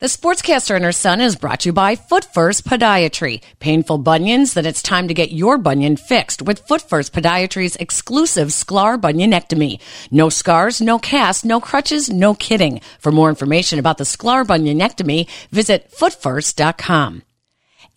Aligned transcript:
The 0.00 0.06
Sportscaster 0.06 0.74
and 0.74 0.82
her 0.86 0.92
son 0.92 1.20
is 1.20 1.36
brought 1.36 1.60
to 1.60 1.68
you 1.68 1.72
by 1.74 1.94
Foot 1.94 2.24
First 2.24 2.64
Podiatry. 2.64 3.42
Painful 3.58 3.98
bunions? 3.98 4.54
Then 4.54 4.64
it's 4.64 4.82
time 4.82 5.08
to 5.08 5.12
get 5.12 5.30
your 5.30 5.58
bunion 5.58 5.96
fixed 5.98 6.40
with 6.40 6.66
Foot 6.66 6.80
First 6.80 7.12
Podiatry's 7.12 7.76
exclusive 7.76 8.48
Sklar 8.48 8.98
bunionectomy. 8.98 9.78
No 10.10 10.30
scars, 10.30 10.80
no 10.80 10.98
cast, 10.98 11.44
no 11.44 11.60
crutches, 11.60 12.08
no 12.08 12.32
kidding. 12.32 12.80
For 12.98 13.12
more 13.12 13.28
information 13.28 13.78
about 13.78 13.98
the 13.98 14.04
Sklar 14.04 14.42
bunionectomy, 14.46 15.28
visit 15.50 15.92
footfirst.com. 15.92 17.22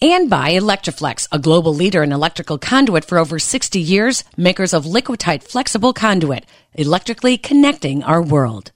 And 0.02 0.30
by 0.30 0.52
Electri-Flex, 0.52 1.30
a 1.32 1.40
global 1.40 1.74
leader 1.74 2.04
in 2.04 2.12
electrical 2.12 2.58
conduit 2.58 3.06
for 3.06 3.18
over 3.18 3.40
60 3.40 3.80
years, 3.80 4.26
makers 4.36 4.74
of 4.74 4.84
Liquatite 4.84 5.42
flexible 5.44 5.94
conduit, 5.94 6.46
electrically 6.74 7.38
connecting 7.38 8.04
our 8.04 8.22
world. 8.22 8.74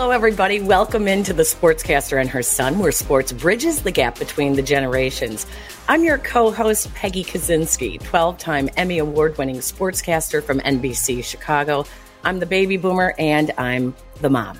Hello, 0.00 0.12
everybody. 0.12 0.62
Welcome 0.62 1.06
into 1.06 1.34
the 1.34 1.42
Sportscaster 1.42 2.18
and 2.18 2.30
her 2.30 2.42
son, 2.42 2.78
where 2.78 2.90
sports 2.90 3.32
bridges 3.32 3.82
the 3.82 3.90
gap 3.90 4.18
between 4.18 4.54
the 4.54 4.62
generations. 4.62 5.44
I'm 5.88 6.04
your 6.04 6.16
co 6.16 6.50
host, 6.50 6.94
Peggy 6.94 7.22
Kusinski, 7.22 8.02
12 8.02 8.38
time 8.38 8.70
Emmy 8.78 8.96
Award 8.96 9.36
winning 9.36 9.56
sportscaster 9.56 10.42
from 10.42 10.58
NBC 10.60 11.22
Chicago. 11.22 11.84
I'm 12.24 12.38
the 12.38 12.46
baby 12.46 12.78
boomer 12.78 13.14
and 13.18 13.52
I'm 13.58 13.94
the 14.22 14.30
mom. 14.30 14.58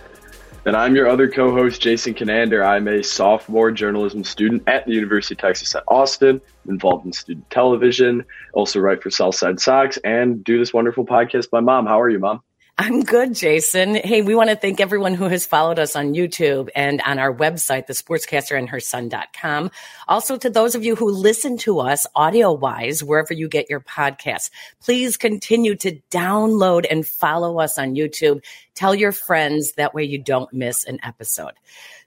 And 0.67 0.77
I'm 0.77 0.95
your 0.95 1.09
other 1.09 1.27
co 1.27 1.51
host, 1.51 1.81
Jason 1.81 2.13
Conander. 2.13 2.63
I'm 2.63 2.87
a 2.87 3.03
sophomore 3.03 3.71
journalism 3.71 4.23
student 4.23 4.63
at 4.67 4.85
the 4.85 4.93
University 4.93 5.37
of 5.37 5.39
Texas 5.39 5.75
at 5.75 5.85
Austin, 5.89 6.43
involved 6.69 7.07
in 7.07 7.15
student 7.15 7.49
television, 7.49 8.27
also 8.53 8.79
write 8.79 9.03
for 9.03 9.09
Southside 9.09 9.59
Sox, 9.59 9.97
and 10.05 10.45
do 10.45 10.59
this 10.59 10.75
wonderful 10.75 11.07
podcast. 11.07 11.49
My 11.51 11.61
mom, 11.61 11.87
how 11.87 11.99
are 11.99 12.11
you, 12.11 12.19
mom? 12.19 12.43
I'm 12.81 13.03
good, 13.03 13.35
Jason. 13.35 13.95
Hey, 13.95 14.23
we 14.23 14.35
want 14.35 14.49
to 14.49 14.57
thank 14.57 14.81
everyone 14.81 15.13
who 15.13 15.29
has 15.29 15.45
followed 15.45 15.79
us 15.79 15.95
on 15.97 16.15
YouTube 16.15 16.71
and 16.75 17.03
on 17.03 17.19
our 17.19 17.31
website, 17.31 17.87
thesportscasterandherson.com. 17.89 19.71
Also 20.09 20.39
to 20.39 20.49
those 20.49 20.75
of 20.75 20.83
you 20.83 20.97
who 20.97 21.11
listen 21.11 21.59
to 21.59 21.81
us 21.81 22.07
audio 22.15 22.51
wise, 22.55 23.05
wherever 23.05 23.35
you 23.35 23.49
get 23.49 23.69
your 23.69 23.81
podcasts, 23.81 24.49
please 24.83 25.19
continue 25.19 25.75
to 25.75 26.01
download 26.11 26.87
and 26.91 27.07
follow 27.07 27.61
us 27.61 27.77
on 27.77 27.97
YouTube. 27.97 28.43
Tell 28.75 28.95
your 28.95 29.13
friends. 29.13 29.73
That 29.73 29.93
way 29.93 30.05
you 30.05 30.17
don't 30.17 30.51
miss 30.51 30.87
an 30.87 31.01
episode. 31.03 31.53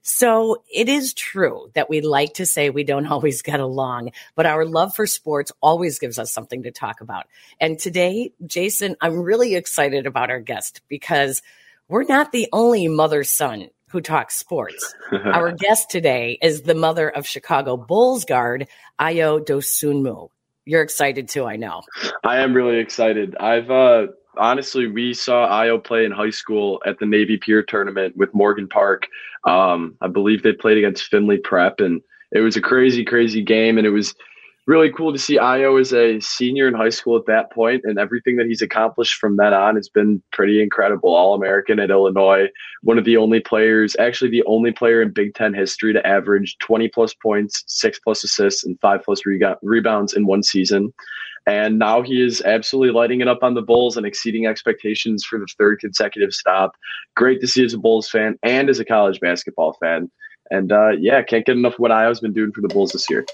So 0.03 0.61
it 0.71 0.89
is 0.89 1.13
true 1.13 1.71
that 1.73 1.89
we 1.89 2.01
like 2.01 2.35
to 2.35 2.45
say 2.45 2.69
we 2.69 2.83
don't 2.83 3.07
always 3.11 3.41
get 3.41 3.59
along, 3.59 4.11
but 4.35 4.45
our 4.45 4.65
love 4.65 4.93
for 4.93 5.07
sports 5.07 5.51
always 5.61 5.97
gives 5.97 6.19
us 6.19 6.31
something 6.31 6.63
to 6.63 6.71
talk 6.71 7.01
about. 7.01 7.25
And 7.59 7.79
today, 7.79 8.33
Jason, 8.45 8.95
I'm 9.01 9.19
really 9.19 9.55
excited 9.55 10.05
about 10.05 10.29
our 10.29 10.41
guest 10.41 10.81
because 10.87 11.41
we're 11.87 12.03
not 12.03 12.31
the 12.31 12.47
only 12.53 12.87
mother 12.87 13.23
son 13.23 13.69
who 13.89 14.01
talks 14.01 14.35
sports. 14.35 14.93
our 15.11 15.51
guest 15.51 15.89
today 15.89 16.37
is 16.41 16.63
the 16.63 16.75
mother 16.75 17.09
of 17.09 17.25
Chicago 17.25 17.77
Bulls 17.77 18.25
guard, 18.25 18.67
Ayo 18.99 19.43
Dosunmu. 19.43 20.29
You're 20.65 20.81
excited 20.81 21.29
too, 21.29 21.45
I 21.45 21.57
know. 21.57 21.81
I 22.23 22.39
am 22.39 22.53
really 22.53 22.79
excited. 22.79 23.35
I've 23.37 23.69
uh 23.69 24.07
honestly, 24.37 24.87
we 24.87 25.13
saw 25.13 25.47
Ayo 25.47 25.83
play 25.83 26.05
in 26.05 26.11
high 26.11 26.29
school 26.29 26.81
at 26.85 26.99
the 26.99 27.05
Navy 27.05 27.37
Pier 27.37 27.63
tournament 27.63 28.15
with 28.17 28.33
Morgan 28.33 28.67
Park. 28.67 29.07
Um, 29.45 29.95
I 30.01 30.07
believe 30.07 30.43
they 30.43 30.53
played 30.53 30.77
against 30.77 31.05
Findlay 31.05 31.37
Prep, 31.37 31.79
and 31.79 32.01
it 32.31 32.39
was 32.39 32.55
a 32.55 32.61
crazy, 32.61 33.03
crazy 33.03 33.41
game. 33.41 33.77
And 33.77 33.85
it 33.85 33.91
was 33.91 34.15
really 34.65 34.91
cool 34.91 35.11
to 35.11 35.19
see 35.19 35.37
Ayo 35.37 35.79
as 35.79 35.93
a 35.93 36.19
senior 36.19 36.67
in 36.67 36.73
high 36.73 36.89
school 36.89 37.17
at 37.17 37.25
that 37.25 37.51
point, 37.51 37.83
and 37.83 37.99
everything 37.99 38.37
that 38.37 38.47
he's 38.47 38.61
accomplished 38.61 39.15
from 39.15 39.37
then 39.37 39.53
on 39.53 39.75
has 39.75 39.89
been 39.89 40.21
pretty 40.31 40.61
incredible. 40.61 41.13
All 41.13 41.33
American 41.33 41.79
at 41.79 41.91
Illinois, 41.91 42.47
one 42.81 42.97
of 42.97 43.05
the 43.05 43.17
only 43.17 43.39
players, 43.39 43.95
actually 43.99 44.31
the 44.31 44.43
only 44.45 44.71
player 44.71 45.01
in 45.01 45.11
Big 45.11 45.33
Ten 45.33 45.53
history 45.53 45.93
to 45.93 46.05
average 46.07 46.57
20 46.59 46.87
plus 46.89 47.13
points, 47.13 47.63
six 47.67 47.99
plus 47.99 48.23
assists, 48.23 48.63
and 48.63 48.79
five 48.79 49.01
plus 49.03 49.21
rebounds 49.61 50.13
in 50.13 50.25
one 50.25 50.43
season. 50.43 50.93
And 51.45 51.77
now 51.77 52.01
he 52.01 52.21
is 52.21 52.41
absolutely 52.41 52.93
lighting 52.93 53.21
it 53.21 53.27
up 53.27 53.43
on 53.43 53.53
the 53.53 53.61
Bulls 53.61 53.97
and 53.97 54.05
exceeding 54.05 54.45
expectations 54.45 55.25
for 55.25 55.39
the 55.39 55.47
third 55.57 55.79
consecutive 55.79 56.33
stop. 56.33 56.75
Great 57.15 57.41
to 57.41 57.47
see 57.47 57.65
as 57.65 57.73
a 57.73 57.77
Bulls 57.77 58.09
fan 58.09 58.37
and 58.43 58.69
as 58.69 58.79
a 58.79 58.85
college 58.85 59.19
basketball 59.19 59.73
fan. 59.73 60.09
And 60.51 60.71
uh, 60.71 60.91
yeah, 60.91 61.21
can't 61.21 61.45
get 61.45 61.57
enough 61.57 61.73
of 61.73 61.79
what 61.79 61.91
Ayo's 61.91 62.19
been 62.21 62.33
doing 62.33 62.51
for 62.51 62.61
the 62.61 62.69
Bulls 62.69 62.91
this 62.91 63.09
year. 63.09 63.25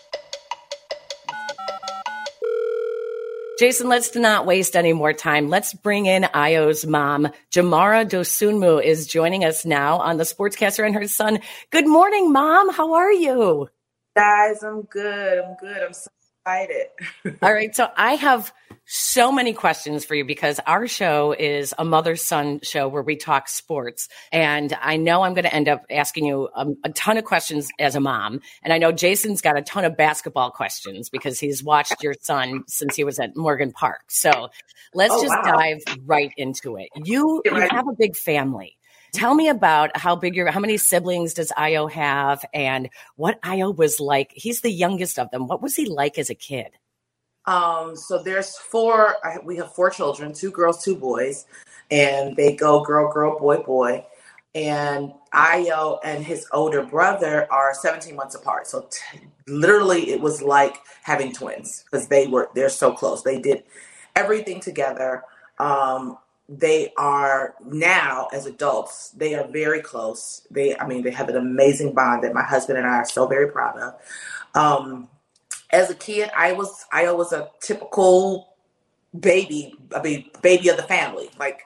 Jason, 3.60 3.90
let's 3.90 4.16
not 4.16 4.46
waste 4.46 4.78
any 4.78 4.94
more 4.94 5.12
time. 5.12 5.50
Let's 5.50 5.74
bring 5.74 6.06
in 6.06 6.24
Ayo's 6.24 6.86
mom. 6.86 7.28
Jamara 7.52 8.10
Dosunmu 8.10 8.82
is 8.82 9.06
joining 9.06 9.44
us 9.44 9.66
now 9.66 9.98
on 9.98 10.16
the 10.16 10.24
Sportscaster 10.24 10.86
and 10.86 10.96
her 10.96 11.10
son. 11.10 11.40
Good 11.70 11.86
morning, 11.86 12.32
mom. 12.32 12.74
How 12.74 12.94
are 12.94 13.12
you? 13.12 13.68
Guys, 14.16 14.64
I'm 14.64 14.84
good. 14.84 15.40
I'm 15.40 15.58
good. 15.60 15.84
I'm 15.84 15.92
so 15.94 16.10
excited. 16.50 16.88
All 17.42 17.54
right. 17.54 17.76
So 17.76 17.88
I 17.96 18.16
have 18.16 18.54
so 18.86 19.32
many 19.32 19.54
questions 19.54 20.04
for 20.04 20.16
you 20.16 20.26
because 20.26 20.60
our 20.66 20.88
show 20.88 21.36
is 21.38 21.76
a 21.78 21.86
mother 21.86 22.16
son 22.16 22.60
show 22.64 22.88
where 22.88 23.04
we 23.04 23.16
talk 23.16 23.48
sports. 23.48 24.10
And 24.32 24.76
I 24.82 24.98
know 24.98 25.22
I'm 25.22 25.36
going 25.36 25.44
to 25.44 25.54
end 25.54 25.70
up 25.70 25.86
asking 25.92 26.26
you 26.26 26.50
a, 26.56 26.66
a, 26.84 26.90
ton 26.90 27.18
of 27.18 27.24
questions 27.24 27.70
as 27.80 27.96
a 27.96 28.00
mom. 28.00 28.42
And 28.64 28.74
I 28.74 28.80
know 28.80 28.92
Jason's 28.92 29.42
got 29.42 29.58
a 29.58 29.62
ton 29.62 29.86
of 29.86 29.96
basketball 29.96 30.50
questions 30.50 31.10
because 31.10 31.40
he's 31.40 31.64
watched 31.64 32.02
your 32.02 32.16
son 32.22 32.64
since 32.68 32.96
he 32.96 33.04
was 33.04 33.20
at 33.20 33.36
Morgan 33.36 33.72
Park. 33.72 34.02
So 34.08 34.50
let's 34.96 35.14
oh, 35.14 35.22
just 35.22 35.36
wow. 35.44 35.58
dive 35.58 35.84
right 36.06 36.32
into 36.36 36.78
it. 36.78 36.90
You, 36.96 37.44
you 37.46 37.54
have 37.54 37.88
a 37.88 37.94
big 37.96 38.16
family. 38.16 38.79
Tell 39.12 39.34
me 39.34 39.50
about 39.50 39.96
how 39.98 40.16
big 40.16 40.36
your, 40.36 40.52
how 40.52 40.60
many 40.60 40.78
siblings 40.78 41.34
does 41.34 41.52
Ayo 41.58 41.92
have 41.92 42.46
and 42.54 42.90
what 43.16 43.42
Ayo 43.42 43.76
was 43.76 44.00
like. 44.00 44.32
He's 44.36 44.62
the 44.62 44.72
youngest 44.72 45.18
of 45.18 45.32
them. 45.32 45.48
What 45.48 45.62
was 45.62 45.76
he 45.76 45.86
like 45.86 46.18
as 46.18 46.30
a 46.30 46.36
kid? 46.36 46.70
Um, 47.46 47.96
so 47.96 48.22
there's 48.22 48.56
four, 48.58 49.16
we 49.44 49.58
have 49.58 49.74
four 49.74 49.90
children, 49.90 50.34
two 50.34 50.52
girls, 50.52 50.84
two 50.84 50.96
boys, 50.96 51.46
and 51.90 52.36
they 52.36 52.56
go 52.56 52.84
girl, 52.84 53.12
girl, 53.12 53.40
boy, 53.40 53.58
boy. 53.58 54.06
And 54.54 55.14
Ayo 55.34 56.00
and 56.04 56.24
his 56.24 56.48
older 56.52 56.84
brother 56.84 57.52
are 57.52 57.74
17 57.74 58.16
months 58.16 58.36
apart. 58.36 58.68
So 58.68 58.88
t- 58.92 59.20
literally 59.48 60.12
it 60.12 60.22
was 60.22 60.42
like 60.42 60.78
having 61.04 61.34
twins 61.34 61.84
because 61.84 62.08
they 62.08 62.28
were, 62.28 62.50
they're 62.54 62.70
so 62.70 62.92
close. 62.92 63.24
They 63.24 63.40
did 63.40 63.64
everything 64.16 64.60
together. 64.60 65.24
Um, 65.58 66.18
they 66.52 66.92
are 66.98 67.54
now 67.64 68.28
as 68.34 68.48
adults 68.48 69.12
they 69.12 69.36
are 69.36 69.48
very 69.48 69.82
close. 69.82 70.48
They 70.50 70.76
i 70.78 70.88
mean 70.88 71.04
they 71.04 71.12
have 71.12 71.30
an 71.30 71.38
amazing 71.38 71.94
bond 71.94 72.24
that 72.24 72.34
my 72.34 72.44
husband 72.44 72.80
and 72.80 72.88
i 72.88 72.96
are 72.96 73.06
so 73.06 73.28
very 73.28 73.52
proud 73.52 73.78
of. 73.78 73.96
Um, 74.56 75.08
as 75.72 75.92
a 75.92 75.96
kid 75.96 76.32
i 76.36 76.52
was 76.52 76.86
i 76.92 77.12
was 77.12 77.32
a 77.32 77.48
typical 77.62 78.56
baby 79.20 79.76
i 79.96 80.02
mean 80.02 80.30
baby 80.42 80.70
of 80.70 80.78
the 80.78 80.84
family 80.84 81.30
like 81.40 81.62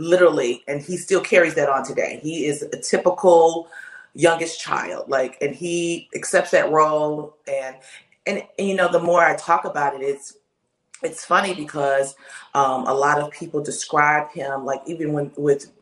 literally 0.00 0.62
and 0.66 0.80
he 0.80 0.96
still 0.96 1.20
carries 1.20 1.54
that 1.54 1.68
on 1.68 1.84
today. 1.84 2.20
He 2.22 2.46
is 2.46 2.62
a 2.62 2.80
typical 2.80 3.68
youngest 4.14 4.60
child 4.60 5.08
like 5.08 5.36
and 5.40 5.54
he 5.54 6.08
accepts 6.16 6.50
that 6.50 6.70
role 6.72 7.36
and 7.46 7.76
and, 8.26 8.42
and 8.58 8.68
you 8.68 8.74
know 8.74 8.90
the 8.90 8.98
more 8.98 9.24
i 9.24 9.36
talk 9.36 9.64
about 9.64 9.94
it 9.94 10.02
it's 10.02 10.36
it's 11.02 11.24
funny 11.24 11.54
because 11.54 12.14
um, 12.54 12.86
a 12.86 12.94
lot 12.94 13.18
of 13.18 13.30
people 13.30 13.62
describe 13.62 14.30
him 14.32 14.64
like 14.64 14.80
even 14.86 15.12
when 15.12 15.30
with 15.36 15.72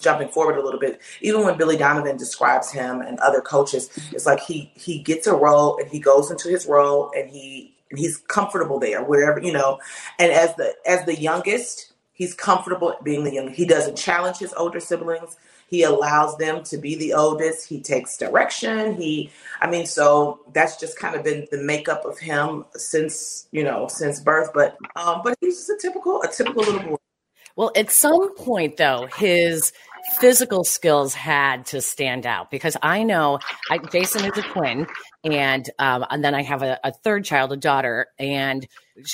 jumping 0.00 0.28
forward 0.28 0.58
a 0.58 0.62
little 0.62 0.80
bit 0.80 1.00
even 1.20 1.44
when 1.44 1.56
billy 1.56 1.76
donovan 1.76 2.16
describes 2.16 2.72
him 2.72 3.00
and 3.00 3.18
other 3.20 3.40
coaches 3.40 3.90
it's 4.12 4.26
like 4.26 4.40
he 4.40 4.72
he 4.74 4.98
gets 4.98 5.26
a 5.28 5.34
role 5.34 5.78
and 5.78 5.88
he 5.88 6.00
goes 6.00 6.30
into 6.30 6.48
his 6.48 6.66
role 6.66 7.12
and 7.16 7.30
he 7.30 7.72
and 7.92 7.98
he's 7.98 8.16
comfortable 8.16 8.80
there 8.80 9.04
wherever 9.04 9.40
you 9.40 9.52
know. 9.52 9.78
And 10.18 10.32
as 10.32 10.56
the 10.56 10.74
as 10.84 11.04
the 11.04 11.14
youngest 11.14 11.92
he's 12.12 12.34
comfortable 12.34 12.96
being 13.04 13.22
the 13.22 13.34
young 13.34 13.48
he 13.52 13.64
doesn't 13.64 13.96
challenge 13.96 14.38
his 14.38 14.52
older 14.54 14.80
siblings 14.80 15.36
he 15.72 15.84
allows 15.84 16.36
them 16.36 16.62
to 16.64 16.76
be 16.76 16.96
the 16.96 17.14
oldest. 17.14 17.66
He 17.66 17.80
takes 17.80 18.18
direction. 18.18 18.94
He, 18.94 19.30
I 19.58 19.70
mean, 19.70 19.86
so 19.86 20.40
that's 20.52 20.76
just 20.76 20.98
kind 20.98 21.16
of 21.16 21.24
been 21.24 21.48
the 21.50 21.62
makeup 21.62 22.04
of 22.04 22.18
him 22.18 22.66
since 22.74 23.48
you 23.52 23.64
know 23.64 23.88
since 23.88 24.20
birth. 24.20 24.50
But 24.52 24.76
um, 24.96 25.22
but 25.24 25.34
he's 25.40 25.56
just 25.56 25.70
a 25.70 25.78
typical 25.80 26.20
a 26.20 26.28
typical 26.28 26.62
little 26.62 26.80
boy. 26.82 26.96
Well, 27.56 27.72
at 27.74 27.90
some 27.90 28.36
point 28.36 28.76
though, 28.76 29.08
his 29.16 29.72
physical 30.20 30.62
skills 30.62 31.14
had 31.14 31.64
to 31.66 31.80
stand 31.80 32.26
out 32.26 32.50
because 32.50 32.76
I 32.82 33.02
know 33.02 33.38
I, 33.70 33.78
Jason 33.78 34.30
is 34.30 34.36
a 34.36 34.42
twin, 34.42 34.86
and 35.24 35.70
um, 35.78 36.04
and 36.10 36.22
then 36.22 36.34
I 36.34 36.42
have 36.42 36.62
a, 36.62 36.78
a 36.84 36.92
third 36.92 37.24
child, 37.24 37.50
a 37.50 37.56
daughter, 37.56 38.08
and 38.18 38.68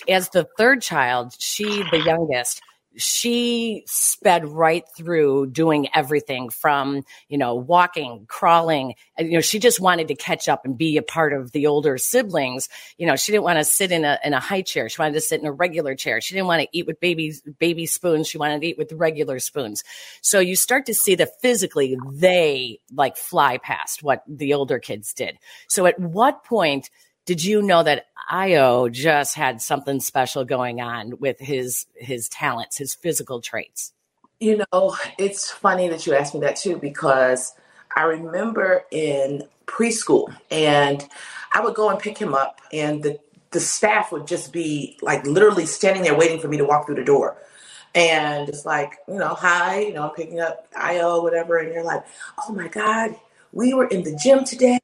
as 0.08 0.31
the 0.31 0.49
third 0.58 0.82
child, 0.82 1.37
she 1.38 1.84
the 1.93 2.02
youngest 2.04 2.62
she 2.98 3.84
sped 3.86 4.46
right 4.46 4.84
through 4.96 5.46
doing 5.46 5.88
everything 5.94 6.50
from, 6.50 7.04
you 7.28 7.38
know, 7.38 7.54
walking, 7.54 8.26
crawling. 8.28 8.94
Uh, 9.18 9.22
you 9.22 9.32
know, 9.32 9.40
she 9.40 9.58
just 9.58 9.80
wanted 9.80 10.08
to 10.08 10.14
catch 10.14 10.48
up 10.48 10.64
and 10.64 10.76
be 10.76 10.96
a 10.96 11.02
part 11.02 11.32
of 11.32 11.52
the 11.52 11.66
older 11.66 11.96
siblings. 11.96 12.68
You 12.98 13.06
know, 13.06 13.16
she 13.16 13.32
didn't 13.32 13.44
want 13.44 13.58
to 13.58 13.64
sit 13.64 13.92
in 13.92 14.04
a, 14.04 14.18
in 14.24 14.34
a 14.34 14.40
high 14.40 14.62
chair. 14.62 14.88
She 14.88 15.00
wanted 15.00 15.14
to 15.14 15.20
sit 15.20 15.40
in 15.40 15.46
a 15.46 15.52
regular 15.52 15.94
chair. 15.94 16.20
She 16.20 16.34
didn't 16.34 16.48
want 16.48 16.62
to 16.62 16.68
eat 16.72 16.86
with 16.86 17.00
baby, 17.00 17.32
baby 17.58 17.86
spoons. 17.86 18.28
She 18.28 18.38
wanted 18.38 18.60
to 18.60 18.66
eat 18.66 18.78
with 18.78 18.92
regular 18.92 19.38
spoons. 19.38 19.84
So 20.20 20.40
you 20.40 20.56
start 20.56 20.86
to 20.86 20.94
see 20.94 21.14
that 21.14 21.40
physically 21.40 21.96
they 22.12 22.80
like 22.92 23.16
fly 23.16 23.58
past 23.58 24.02
what 24.02 24.24
the 24.26 24.54
older 24.54 24.78
kids 24.78 25.14
did. 25.14 25.38
So 25.68 25.86
at 25.86 25.98
what 26.00 26.44
point 26.44 26.90
did 27.28 27.44
you 27.44 27.60
know 27.60 27.82
that 27.82 28.06
Ayo 28.32 28.90
just 28.90 29.34
had 29.34 29.60
something 29.60 30.00
special 30.00 30.46
going 30.46 30.80
on 30.80 31.19
with 31.19 31.38
his 31.38 31.84
his 31.94 32.26
talents, 32.30 32.78
his 32.78 32.94
physical 32.94 33.42
traits? 33.42 33.92
You 34.40 34.64
know, 34.72 34.96
it's 35.19 35.50
funny 35.50 35.90
that 35.90 36.06
you 36.06 36.14
asked 36.14 36.32
me 36.32 36.40
that 36.40 36.56
too 36.56 36.78
because 36.78 37.52
I 37.94 38.04
remember 38.04 38.86
in 38.90 39.42
preschool 39.66 40.34
and 40.50 41.06
I 41.52 41.60
would 41.60 41.75
go 41.75 41.90
and 41.90 41.98
pick 41.98 42.16
him 42.16 42.32
up 42.32 42.62
and 42.72 43.02
the 43.02 43.20
the 43.50 43.60
staff 43.60 44.10
would 44.10 44.26
just 44.26 44.50
be 44.50 44.98
like 45.02 45.26
literally 45.26 45.66
standing 45.66 46.04
there 46.04 46.16
waiting 46.16 46.40
for 46.40 46.48
me 46.48 46.56
to 46.56 46.64
walk 46.64 46.86
through 46.86 46.94
the 46.94 47.04
door. 47.04 47.36
And 47.94 48.48
it's 48.48 48.64
like, 48.64 48.96
you 49.06 49.16
know, 49.16 49.34
hi, 49.34 49.80
you 49.80 49.92
know, 49.92 50.08
I'm 50.08 50.14
picking 50.14 50.40
up 50.40 50.72
Ayo, 50.72 51.22
whatever, 51.22 51.58
and 51.58 51.75
you're 51.75 51.84
like, 51.84 52.04
oh 52.46 52.54
my 52.54 52.69
God, 52.69 53.16
we 53.52 53.75
were 53.75 53.86
in 53.88 54.02
the 54.02 54.16
gym 54.16 54.44
today 54.44 54.78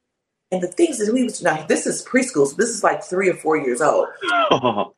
and 0.51 0.61
the 0.61 0.67
things 0.67 0.99
that 0.99 1.11
we 1.13 1.23
was 1.23 1.41
now 1.41 1.65
this 1.67 1.85
is 1.85 2.03
preschool, 2.05 2.47
so 2.47 2.55
this 2.55 2.69
is 2.69 2.83
like 2.83 3.03
three 3.03 3.29
or 3.29 3.35
four 3.35 3.57
years 3.57 3.81
old. 3.81 4.07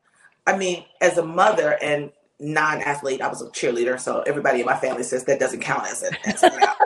I 0.46 0.56
mean, 0.56 0.84
as 1.00 1.18
a 1.18 1.24
mother 1.24 1.76
and 1.82 2.10
non-athlete, 2.40 3.20
I 3.20 3.28
was 3.28 3.42
a 3.42 3.46
cheerleader, 3.50 3.98
so 4.00 4.22
everybody 4.22 4.60
in 4.60 4.66
my 4.66 4.76
family 4.76 5.02
says 5.02 5.24
that 5.24 5.40
doesn't 5.40 5.60
count 5.60 5.86
as 5.86 6.02
a 6.02 6.28
as, 6.28 6.42
a, 6.42 6.76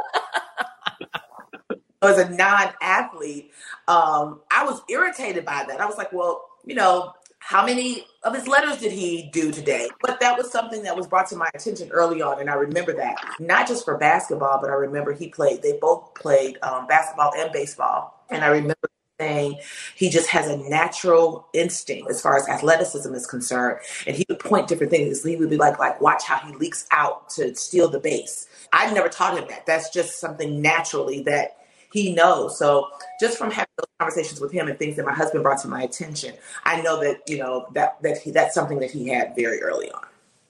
as 2.02 2.18
a 2.18 2.30
non-athlete. 2.30 3.50
Um, 3.88 4.40
I 4.50 4.64
was 4.64 4.82
irritated 4.88 5.44
by 5.44 5.64
that. 5.68 5.80
I 5.80 5.86
was 5.86 5.96
like, 5.96 6.12
well, 6.12 6.44
you 6.64 6.74
know, 6.74 7.12
how 7.38 7.66
many 7.66 8.06
of 8.22 8.34
his 8.34 8.46
letters 8.46 8.78
did 8.78 8.92
he 8.92 9.28
do 9.32 9.50
today? 9.50 9.88
But 10.00 10.20
that 10.20 10.38
was 10.38 10.50
something 10.50 10.84
that 10.84 10.96
was 10.96 11.08
brought 11.08 11.26
to 11.28 11.36
my 11.36 11.50
attention 11.54 11.90
early 11.90 12.22
on, 12.22 12.40
and 12.40 12.48
I 12.48 12.54
remember 12.54 12.94
that 12.94 13.16
not 13.40 13.66
just 13.66 13.84
for 13.84 13.98
basketball, 13.98 14.60
but 14.60 14.70
I 14.70 14.74
remember 14.74 15.12
he 15.12 15.28
played. 15.28 15.60
They 15.60 15.76
both 15.80 16.14
played 16.14 16.58
um, 16.62 16.86
basketball 16.86 17.32
and 17.36 17.52
baseball, 17.52 18.21
and 18.32 18.44
I 18.44 18.48
remember 18.48 18.88
saying 19.20 19.58
he 19.94 20.10
just 20.10 20.28
has 20.28 20.48
a 20.48 20.56
natural 20.68 21.46
instinct 21.54 22.10
as 22.10 22.20
far 22.20 22.36
as 22.36 22.48
athleticism 22.48 23.14
is 23.14 23.26
concerned, 23.26 23.78
and 24.06 24.16
he 24.16 24.24
would 24.28 24.40
point 24.40 24.68
different 24.68 24.90
things. 24.90 25.22
He 25.22 25.36
would 25.36 25.50
be 25.50 25.56
like, 25.56 25.78
like 25.78 26.00
watch 26.00 26.24
how 26.24 26.38
he 26.38 26.52
leaks 26.54 26.86
out 26.90 27.30
to 27.30 27.54
steal 27.54 27.88
the 27.88 28.00
base. 28.00 28.48
I've 28.72 28.94
never 28.94 29.08
taught 29.08 29.38
him 29.38 29.48
that. 29.48 29.66
That's 29.66 29.90
just 29.90 30.18
something 30.18 30.60
naturally 30.60 31.22
that 31.24 31.58
he 31.92 32.14
knows. 32.14 32.58
So 32.58 32.88
just 33.20 33.36
from 33.36 33.50
having 33.50 33.68
those 33.76 33.86
conversations 34.00 34.40
with 34.40 34.50
him 34.50 34.66
and 34.66 34.78
things 34.78 34.96
that 34.96 35.04
my 35.04 35.12
husband 35.12 35.42
brought 35.42 35.60
to 35.62 35.68
my 35.68 35.82
attention, 35.82 36.34
I 36.64 36.80
know 36.80 37.00
that 37.02 37.20
you 37.26 37.38
know 37.38 37.66
that 37.74 38.02
that 38.02 38.18
he, 38.18 38.30
that's 38.30 38.54
something 38.54 38.80
that 38.80 38.90
he 38.90 39.08
had 39.08 39.36
very 39.36 39.62
early 39.62 39.90
on. 39.90 40.04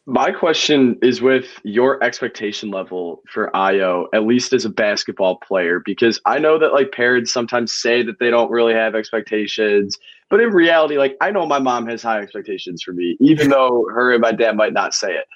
My 0.06 0.32
question 0.32 0.98
is 1.00 1.22
with 1.22 1.60
your 1.62 2.02
expectation 2.02 2.70
level 2.72 3.22
for 3.28 3.52
Ayo, 3.54 4.06
at 4.12 4.24
least 4.24 4.52
as 4.52 4.64
a 4.64 4.68
basketball 4.68 5.36
player, 5.36 5.80
because 5.84 6.20
I 6.26 6.40
know 6.40 6.58
that 6.58 6.72
like 6.72 6.90
parents 6.90 7.32
sometimes 7.32 7.72
say 7.72 8.02
that 8.02 8.18
they 8.18 8.28
don't 8.28 8.50
really 8.50 8.74
have 8.74 8.96
expectations, 8.96 9.96
but 10.28 10.40
in 10.40 10.50
reality, 10.50 10.98
like 10.98 11.16
I 11.20 11.30
know 11.30 11.46
my 11.46 11.60
mom 11.60 11.86
has 11.86 12.02
high 12.02 12.20
expectations 12.20 12.82
for 12.82 12.92
me, 12.92 13.16
even 13.20 13.48
though 13.50 13.86
her 13.94 14.12
and 14.12 14.20
my 14.20 14.32
dad 14.32 14.56
might 14.56 14.72
not 14.72 14.92
say 14.92 15.12
it. 15.12 15.26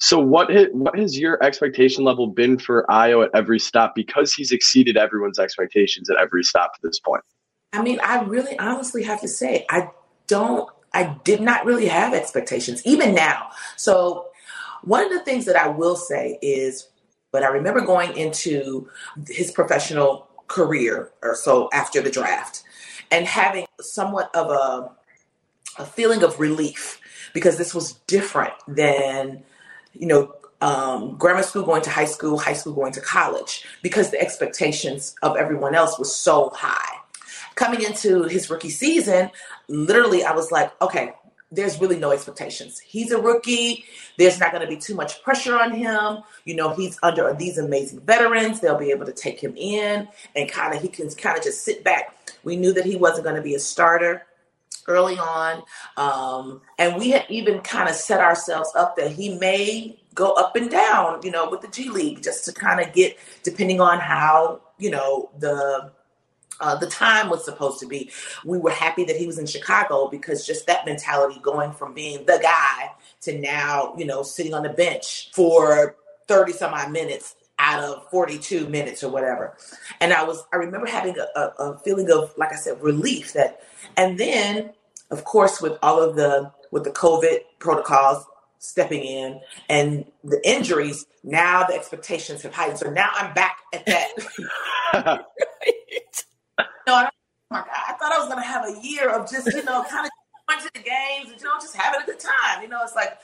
So 0.00 0.18
what 0.18 0.50
has, 0.50 0.66
what 0.72 0.98
has 0.98 1.16
your 1.16 1.42
expectation 1.42 2.02
level 2.02 2.26
been 2.26 2.58
for 2.58 2.86
Ayo 2.88 3.24
at 3.24 3.30
every 3.34 3.60
stop 3.60 3.94
because 3.94 4.34
he's 4.34 4.50
exceeded 4.50 4.96
everyone's 4.96 5.38
expectations 5.38 6.10
at 6.10 6.16
every 6.16 6.42
stop 6.42 6.74
to 6.74 6.80
this 6.82 6.98
point? 6.98 7.22
I 7.72 7.82
mean, 7.82 8.00
I 8.02 8.22
really 8.22 8.58
honestly 8.58 9.04
have 9.04 9.20
to 9.20 9.28
say 9.28 9.64
I 9.70 9.90
don't 10.26 10.68
I 10.92 11.16
did 11.24 11.40
not 11.40 11.64
really 11.64 11.86
have 11.86 12.14
expectations 12.14 12.82
even 12.84 13.14
now. 13.14 13.50
So 13.76 14.28
one 14.82 15.04
of 15.04 15.10
the 15.10 15.20
things 15.20 15.44
that 15.46 15.56
I 15.56 15.68
will 15.68 15.96
say 15.96 16.38
is 16.42 16.88
but 17.30 17.42
I 17.42 17.48
remember 17.48 17.82
going 17.82 18.16
into 18.16 18.88
his 19.28 19.50
professional 19.50 20.28
career 20.46 21.10
or 21.22 21.34
so 21.34 21.68
after 21.74 22.00
the 22.00 22.10
draft 22.10 22.62
and 23.10 23.26
having 23.26 23.66
somewhat 23.80 24.34
of 24.34 24.50
a 24.50 24.90
a 25.80 25.84
feeling 25.84 26.22
of 26.24 26.40
relief 26.40 27.00
because 27.34 27.58
this 27.58 27.74
was 27.74 27.92
different 28.06 28.54
than 28.66 29.44
you 29.98 30.06
know, 30.06 30.34
um, 30.60 31.16
grammar 31.16 31.42
school 31.42 31.62
going 31.62 31.82
to 31.82 31.90
high 31.90 32.04
school, 32.04 32.38
high 32.38 32.52
school 32.52 32.72
going 32.72 32.92
to 32.92 33.00
college, 33.00 33.64
because 33.82 34.10
the 34.10 34.20
expectations 34.20 35.14
of 35.22 35.36
everyone 35.36 35.74
else 35.74 35.98
was 35.98 36.14
so 36.14 36.50
high. 36.54 36.96
Coming 37.58 37.82
into 37.82 38.22
his 38.34 38.48
rookie 38.48 38.70
season, 38.70 39.30
literally, 39.66 40.22
I 40.22 40.32
was 40.32 40.52
like, 40.52 40.70
okay, 40.80 41.14
there's 41.50 41.80
really 41.80 41.98
no 41.98 42.12
expectations. 42.12 42.78
He's 42.78 43.10
a 43.10 43.20
rookie. 43.20 43.84
There's 44.16 44.38
not 44.38 44.52
going 44.52 44.62
to 44.62 44.68
be 44.68 44.76
too 44.76 44.94
much 44.94 45.22
pressure 45.24 45.58
on 45.58 45.72
him. 45.72 46.18
You 46.44 46.54
know, 46.54 46.74
he's 46.74 46.98
under 47.02 47.34
these 47.34 47.58
amazing 47.58 48.00
veterans. 48.02 48.60
They'll 48.60 48.78
be 48.78 48.92
able 48.92 49.06
to 49.06 49.12
take 49.12 49.40
him 49.40 49.54
in 49.56 50.06
and 50.36 50.48
kind 50.48 50.72
of, 50.72 50.82
he 50.82 50.88
can 50.88 51.10
kind 51.10 51.36
of 51.36 51.42
just 51.42 51.64
sit 51.64 51.82
back. 51.82 52.14
We 52.44 52.54
knew 52.54 52.72
that 52.74 52.84
he 52.84 52.94
wasn't 52.94 53.24
going 53.24 53.36
to 53.36 53.42
be 53.42 53.56
a 53.56 53.58
starter 53.58 54.22
early 54.86 55.18
on. 55.18 55.62
Um, 55.96 56.60
and 56.78 56.96
we 56.96 57.10
had 57.10 57.26
even 57.28 57.60
kind 57.60 57.88
of 57.88 57.96
set 57.96 58.20
ourselves 58.20 58.70
up 58.76 58.96
that 58.96 59.10
he 59.12 59.36
may 59.36 59.98
go 60.14 60.32
up 60.32 60.54
and 60.54 60.70
down, 60.70 61.20
you 61.24 61.32
know, 61.32 61.50
with 61.50 61.62
the 61.62 61.68
G 61.68 61.90
League 61.90 62.22
just 62.22 62.44
to 62.44 62.52
kind 62.52 62.80
of 62.80 62.92
get, 62.92 63.16
depending 63.42 63.80
on 63.80 63.98
how, 63.98 64.60
you 64.78 64.90
know, 64.90 65.30
the 65.38 65.92
uh, 66.60 66.76
the 66.76 66.86
time 66.88 67.30
was 67.30 67.44
supposed 67.44 67.80
to 67.80 67.86
be. 67.86 68.10
We 68.44 68.58
were 68.58 68.70
happy 68.70 69.04
that 69.04 69.16
he 69.16 69.26
was 69.26 69.38
in 69.38 69.46
Chicago 69.46 70.08
because 70.08 70.46
just 70.46 70.66
that 70.66 70.84
mentality 70.86 71.40
going 71.42 71.72
from 71.72 71.94
being 71.94 72.26
the 72.26 72.38
guy 72.42 72.92
to 73.22 73.38
now, 73.38 73.94
you 73.96 74.04
know, 74.04 74.22
sitting 74.22 74.54
on 74.54 74.62
the 74.62 74.70
bench 74.70 75.30
for 75.32 75.96
30 76.26 76.52
some 76.52 76.74
odd 76.74 76.90
minutes 76.90 77.36
out 77.58 77.82
of 77.82 78.08
42 78.10 78.68
minutes 78.68 79.02
or 79.02 79.10
whatever. 79.10 79.56
And 80.00 80.12
I 80.12 80.24
was, 80.24 80.44
I 80.52 80.56
remember 80.56 80.86
having 80.86 81.16
a, 81.18 81.40
a, 81.40 81.42
a 81.58 81.78
feeling 81.80 82.10
of, 82.10 82.32
like 82.36 82.52
I 82.52 82.56
said, 82.56 82.80
relief 82.82 83.32
that, 83.32 83.60
and 83.96 84.18
then 84.18 84.70
of 85.10 85.24
course, 85.24 85.60
with 85.60 85.78
all 85.82 86.02
of 86.02 86.16
the 86.16 86.52
with 86.70 86.84
the 86.84 86.90
COVID 86.90 87.38
protocols 87.58 88.26
stepping 88.58 89.02
in 89.02 89.40
and 89.68 90.04
the 90.22 90.40
injuries, 90.46 91.06
now 91.24 91.64
the 91.64 91.74
expectations 91.74 92.42
have 92.42 92.52
heightened. 92.52 92.78
So 92.78 92.90
now 92.90 93.10
I'm 93.14 93.32
back 93.32 93.58
at 93.72 93.86
that. 93.86 95.24
I, 96.94 97.04
oh 97.06 97.10
my 97.50 97.58
God, 97.58 97.68
I 97.88 97.92
thought 97.94 98.12
I 98.12 98.18
was 98.18 98.28
gonna 98.28 98.42
have 98.42 98.64
a 98.64 98.80
year 98.86 99.10
of 99.10 99.30
just 99.30 99.46
you 99.46 99.64
know 99.64 99.84
kind 99.90 100.06
of 100.06 100.10
going 100.48 100.60
to 100.60 100.70
the 100.74 100.80
games 100.80 101.30
and 101.30 101.40
you 101.40 101.44
know 101.44 101.54
just 101.60 101.76
having 101.76 102.02
a 102.02 102.06
good 102.06 102.20
time. 102.20 102.62
You 102.62 102.68
know, 102.68 102.80
it's 102.82 102.94
like 102.94 103.18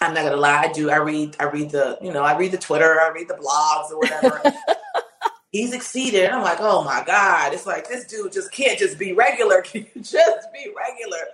I'm 0.00 0.14
not 0.14 0.24
gonna 0.24 0.36
lie, 0.36 0.64
I 0.64 0.72
do. 0.72 0.90
I 0.90 0.96
read, 0.96 1.36
I 1.38 1.44
read 1.44 1.70
the, 1.70 1.98
you 2.02 2.12
know, 2.12 2.22
I 2.22 2.36
read 2.36 2.52
the 2.52 2.58
Twitter, 2.58 3.00
I 3.00 3.10
read 3.10 3.28
the 3.28 3.34
blogs 3.34 3.90
or 3.90 3.98
whatever 3.98 4.42
he's 5.52 5.72
exceeded. 5.72 6.30
I'm 6.30 6.42
like, 6.42 6.58
oh 6.60 6.82
my 6.82 7.04
God. 7.06 7.52
It's 7.52 7.66
like 7.66 7.88
this 7.88 8.06
dude 8.06 8.32
just 8.32 8.50
can't 8.50 8.78
just 8.78 8.98
be 8.98 9.12
regular. 9.12 9.62
Can 9.62 9.86
you 9.94 10.02
just 10.02 10.52
be 10.52 10.72
regular? 10.76 11.24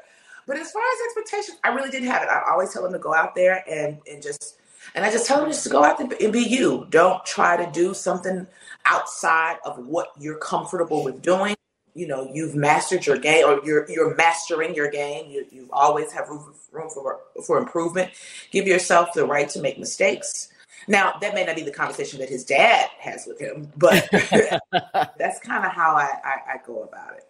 But 0.46 0.58
as 0.58 0.70
far 0.70 0.82
as 0.82 1.16
expectations, 1.16 1.58
I 1.64 1.68
really 1.68 1.90
didn't 1.90 2.08
have 2.08 2.22
it. 2.22 2.28
I 2.28 2.50
always 2.50 2.72
tell 2.72 2.84
him 2.84 2.92
to 2.92 2.98
go 2.98 3.14
out 3.14 3.34
there 3.34 3.62
and, 3.68 3.98
and 4.10 4.22
just 4.22 4.57
and 4.94 5.04
I 5.04 5.10
just 5.10 5.26
tell 5.26 5.42
him 5.42 5.50
just 5.50 5.64
to 5.64 5.70
go 5.70 5.84
out 5.84 5.98
there 5.98 6.08
and 6.20 6.32
be 6.32 6.40
you. 6.42 6.86
Don't 6.90 7.24
try 7.24 7.56
to 7.56 7.70
do 7.72 7.94
something 7.94 8.46
outside 8.86 9.58
of 9.64 9.78
what 9.86 10.08
you're 10.18 10.38
comfortable 10.38 11.04
with 11.04 11.22
doing. 11.22 11.54
You 11.94 12.06
know, 12.06 12.30
you've 12.32 12.54
mastered 12.54 13.06
your 13.06 13.18
game 13.18 13.46
or 13.46 13.60
you're 13.64 13.90
you're 13.90 14.14
mastering 14.14 14.74
your 14.74 14.90
game. 14.90 15.30
You 15.30 15.46
you 15.50 15.68
always 15.72 16.12
have 16.12 16.28
room, 16.28 16.54
room 16.72 16.90
for 16.90 17.20
for 17.46 17.58
improvement. 17.58 18.12
Give 18.50 18.66
yourself 18.66 19.12
the 19.14 19.26
right 19.26 19.48
to 19.50 19.60
make 19.60 19.78
mistakes 19.78 20.48
now, 20.88 21.14
that 21.20 21.34
may 21.34 21.44
not 21.44 21.54
be 21.54 21.62
the 21.62 21.70
conversation 21.70 22.18
that 22.20 22.30
his 22.30 22.44
dad 22.44 22.88
has 22.98 23.26
with 23.26 23.38
him, 23.38 23.70
but 23.76 24.08
that's 25.18 25.38
kind 25.40 25.64
of 25.64 25.72
how 25.72 25.94
I, 25.94 26.08
I, 26.24 26.54
I 26.54 26.56
go 26.66 26.82
about 26.82 27.16
it. 27.16 27.27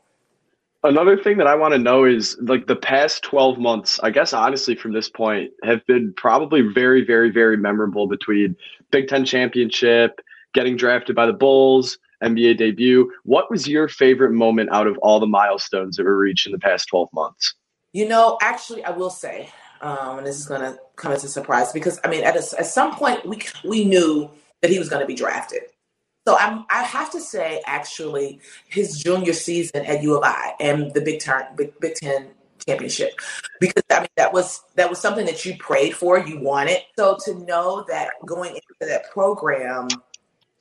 Another 0.84 1.16
thing 1.16 1.38
that 1.38 1.46
I 1.46 1.56
want 1.56 1.74
to 1.74 1.78
know 1.78 2.04
is 2.04 2.36
like 2.40 2.66
the 2.66 2.76
past 2.76 3.22
12 3.24 3.58
months, 3.58 3.98
I 4.02 4.10
guess 4.10 4.32
honestly 4.32 4.76
from 4.76 4.92
this 4.92 5.08
point, 5.08 5.50
have 5.64 5.84
been 5.86 6.14
probably 6.16 6.60
very, 6.60 7.04
very, 7.04 7.30
very 7.30 7.56
memorable 7.56 8.06
between 8.06 8.56
Big 8.90 9.08
Ten 9.08 9.24
championship, 9.24 10.20
getting 10.54 10.76
drafted 10.76 11.16
by 11.16 11.26
the 11.26 11.32
Bulls, 11.32 11.98
NBA 12.22 12.58
debut. 12.58 13.12
What 13.24 13.50
was 13.50 13.66
your 13.66 13.88
favorite 13.88 14.32
moment 14.32 14.70
out 14.72 14.86
of 14.86 14.96
all 14.98 15.18
the 15.18 15.26
milestones 15.26 15.96
that 15.96 16.04
were 16.04 16.16
reached 16.16 16.46
in 16.46 16.52
the 16.52 16.58
past 16.58 16.88
12 16.88 17.08
months? 17.12 17.54
You 17.92 18.06
know, 18.06 18.38
actually, 18.40 18.84
I 18.84 18.90
will 18.90 19.10
say 19.10 19.48
um, 19.80 20.18
and 20.18 20.26
this 20.26 20.38
is 20.38 20.46
going 20.46 20.60
to 20.60 20.78
come 20.96 21.12
as 21.12 21.24
a 21.24 21.28
surprise 21.28 21.72
because 21.72 22.00
I 22.04 22.08
mean, 22.08 22.24
at, 22.24 22.34
a, 22.34 22.58
at 22.58 22.66
some 22.66 22.94
point 22.94 23.26
we 23.26 23.40
we 23.64 23.84
knew 23.84 24.30
that 24.60 24.70
he 24.70 24.78
was 24.78 24.88
going 24.88 25.00
to 25.00 25.06
be 25.06 25.14
drafted. 25.14 25.62
So 26.28 26.36
I'm, 26.36 26.66
I 26.68 26.82
have 26.82 27.10
to 27.12 27.22
say, 27.22 27.62
actually, 27.64 28.38
his 28.68 28.98
junior 29.02 29.32
season 29.32 29.86
at 29.86 30.02
U 30.02 30.18
of 30.18 30.24
I 30.24 30.52
and 30.60 30.92
the 30.92 31.00
Big 31.00 31.20
Ten 31.20 31.46
Big, 31.56 31.72
Big 31.80 31.94
Ten 31.94 32.28
championship 32.66 33.18
because 33.60 33.82
I 33.88 34.00
mean 34.00 34.08
that 34.18 34.34
was 34.34 34.60
that 34.74 34.90
was 34.90 34.98
something 34.98 35.24
that 35.24 35.46
you 35.46 35.56
prayed 35.56 35.96
for, 35.96 36.18
you 36.18 36.38
wanted. 36.38 36.80
So 36.98 37.16
to 37.24 37.34
know 37.46 37.86
that 37.88 38.10
going 38.26 38.50
into 38.50 38.92
that 38.92 39.10
program, 39.10 39.88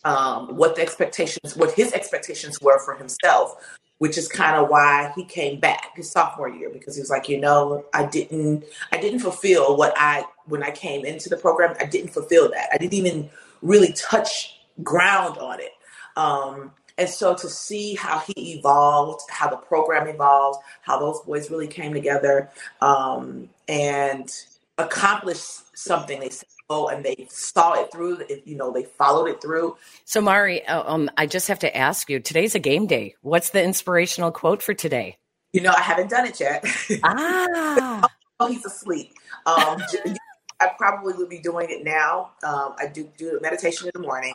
um, 0.05 0.55
what 0.55 0.77
the 0.77 0.83
expectations, 0.83 1.57
what 1.57 1.73
his 1.73 1.91
expectations 1.91 2.61
were 2.61 2.79
for 2.79 2.95
himself, 2.95 3.55
which 3.97 4.17
is 4.17 4.29
kind 4.29 4.55
of 4.55 4.69
why 4.69 5.11
he 5.17 5.25
came 5.25 5.59
back 5.59 5.97
his 5.97 6.09
sophomore 6.09 6.47
year 6.47 6.69
because 6.69 6.95
he 6.95 7.01
was 7.01 7.09
like, 7.09 7.27
you 7.27 7.41
know, 7.41 7.83
I 7.93 8.05
didn't, 8.05 8.63
I 8.93 9.01
didn't 9.01 9.19
fulfill 9.19 9.75
what 9.75 9.93
I 9.97 10.23
when 10.45 10.63
I 10.63 10.71
came 10.71 11.03
into 11.03 11.27
the 11.27 11.35
program. 11.35 11.75
I 11.77 11.83
didn't 11.83 12.11
fulfill 12.11 12.49
that. 12.51 12.69
I 12.71 12.77
didn't 12.77 12.93
even 12.93 13.29
really 13.61 13.91
touch 13.91 14.56
ground 14.83 15.37
on 15.37 15.59
it. 15.59 15.71
Um, 16.15 16.71
and 16.97 17.07
so 17.07 17.35
to 17.35 17.47
see 17.47 17.95
how 17.95 18.19
he 18.19 18.53
evolved, 18.53 19.21
how 19.29 19.49
the 19.49 19.57
program 19.57 20.07
evolved, 20.07 20.59
how 20.81 20.99
those 20.99 21.19
boys 21.21 21.51
really 21.51 21.67
came 21.67 21.93
together 21.93 22.49
um, 22.81 23.49
and 23.67 24.33
accomplished 24.77 25.77
something. 25.77 26.19
They 26.19 26.29
said 26.29 26.47
oh 26.69 26.87
and 26.87 27.03
they 27.03 27.27
saw 27.29 27.73
it 27.73 27.91
through 27.91 28.21
you 28.45 28.55
know 28.55 28.71
they 28.71 28.83
followed 28.83 29.27
it 29.27 29.41
through. 29.41 29.77
So 30.05 30.21
mari 30.21 30.65
uh, 30.65 30.83
um, 30.85 31.09
i 31.17 31.25
just 31.25 31.47
have 31.47 31.59
to 31.59 31.77
ask 31.77 32.09
you 32.09 32.19
today's 32.19 32.55
a 32.55 32.59
game 32.59 32.87
day. 32.87 33.15
What's 33.21 33.51
the 33.51 33.63
inspirational 33.63 34.31
quote 34.31 34.61
for 34.61 34.73
today? 34.73 35.17
You 35.53 35.61
know 35.61 35.73
i 35.75 35.81
haven't 35.81 36.09
done 36.09 36.25
it 36.25 36.39
yet. 36.39 36.65
Ah. 37.03 38.07
Oh 38.39 38.47
he's 38.47 38.65
asleep. 38.65 39.13
Um, 39.45 39.81
i 40.59 40.69
probably 40.77 41.13
will 41.13 41.27
be 41.27 41.39
doing 41.39 41.67
it 41.69 41.83
now. 41.83 42.31
Um, 42.43 42.75
i 42.79 42.87
do 42.87 43.09
do 43.17 43.39
meditation 43.41 43.87
in 43.87 44.01
the 44.01 44.05
morning 44.05 44.33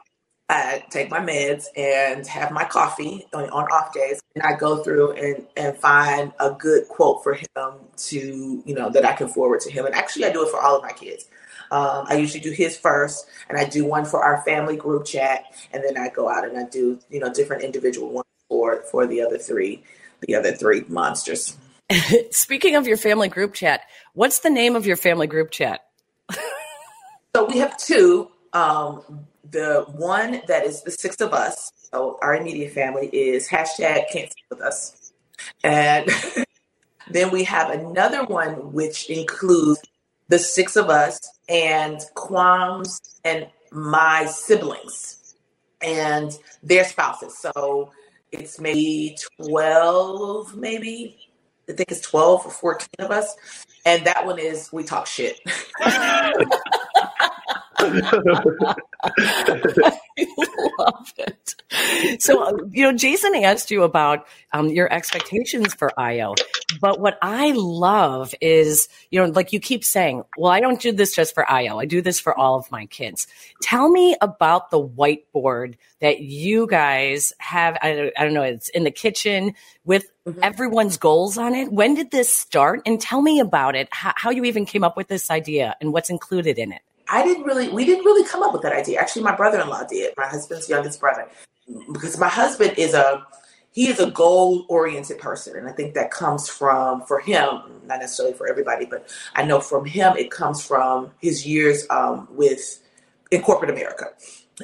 I 0.48 0.84
take 0.90 1.10
my 1.10 1.20
meds 1.20 1.66
and 1.76 2.26
have 2.26 2.50
my 2.50 2.64
coffee 2.64 3.26
on, 3.32 3.48
on, 3.50 3.64
off 3.64 3.94
days, 3.94 4.20
and 4.34 4.42
I 4.44 4.54
go 4.54 4.82
through 4.82 5.12
and, 5.12 5.46
and 5.56 5.76
find 5.76 6.32
a 6.38 6.50
good 6.50 6.88
quote 6.88 7.22
for 7.22 7.34
him 7.34 7.72
to, 7.96 8.62
you 8.64 8.74
know, 8.74 8.90
that 8.90 9.04
I 9.04 9.12
can 9.14 9.28
forward 9.28 9.60
to 9.60 9.70
him. 9.70 9.86
And 9.86 9.94
actually, 9.94 10.26
I 10.26 10.32
do 10.32 10.44
it 10.44 10.50
for 10.50 10.60
all 10.60 10.76
of 10.76 10.82
my 10.82 10.92
kids. 10.92 11.26
Um, 11.70 12.04
I 12.06 12.16
usually 12.16 12.40
do 12.40 12.50
his 12.50 12.76
first, 12.76 13.26
and 13.48 13.58
I 13.58 13.64
do 13.64 13.86
one 13.86 14.04
for 14.04 14.22
our 14.22 14.44
family 14.44 14.76
group 14.76 15.06
chat, 15.06 15.44
and 15.72 15.82
then 15.82 15.96
I 15.96 16.08
go 16.10 16.28
out 16.28 16.46
and 16.46 16.58
I 16.58 16.64
do, 16.64 16.98
you 17.08 17.18
know, 17.18 17.32
different 17.32 17.62
individual 17.62 18.10
ones 18.10 18.26
for 18.48 18.82
for 18.90 19.06
the 19.06 19.22
other 19.22 19.38
three, 19.38 19.82
the 20.20 20.34
other 20.34 20.52
three 20.52 20.84
monsters. 20.88 21.56
Speaking 22.30 22.76
of 22.76 22.86
your 22.86 22.98
family 22.98 23.28
group 23.28 23.54
chat, 23.54 23.82
what's 24.12 24.40
the 24.40 24.50
name 24.50 24.76
of 24.76 24.86
your 24.86 24.96
family 24.96 25.26
group 25.26 25.50
chat? 25.50 25.80
so 27.34 27.46
we 27.46 27.58
have 27.58 27.76
two. 27.78 28.31
Um, 28.52 29.26
the 29.50 29.84
one 29.88 30.42
that 30.46 30.64
is 30.64 30.82
the 30.82 30.90
six 30.90 31.20
of 31.20 31.32
us, 31.32 31.72
so 31.90 32.18
our 32.22 32.34
immediate 32.34 32.72
family, 32.72 33.08
is 33.08 33.48
hashtag 33.48 34.04
can't 34.10 34.28
sit 34.28 34.44
with 34.50 34.60
us. 34.60 35.12
And 35.64 36.08
then 37.10 37.30
we 37.30 37.44
have 37.44 37.70
another 37.70 38.24
one 38.24 38.72
which 38.72 39.10
includes 39.10 39.82
the 40.28 40.38
six 40.38 40.76
of 40.76 40.88
us 40.88 41.18
and 41.48 42.00
Quam's 42.14 43.00
and 43.24 43.48
my 43.70 44.26
siblings 44.26 45.34
and 45.82 46.36
their 46.62 46.84
spouses. 46.84 47.36
So 47.38 47.90
it's 48.30 48.60
maybe 48.60 49.16
12, 49.42 50.56
maybe. 50.56 51.18
I 51.68 51.72
think 51.72 51.90
it's 51.90 52.00
12 52.00 52.46
or 52.46 52.50
14 52.50 52.88
of 53.00 53.10
us. 53.10 53.36
And 53.84 54.06
that 54.06 54.24
one 54.24 54.38
is 54.38 54.72
We 54.72 54.84
Talk 54.84 55.06
Shit. 55.06 55.38
I 57.82 59.98
love 60.78 61.12
it. 61.18 62.22
So, 62.22 62.58
you 62.70 62.82
know, 62.82 62.92
Jason 62.92 63.34
asked 63.36 63.70
you 63.70 63.82
about 63.82 64.26
um, 64.52 64.68
your 64.68 64.92
expectations 64.92 65.74
for 65.74 65.90
Ayo, 65.98 66.36
but 66.80 67.00
what 67.00 67.18
I 67.22 67.52
love 67.54 68.34
is, 68.40 68.88
you 69.10 69.20
know, 69.20 69.30
like 69.30 69.52
you 69.52 69.60
keep 69.60 69.84
saying, 69.84 70.24
well, 70.36 70.52
I 70.52 70.60
don't 70.60 70.80
do 70.80 70.92
this 70.92 71.14
just 71.14 71.34
for 71.34 71.44
Ayo. 71.44 71.80
I 71.80 71.86
do 71.86 72.02
this 72.02 72.20
for 72.20 72.38
all 72.38 72.56
of 72.56 72.70
my 72.70 72.86
kids. 72.86 73.26
Tell 73.62 73.88
me 73.88 74.16
about 74.20 74.70
the 74.70 74.82
whiteboard 74.82 75.76
that 76.00 76.20
you 76.20 76.66
guys 76.66 77.32
have. 77.38 77.78
I, 77.82 78.12
I 78.16 78.24
don't 78.24 78.34
know, 78.34 78.42
it's 78.42 78.68
in 78.68 78.84
the 78.84 78.90
kitchen 78.90 79.54
with 79.84 80.04
mm-hmm. 80.26 80.40
everyone's 80.42 80.98
goals 80.98 81.38
on 81.38 81.54
it. 81.54 81.72
When 81.72 81.94
did 81.94 82.10
this 82.10 82.28
start? 82.28 82.82
And 82.86 83.00
tell 83.00 83.22
me 83.22 83.40
about 83.40 83.74
it, 83.74 83.88
how, 83.90 84.12
how 84.14 84.30
you 84.30 84.44
even 84.44 84.66
came 84.66 84.84
up 84.84 84.96
with 84.96 85.08
this 85.08 85.30
idea 85.30 85.76
and 85.80 85.92
what's 85.92 86.10
included 86.10 86.58
in 86.58 86.72
it. 86.72 86.82
I 87.12 87.22
didn't 87.22 87.44
really, 87.44 87.68
we 87.68 87.84
didn't 87.84 88.06
really 88.06 88.26
come 88.26 88.42
up 88.42 88.54
with 88.54 88.62
that 88.62 88.72
idea. 88.72 88.98
Actually, 88.98 89.22
my 89.22 89.36
brother 89.36 89.60
in 89.60 89.68
law 89.68 89.84
did, 89.84 90.14
my 90.16 90.26
husband's 90.26 90.66
youngest 90.66 90.98
brother, 90.98 91.28
because 91.92 92.18
my 92.18 92.28
husband 92.28 92.72
is 92.78 92.94
a, 92.94 93.24
he 93.72 93.88
is 93.88 94.00
a 94.00 94.10
goal 94.10 94.64
oriented 94.68 95.18
person. 95.18 95.56
And 95.56 95.68
I 95.68 95.72
think 95.72 95.92
that 95.92 96.10
comes 96.10 96.48
from, 96.48 97.02
for 97.02 97.20
him, 97.20 97.48
not 97.86 98.00
necessarily 98.00 98.34
for 98.34 98.48
everybody, 98.48 98.86
but 98.86 99.08
I 99.34 99.44
know 99.44 99.60
from 99.60 99.84
him, 99.84 100.16
it 100.16 100.30
comes 100.30 100.64
from 100.64 101.10
his 101.20 101.46
years 101.46 101.86
um, 101.90 102.28
with, 102.30 102.80
in 103.30 103.42
corporate 103.42 103.70
America. 103.70 104.06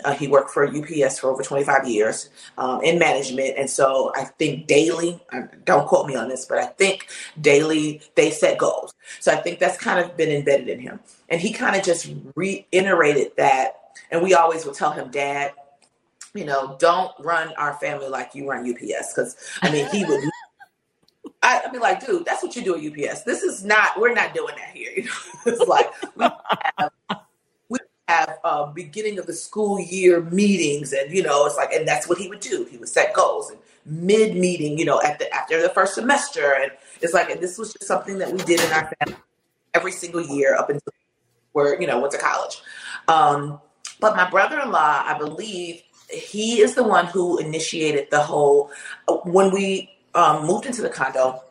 Uh, 0.05 0.13
he 0.15 0.29
worked 0.29 0.51
for 0.51 0.67
UPS 0.67 1.19
for 1.19 1.31
over 1.31 1.43
25 1.43 1.89
years 1.89 2.31
um, 2.59 2.83
in 2.83 2.99
management. 2.99 3.55
And 3.57 3.69
so 3.69 4.13
I 4.15 4.25
think 4.25 4.67
daily, 4.67 5.21
don't 5.65 5.87
quote 5.87 6.07
me 6.07 6.15
on 6.15 6.29
this, 6.29 6.45
but 6.45 6.59
I 6.59 6.67
think 6.67 7.09
daily 7.41 8.03
they 8.15 8.31
set 8.31 8.59
goals. 8.59 8.93
So 9.21 9.33
I 9.33 9.37
think 9.37 9.59
that's 9.59 9.79
kind 9.79 9.99
of 9.99 10.17
been 10.17 10.29
embedded 10.31 10.69
in 10.69 10.81
him. 10.81 11.01
And 11.29 11.41
he 11.41 11.53
kind 11.53 11.75
of 11.75 11.83
just 11.83 12.11
reiterated 12.35 13.33
that. 13.37 13.81
And 14.11 14.23
we 14.23 14.35
always 14.35 14.65
would 14.67 14.75
tell 14.75 14.93
him, 14.93 15.11
Dad, 15.11 15.53
you 16.35 16.45
know, 16.45 16.77
don't 16.79 17.13
run 17.19 17.55
our 17.57 17.75
family 17.75 18.09
like 18.09 18.35
you 18.35 18.49
run 18.49 18.69
UPS. 18.71 19.15
Because, 19.15 19.37
I 19.63 19.71
mean, 19.71 19.89
he 19.91 20.05
would. 20.05 20.21
I, 21.43 21.61
would 21.63 21.73
be 21.73 21.79
like, 21.79 22.05
dude, 22.05 22.25
that's 22.25 22.43
what 22.43 22.57
you 22.57 22.63
do 22.63 22.75
at 22.75 22.81
UPS. 22.81 23.23
This 23.23 23.43
is 23.43 23.65
not, 23.65 23.99
we're 23.99 24.13
not 24.13 24.35
doing 24.35 24.55
that 24.57 24.77
here. 24.77 24.91
You 24.97 25.05
know? 25.05 25.11
it's 25.47 25.69
like, 25.69 25.91
we 26.17 26.25
have 26.79 26.91
have 28.09 28.39
uh, 28.43 28.67
beginning 28.67 29.19
of 29.19 29.27
the 29.27 29.35
school 29.35 29.79
year 29.79 30.23
meetings, 30.23 30.93
and 30.93 31.13
you 31.13 31.23
know, 31.23 31.47
it's 31.47 31.57
like, 31.57 31.73
and 31.73 31.87
that's 31.87 32.09
what 32.09 32.19
he 32.19 32.29
would 32.29 32.41
do. 32.41 32.67
He 32.71 32.79
would 32.79 32.89
set 32.89 33.13
goals 33.15 33.51
and 33.51 33.59
mid 33.85 34.35
meeting, 34.35 34.79
you 34.79 34.85
know, 34.85 35.01
at 35.03 35.19
the 35.19 35.33
after 35.33 35.61
the 35.61 35.69
first 35.69 35.95
semester, 35.95 36.55
and 36.61 36.73
it's 37.01 37.13
like, 37.13 37.31
and 37.31 37.41
this 37.41 37.59
was 37.59 37.73
just 37.75 37.87
something 37.87 38.19
that 38.19 38.33
we 38.33 38.39
did 38.39 38.61
in 38.61 38.73
our 38.73 38.91
family 38.99 39.21
every 39.75 39.93
single 39.93 40.23
year 40.23 40.57
up 40.57 40.71
until 40.71 40.93
where 41.53 41.81
you 41.81 41.87
know 41.87 42.01
went 42.01 42.13
to 42.13 42.19
college. 42.19 42.63
Um, 43.07 43.61
but 44.01 44.17
my 44.17 44.29
brother-in-law, 44.29 45.03
I 45.07 45.19
believe, 45.19 45.83
he 46.11 46.61
is 46.61 46.75
the 46.75 46.85
one 46.85 47.07
who 47.07 47.39
initiated 47.39 48.11
the 48.11 48.21
whole. 48.21 48.71
Uh, 49.07 49.17
when 49.25 49.51
we 49.53 49.91
um, 50.15 50.47
moved 50.47 50.67
into 50.67 50.83
the 50.83 50.89
condo, 50.89 51.43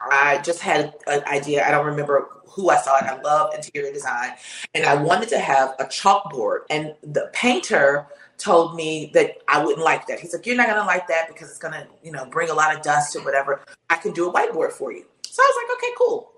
I 0.00 0.38
just 0.38 0.60
had 0.60 0.94
an 1.06 1.22
idea. 1.24 1.66
I 1.66 1.70
don't 1.70 1.86
remember 1.86 2.28
who 2.50 2.70
I 2.70 2.76
saw 2.76 2.98
it. 2.98 3.04
I 3.04 3.20
love 3.20 3.54
interior 3.54 3.92
design. 3.92 4.32
And 4.74 4.84
I 4.84 5.00
wanted 5.00 5.28
to 5.30 5.38
have 5.38 5.74
a 5.78 5.84
chalkboard. 5.84 6.60
And 6.70 6.94
the 7.02 7.30
painter 7.32 8.06
told 8.38 8.74
me 8.74 9.10
that 9.14 9.38
I 9.48 9.64
wouldn't 9.64 9.84
like 9.84 10.06
that. 10.06 10.18
He's 10.18 10.32
like, 10.32 10.46
You're 10.46 10.56
not 10.56 10.66
gonna 10.66 10.86
like 10.86 11.06
that 11.08 11.28
because 11.28 11.50
it's 11.50 11.58
gonna, 11.58 11.86
you 12.02 12.12
know, 12.12 12.24
bring 12.26 12.50
a 12.50 12.54
lot 12.54 12.74
of 12.74 12.82
dust 12.82 13.14
or 13.16 13.22
whatever. 13.22 13.60
I 13.88 13.96
can 13.96 14.12
do 14.12 14.28
a 14.28 14.32
whiteboard 14.32 14.72
for 14.72 14.92
you. 14.92 15.04
So 15.30 15.42
I 15.42 15.46
was 15.46 15.62
like, 15.62 15.78
okay, 15.78 15.94
cool. 15.96 16.32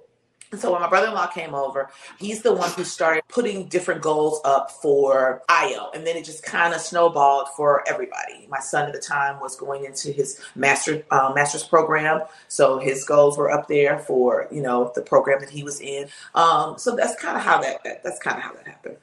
And 0.53 0.61
so 0.61 0.71
when 0.71 0.83
my 0.83 0.89
brother-in-law 0.89 1.29
came 1.29 1.55
over, 1.55 1.91
he's 2.19 2.43
the 2.43 2.53
one 2.53 2.71
who 2.73 2.85
started 2.85 3.23
putting 3.29 3.69
different 3.69 4.03
goals 4.03 4.39
up 4.45 4.71
for 4.71 5.43
Ayo. 5.49 5.95
And 5.95 6.07
then 6.07 6.15
it 6.15 6.27
just 6.27 6.43
kind 6.43 6.75
of 6.75 6.81
snowballed 6.83 7.49
for 7.57 7.83
everybody. 7.89 8.47
My 8.51 8.61
son 8.61 8.87
at 8.87 8.93
the 8.93 9.01
time 9.01 9.41
was 9.41 9.57
going 9.57 9.87
into 9.87 10.13
his 10.13 10.39
master 10.55 11.05
uh, 11.11 11.33
master's 11.35 11.65
program. 11.65 12.21
So 12.49 12.79
his 12.79 13.05
goals 13.05 13.39
were 13.39 13.51
up 13.51 13.67
there 13.67 13.99
for, 13.99 14.47
you 14.53 14.61
know, 14.61 14.93
the 14.95 15.01
program 15.01 15.41
that 15.41 15.49
he 15.49 15.65
was 15.65 15.81
in. 15.81 16.09
Um, 16.35 16.79
so 16.79 16.95
that's 16.95 17.21
kind 17.21 17.37
of 17.37 17.43
how 17.43 17.61
that, 17.63 17.83
that 17.85 18.05
that's 18.05 18.19
kind 18.19 18.37
of 18.37 18.43
how 18.43 18.53
that 18.53 18.67
happened. 18.67 18.99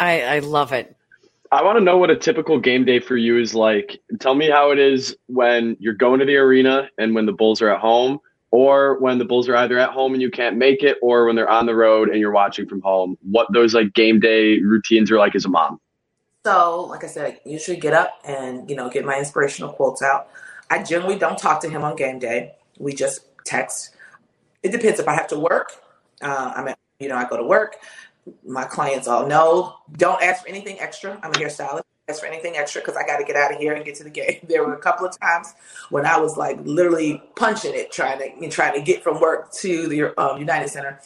I, 0.00 0.22
I 0.22 0.38
love 0.40 0.72
it. 0.72 0.96
I 1.50 1.62
want 1.62 1.78
to 1.78 1.84
know 1.84 1.96
what 1.96 2.10
a 2.10 2.16
typical 2.16 2.58
game 2.58 2.84
day 2.84 2.98
for 2.98 3.16
you 3.16 3.38
is 3.38 3.54
like. 3.54 4.00
Tell 4.18 4.34
me 4.34 4.50
how 4.50 4.72
it 4.72 4.78
is 4.80 5.16
when 5.28 5.76
you're 5.78 5.94
going 5.94 6.18
to 6.20 6.26
the 6.26 6.36
arena 6.36 6.90
and 6.98 7.14
when 7.14 7.24
the 7.24 7.32
Bulls 7.32 7.62
are 7.62 7.70
at 7.70 7.80
home 7.80 8.20
or 8.50 8.98
when 8.98 9.18
the 9.18 9.24
Bulls 9.24 9.48
are 9.48 9.56
either 9.56 9.78
at 9.78 9.90
home 9.90 10.12
and 10.14 10.22
you 10.22 10.30
can't 10.30 10.56
make 10.56 10.82
it, 10.82 10.96
or 11.02 11.26
when 11.26 11.36
they're 11.36 11.48
on 11.48 11.66
the 11.66 11.74
road 11.74 12.08
and 12.08 12.18
you're 12.18 12.32
watching 12.32 12.66
from 12.66 12.80
home, 12.80 13.18
what 13.22 13.52
those 13.52 13.74
like 13.74 13.92
game 13.94 14.20
day 14.20 14.58
routines 14.60 15.10
are 15.10 15.18
like 15.18 15.34
as 15.34 15.44
a 15.44 15.48
mom. 15.48 15.80
So, 16.46 16.84
like 16.84 17.04
I 17.04 17.08
said, 17.08 17.26
I 17.26 17.48
usually 17.48 17.76
get 17.76 17.92
up 17.92 18.20
and, 18.24 18.68
you 18.70 18.76
know, 18.76 18.88
get 18.88 19.04
my 19.04 19.18
inspirational 19.18 19.72
quotes 19.72 20.02
out. 20.02 20.28
I 20.70 20.82
generally 20.82 21.18
don't 21.18 21.38
talk 21.38 21.60
to 21.62 21.68
him 21.68 21.84
on 21.84 21.96
game 21.96 22.18
day. 22.18 22.54
We 22.78 22.94
just 22.94 23.20
text. 23.44 23.90
It 24.62 24.72
depends 24.72 25.00
if 25.00 25.08
I 25.08 25.14
have 25.14 25.28
to 25.28 25.38
work. 25.38 25.72
Uh, 26.22 26.52
I'm 26.56 26.68
at, 26.68 26.78
you 27.00 27.08
know, 27.08 27.16
I 27.16 27.28
go 27.28 27.36
to 27.36 27.44
work. 27.44 27.76
My 28.46 28.64
clients 28.64 29.08
all 29.08 29.26
know, 29.26 29.76
don't 29.96 30.22
ask 30.22 30.42
for 30.42 30.48
anything 30.48 30.78
extra. 30.80 31.18
I'm 31.22 31.30
a 31.30 31.34
hairstylist 31.34 31.82
for 32.16 32.26
anything 32.26 32.56
extra 32.56 32.80
because 32.80 32.96
I 32.96 33.04
got 33.06 33.18
to 33.18 33.24
get 33.24 33.36
out 33.36 33.52
of 33.52 33.58
here 33.58 33.74
and 33.74 33.84
get 33.84 33.94
to 33.96 34.04
the 34.04 34.10
game. 34.10 34.40
There 34.48 34.64
were 34.64 34.74
a 34.74 34.80
couple 34.80 35.06
of 35.06 35.18
times 35.20 35.54
when 35.90 36.06
I 36.06 36.18
was 36.18 36.36
like 36.36 36.58
literally 36.64 37.22
punching 37.36 37.74
it, 37.74 37.92
trying 37.92 38.18
to 38.40 38.48
trying 38.48 38.74
to 38.74 38.80
get 38.82 39.02
from 39.02 39.20
work 39.20 39.52
to 39.54 39.86
the 39.88 40.18
um, 40.20 40.38
United 40.38 40.68
Center. 40.70 41.00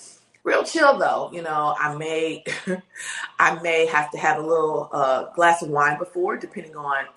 Real 0.45 0.65
chill 0.65 0.99
though, 0.99 1.31
you 1.33 1.43
know. 1.43 1.75
I 1.79 1.95
may, 1.97 2.45
I 3.39 3.61
may 3.63 3.87
have 3.87 4.11
to 4.13 4.19
have 4.19 4.39
a 4.39 4.43
little 4.43 4.89
uh, 4.93 5.31
glass 5.35 5.63
of 5.63 5.71
wine 5.71 5.99
before, 5.99 6.37
depending 6.37 6.77
on. 6.77 7.07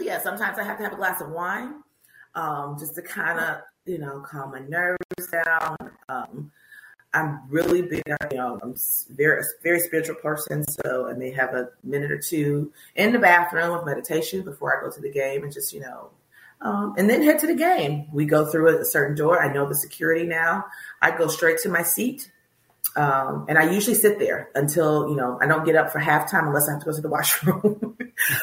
yeah, 0.00 0.20
sometimes 0.22 0.58
I 0.58 0.64
have 0.64 0.78
to 0.78 0.84
have 0.84 0.92
a 0.92 0.96
glass 0.96 1.20
of 1.20 1.30
wine. 1.30 1.82
um, 2.34 2.76
just 2.78 2.94
to 2.96 3.02
kind 3.02 3.40
of, 3.40 3.62
you 3.86 3.98
know, 3.98 4.20
calm 4.20 4.52
my 4.52 4.60
nerves 4.60 4.98
down. 5.32 5.76
Um, 6.08 6.52
I'm 7.16 7.40
really 7.48 7.82
big 7.82 8.02
on, 8.08 8.28
you 8.30 8.36
know, 8.36 8.60
I'm 8.62 8.74
very, 9.10 9.42
very 9.62 9.80
spiritual 9.80 10.16
person. 10.16 10.64
So 10.68 11.08
I 11.08 11.14
may 11.14 11.32
have 11.32 11.54
a 11.54 11.70
minute 11.82 12.12
or 12.12 12.18
two 12.18 12.72
in 12.94 13.12
the 13.12 13.18
bathroom 13.18 13.70
of 13.72 13.86
meditation 13.86 14.42
before 14.42 14.76
I 14.76 14.84
go 14.84 14.94
to 14.94 15.00
the 15.00 15.10
game 15.10 15.42
and 15.42 15.52
just, 15.52 15.72
you 15.72 15.80
know, 15.80 16.10
um, 16.60 16.94
and 16.98 17.08
then 17.08 17.22
head 17.22 17.38
to 17.40 17.46
the 17.46 17.54
game. 17.54 18.06
We 18.12 18.26
go 18.26 18.44
through 18.50 18.80
a 18.80 18.84
certain 18.84 19.16
door. 19.16 19.42
I 19.42 19.52
know 19.52 19.66
the 19.66 19.74
security 19.74 20.26
now. 20.26 20.66
I 21.00 21.16
go 21.16 21.28
straight 21.28 21.58
to 21.60 21.70
my 21.70 21.82
seat. 21.82 22.30
Um, 22.96 23.44
and 23.48 23.58
I 23.58 23.70
usually 23.70 23.94
sit 23.94 24.18
there 24.18 24.48
until, 24.54 25.08
you 25.10 25.16
know, 25.16 25.38
I 25.40 25.46
don't 25.46 25.66
get 25.66 25.76
up 25.76 25.92
for 25.92 26.00
halftime 26.00 26.46
unless 26.46 26.68
I 26.68 26.72
have 26.72 26.80
to 26.80 26.86
go 26.86 26.96
to 26.96 27.02
the 27.02 27.08
washroom. 27.10 27.96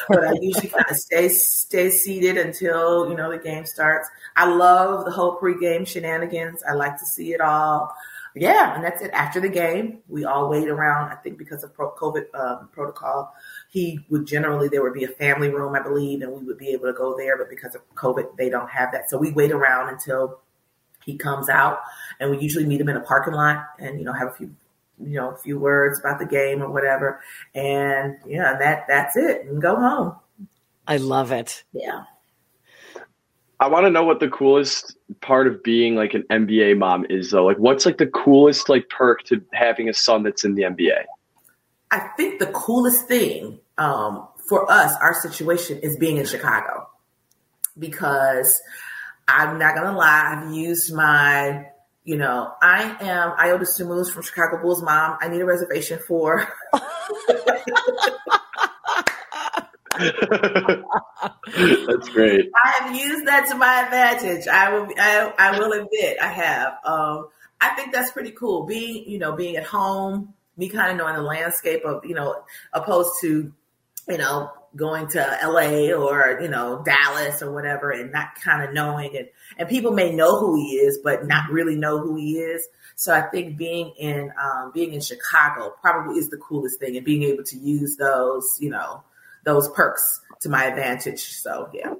but 0.08 0.24
I 0.24 0.32
usually 0.40 0.68
kind 0.68 0.86
of 0.88 0.96
stay, 0.96 1.28
stay 1.28 1.90
seated 1.90 2.38
until, 2.38 3.08
you 3.08 3.16
know, 3.16 3.30
the 3.30 3.38
game 3.38 3.66
starts. 3.66 4.08
I 4.36 4.46
love 4.46 5.04
the 5.04 5.10
whole 5.12 5.38
pregame 5.38 5.86
shenanigans. 5.86 6.62
I 6.68 6.74
like 6.74 6.98
to 6.98 7.06
see 7.06 7.32
it 7.32 7.40
all. 7.40 7.94
Yeah, 8.36 8.74
and 8.74 8.84
that's 8.84 9.00
it. 9.00 9.12
After 9.12 9.40
the 9.40 9.48
game, 9.48 10.00
we 10.08 10.24
all 10.24 10.50
wait 10.50 10.68
around. 10.68 11.12
I 11.12 11.14
think 11.14 11.38
because 11.38 11.62
of 11.62 11.72
COVID 11.74 12.34
um, 12.34 12.68
protocol, 12.72 13.32
he 13.68 14.00
would 14.10 14.26
generally 14.26 14.68
there 14.68 14.82
would 14.82 14.94
be 14.94 15.04
a 15.04 15.08
family 15.08 15.50
room, 15.50 15.76
I 15.76 15.80
believe, 15.80 16.20
and 16.20 16.32
we 16.32 16.44
would 16.44 16.58
be 16.58 16.70
able 16.70 16.86
to 16.86 16.92
go 16.92 17.16
there. 17.16 17.38
But 17.38 17.48
because 17.48 17.76
of 17.76 17.82
COVID, 17.94 18.36
they 18.36 18.50
don't 18.50 18.68
have 18.70 18.90
that. 18.90 19.08
So 19.08 19.18
we 19.18 19.30
wait 19.30 19.52
around 19.52 19.88
until 19.88 20.40
he 21.04 21.16
comes 21.16 21.48
out, 21.48 21.78
and 22.18 22.30
we 22.30 22.40
usually 22.40 22.66
meet 22.66 22.80
him 22.80 22.88
in 22.88 22.96
a 22.96 23.00
parking 23.00 23.34
lot, 23.34 23.66
and 23.78 24.00
you 24.00 24.04
know 24.04 24.12
have 24.12 24.28
a 24.28 24.32
few, 24.32 24.54
you 25.00 25.16
know, 25.16 25.30
a 25.30 25.36
few 25.36 25.60
words 25.60 26.00
about 26.00 26.18
the 26.18 26.26
game 26.26 26.60
or 26.60 26.70
whatever. 26.70 27.20
And 27.54 28.16
yeah, 28.26 28.56
that 28.58 28.86
that's 28.88 29.16
it, 29.16 29.46
and 29.46 29.62
go 29.62 29.76
home. 29.76 30.16
I 30.88 30.96
love 30.96 31.30
it. 31.30 31.62
Yeah. 31.72 32.02
I 33.60 33.68
want 33.68 33.86
to 33.86 33.90
know 33.90 34.04
what 34.04 34.20
the 34.20 34.28
coolest 34.28 34.96
part 35.20 35.46
of 35.46 35.62
being 35.62 35.94
like 35.94 36.14
an 36.14 36.24
NBA 36.30 36.78
mom 36.78 37.06
is 37.08 37.30
though. 37.30 37.44
Like 37.44 37.58
what's 37.58 37.86
like 37.86 37.98
the 37.98 38.06
coolest 38.06 38.68
like 38.68 38.88
perk 38.88 39.22
to 39.24 39.42
having 39.52 39.88
a 39.88 39.94
son 39.94 40.22
that's 40.22 40.44
in 40.44 40.54
the 40.54 40.62
NBA? 40.62 41.04
I 41.90 41.98
think 42.16 42.40
the 42.40 42.46
coolest 42.48 43.06
thing 43.06 43.60
um, 43.78 44.26
for 44.48 44.70
us, 44.70 44.92
our 45.00 45.14
situation 45.14 45.78
is 45.78 45.96
being 45.98 46.16
in 46.16 46.26
Chicago 46.26 46.88
because 47.78 48.60
I'm 49.28 49.58
not 49.58 49.74
gonna 49.76 49.96
lie, 49.96 50.36
I've 50.36 50.52
used 50.52 50.92
my, 50.92 51.66
you 52.04 52.16
know, 52.16 52.52
I 52.60 52.96
am 53.00 53.30
Ayo 53.32 53.58
Dosunmu 53.60 54.10
from 54.12 54.22
Chicago 54.22 54.60
Bulls 54.60 54.82
mom. 54.82 55.16
I 55.20 55.28
need 55.28 55.40
a 55.40 55.46
reservation 55.46 56.00
for 56.06 56.46
That's 61.46 62.08
great. 62.08 62.50
I 62.54 62.70
have 62.80 62.96
used 62.96 63.26
that 63.26 63.46
to 63.50 63.54
my 63.54 63.82
advantage. 63.84 64.48
I 64.48 64.72
will. 64.72 64.88
I, 64.98 65.32
I 65.38 65.58
will 65.58 65.72
admit 65.72 66.16
I 66.20 66.28
have. 66.28 66.78
Um, 66.84 67.28
I 67.60 67.74
think 67.76 67.92
that's 67.92 68.10
pretty 68.10 68.32
cool. 68.32 68.66
Being, 68.66 69.08
you 69.08 69.18
know, 69.18 69.32
being 69.32 69.56
at 69.56 69.64
home, 69.64 70.34
me 70.56 70.68
kind 70.68 70.90
of 70.90 70.96
knowing 70.96 71.14
the 71.14 71.22
landscape 71.22 71.82
of, 71.84 72.04
you 72.04 72.14
know, 72.14 72.42
opposed 72.72 73.10
to, 73.22 73.52
you 74.08 74.18
know, 74.18 74.50
going 74.76 75.06
to 75.08 75.38
LA 75.42 75.92
or, 75.94 76.40
you 76.40 76.48
know, 76.48 76.82
Dallas 76.84 77.42
or 77.42 77.52
whatever 77.52 77.90
and 77.90 78.12
not 78.12 78.34
kind 78.42 78.64
of 78.68 78.74
knowing 78.74 79.14
it. 79.14 79.32
And 79.56 79.68
people 79.68 79.92
may 79.92 80.14
know 80.14 80.38
who 80.38 80.56
he 80.56 80.76
is, 80.76 80.98
but 81.02 81.26
not 81.26 81.50
really 81.50 81.76
know 81.76 82.00
who 82.00 82.16
he 82.16 82.38
is. 82.38 82.66
So 82.96 83.14
I 83.14 83.22
think 83.22 83.56
being 83.56 83.92
in, 83.98 84.32
um, 84.40 84.72
being 84.74 84.92
in 84.92 85.00
Chicago 85.00 85.74
probably 85.80 86.18
is 86.18 86.28
the 86.28 86.36
coolest 86.36 86.80
thing 86.80 86.96
and 86.96 87.04
being 87.04 87.22
able 87.22 87.44
to 87.44 87.56
use 87.56 87.96
those, 87.96 88.58
you 88.60 88.70
know, 88.70 89.02
those 89.44 89.68
perks 89.70 90.20
to 90.40 90.48
my 90.48 90.64
advantage. 90.64 91.22
So 91.22 91.70
yeah. 91.72 91.94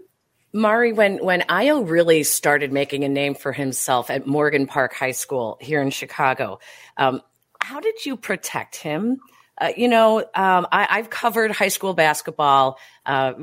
Mari, 0.53 0.93
when 0.93 1.19
when 1.19 1.41
Ayo 1.43 1.89
really 1.89 2.23
started 2.23 2.73
making 2.73 3.03
a 3.03 3.09
name 3.09 3.35
for 3.35 3.53
himself 3.53 4.09
at 4.09 4.25
Morgan 4.25 4.69
Park 4.69 4.95
High 4.95 5.11
School 5.11 5.59
here 5.61 5.83
in 5.83 5.91
Chicago, 5.91 6.61
um, 6.97 7.23
how 7.61 7.81
did 7.81 8.07
you 8.07 8.17
protect 8.17 8.77
him? 8.77 9.21
Uh, 9.61 9.73
you 9.77 9.89
know, 9.89 10.19
um, 10.19 10.67
I, 10.71 10.97
have 10.97 11.11
covered 11.11 11.53
high 11.53 11.69
school 11.69 11.95
basketball 11.95 12.79
uh, 13.07 13.35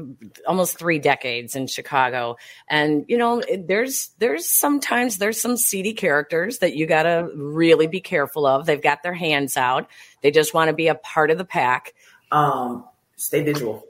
almost 0.46 0.78
three 0.78 1.00
decades 1.00 1.56
in 1.56 1.68
Chicago, 1.68 2.38
and 2.70 3.06
you 3.10 3.18
know, 3.18 3.42
there's 3.60 4.12
there's 4.20 4.48
sometimes 4.50 5.18
there's 5.18 5.40
some 5.40 5.58
seedy 5.58 5.94
characters 5.94 6.60
that 6.60 6.76
you 6.76 6.86
got 6.86 7.04
to 7.04 7.30
really 7.36 7.88
be 7.88 8.00
careful 8.00 8.46
of. 8.46 8.66
They've 8.66 8.82
got 8.82 9.04
their 9.04 9.14
hands 9.14 9.58
out. 9.58 9.90
They 10.22 10.32
just 10.32 10.54
want 10.54 10.70
to 10.70 10.74
be 10.74 10.88
a 10.88 10.96
part 10.96 11.30
of 11.30 11.38
the 11.38 11.46
pack. 11.46 11.94
Um, 12.32 12.86
stay 13.18 13.44
visual 13.44 13.86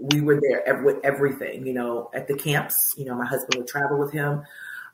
we 0.00 0.20
were 0.20 0.40
there 0.40 0.82
with 0.82 0.98
everything, 1.04 1.66
you 1.66 1.72
know, 1.72 2.10
at 2.14 2.28
the 2.28 2.34
camps, 2.34 2.94
you 2.96 3.04
know, 3.04 3.14
my 3.14 3.26
husband 3.26 3.54
would 3.56 3.68
travel 3.68 3.98
with 3.98 4.12
him. 4.12 4.42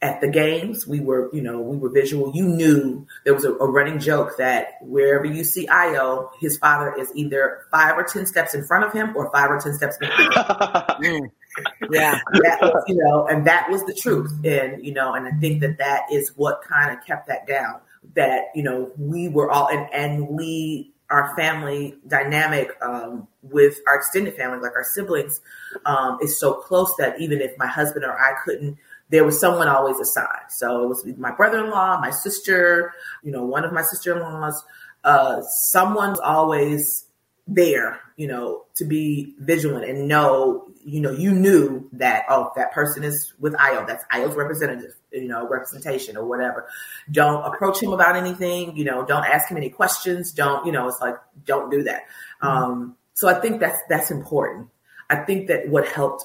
At 0.01 0.21
the 0.21 0.29
games, 0.29 0.87
we 0.87 1.01
were, 1.01 1.29
you 1.33 1.43
know, 1.43 1.61
we 1.61 1.77
were 1.77 1.91
visual. 1.91 2.31
You 2.33 2.47
knew 2.47 3.05
there 3.25 3.35
was 3.35 3.45
a, 3.45 3.53
a 3.55 3.69
running 3.69 3.99
joke 3.99 4.37
that 4.39 4.75
wherever 4.81 5.25
you 5.25 5.43
see 5.43 5.67
Ayo, 5.67 6.31
his 6.39 6.57
father 6.57 6.95
is 6.97 7.11
either 7.17 7.67
five 7.73 7.99
or 7.99 8.05
10 8.05 8.25
steps 8.27 8.55
in 8.55 8.65
front 8.65 8.85
of 8.85 8.93
him 8.93 9.17
or 9.17 9.29
five 9.33 9.51
or 9.51 9.59
10 9.59 9.75
steps 9.75 9.99
behind 9.99 10.33
him. 10.33 11.31
Mm. 11.59 11.91
yeah, 11.91 12.21
that 12.43 12.59
was, 12.61 12.85
you 12.87 12.97
know, 12.97 13.27
and 13.27 13.47
that 13.47 13.69
was 13.71 13.85
the 13.85 13.95
truth. 13.95 14.33
And, 14.45 14.85
you 14.85 14.93
know, 14.93 15.15
and 15.15 15.27
I 15.27 15.33
think 15.41 15.61
that 15.63 15.79
that 15.79 16.03
is 16.13 16.31
what 16.37 16.63
kind 16.63 16.97
of 16.97 17.05
kept 17.05 17.27
that 17.29 17.47
down 17.49 17.81
that, 18.15 18.51
you 18.55 18.63
know, 18.63 18.93
we 18.97 19.29
were 19.29 19.51
all, 19.51 19.69
and, 19.69 19.89
and 19.93 20.29
we, 20.29 20.93
our 21.11 21.35
family 21.37 21.97
dynamic 22.07 22.71
um, 22.83 23.27
with 23.43 23.79
our 23.87 23.97
extended 23.97 24.37
family, 24.37 24.59
like 24.61 24.77
our 24.77 24.85
siblings, 24.85 25.41
um, 25.87 26.19
is 26.23 26.39
so 26.39 26.55
close 26.55 26.93
that 26.99 27.21
even 27.21 27.41
if 27.41 27.57
my 27.59 27.67
husband 27.67 28.05
or 28.05 28.19
I 28.19 28.35
couldn't, 28.45 28.77
there 29.11 29.25
was 29.25 29.41
someone 29.41 29.69
always 29.69 29.99
aside. 29.99 30.51
So 30.51 30.85
it 30.85 30.89
was 30.89 31.07
my 31.17 31.31
brother-in-law, 31.31 32.01
my 32.01 32.11
sister, 32.11 32.93
you 33.23 33.33
know, 33.33 33.45
one 33.45 33.65
of 33.65 33.73
my 33.73 33.83
sister-in-laws. 33.83 34.63
Uh, 35.03 35.41
someone's 35.43 36.19
always 36.21 37.07
there, 37.49 37.99
you 38.17 38.29
know, 38.29 38.65
to 38.75 38.85
be 38.85 39.35
vigilant 39.39 39.89
and 39.89 40.07
know, 40.07 40.69
you 40.85 41.01
know, 41.01 41.11
you 41.11 41.33
knew 41.33 41.89
that, 41.95 42.25
oh, 42.29 42.53
that 42.57 42.73
person 42.73 43.03
is 43.03 43.33
with 43.41 43.55
Ayo. 43.55 43.87
That's 43.87 44.05
Ayo's 44.13 44.37
representative, 44.37 44.95
you 45.11 45.29
know, 45.29 45.49
representation 45.49 46.17
or 46.17 46.27
whatever. 46.27 46.69
Don't 47.11 47.43
approach 47.43 47.83
him 47.83 47.93
about 47.93 48.17
anything, 48.17 48.77
you 48.77 48.85
know, 48.85 49.05
don't 49.05 49.25
ask 49.25 49.51
him 49.51 49.57
any 49.57 49.71
questions. 49.71 50.33
Don't, 50.33 50.67
you 50.67 50.73
know, 50.73 50.89
it's 50.89 51.01
like, 51.01 51.17
don't 51.47 51.71
do 51.71 51.85
that. 51.85 52.03
Mm-hmm. 52.43 52.47
Um, 52.47 52.97
so 53.15 53.29
I 53.29 53.41
think 53.41 53.61
that's, 53.61 53.79
that's 53.89 54.11
important. 54.11 54.69
I 55.09 55.17
think 55.17 55.49
that 55.49 55.69
what 55.69 55.89
helped 55.89 56.25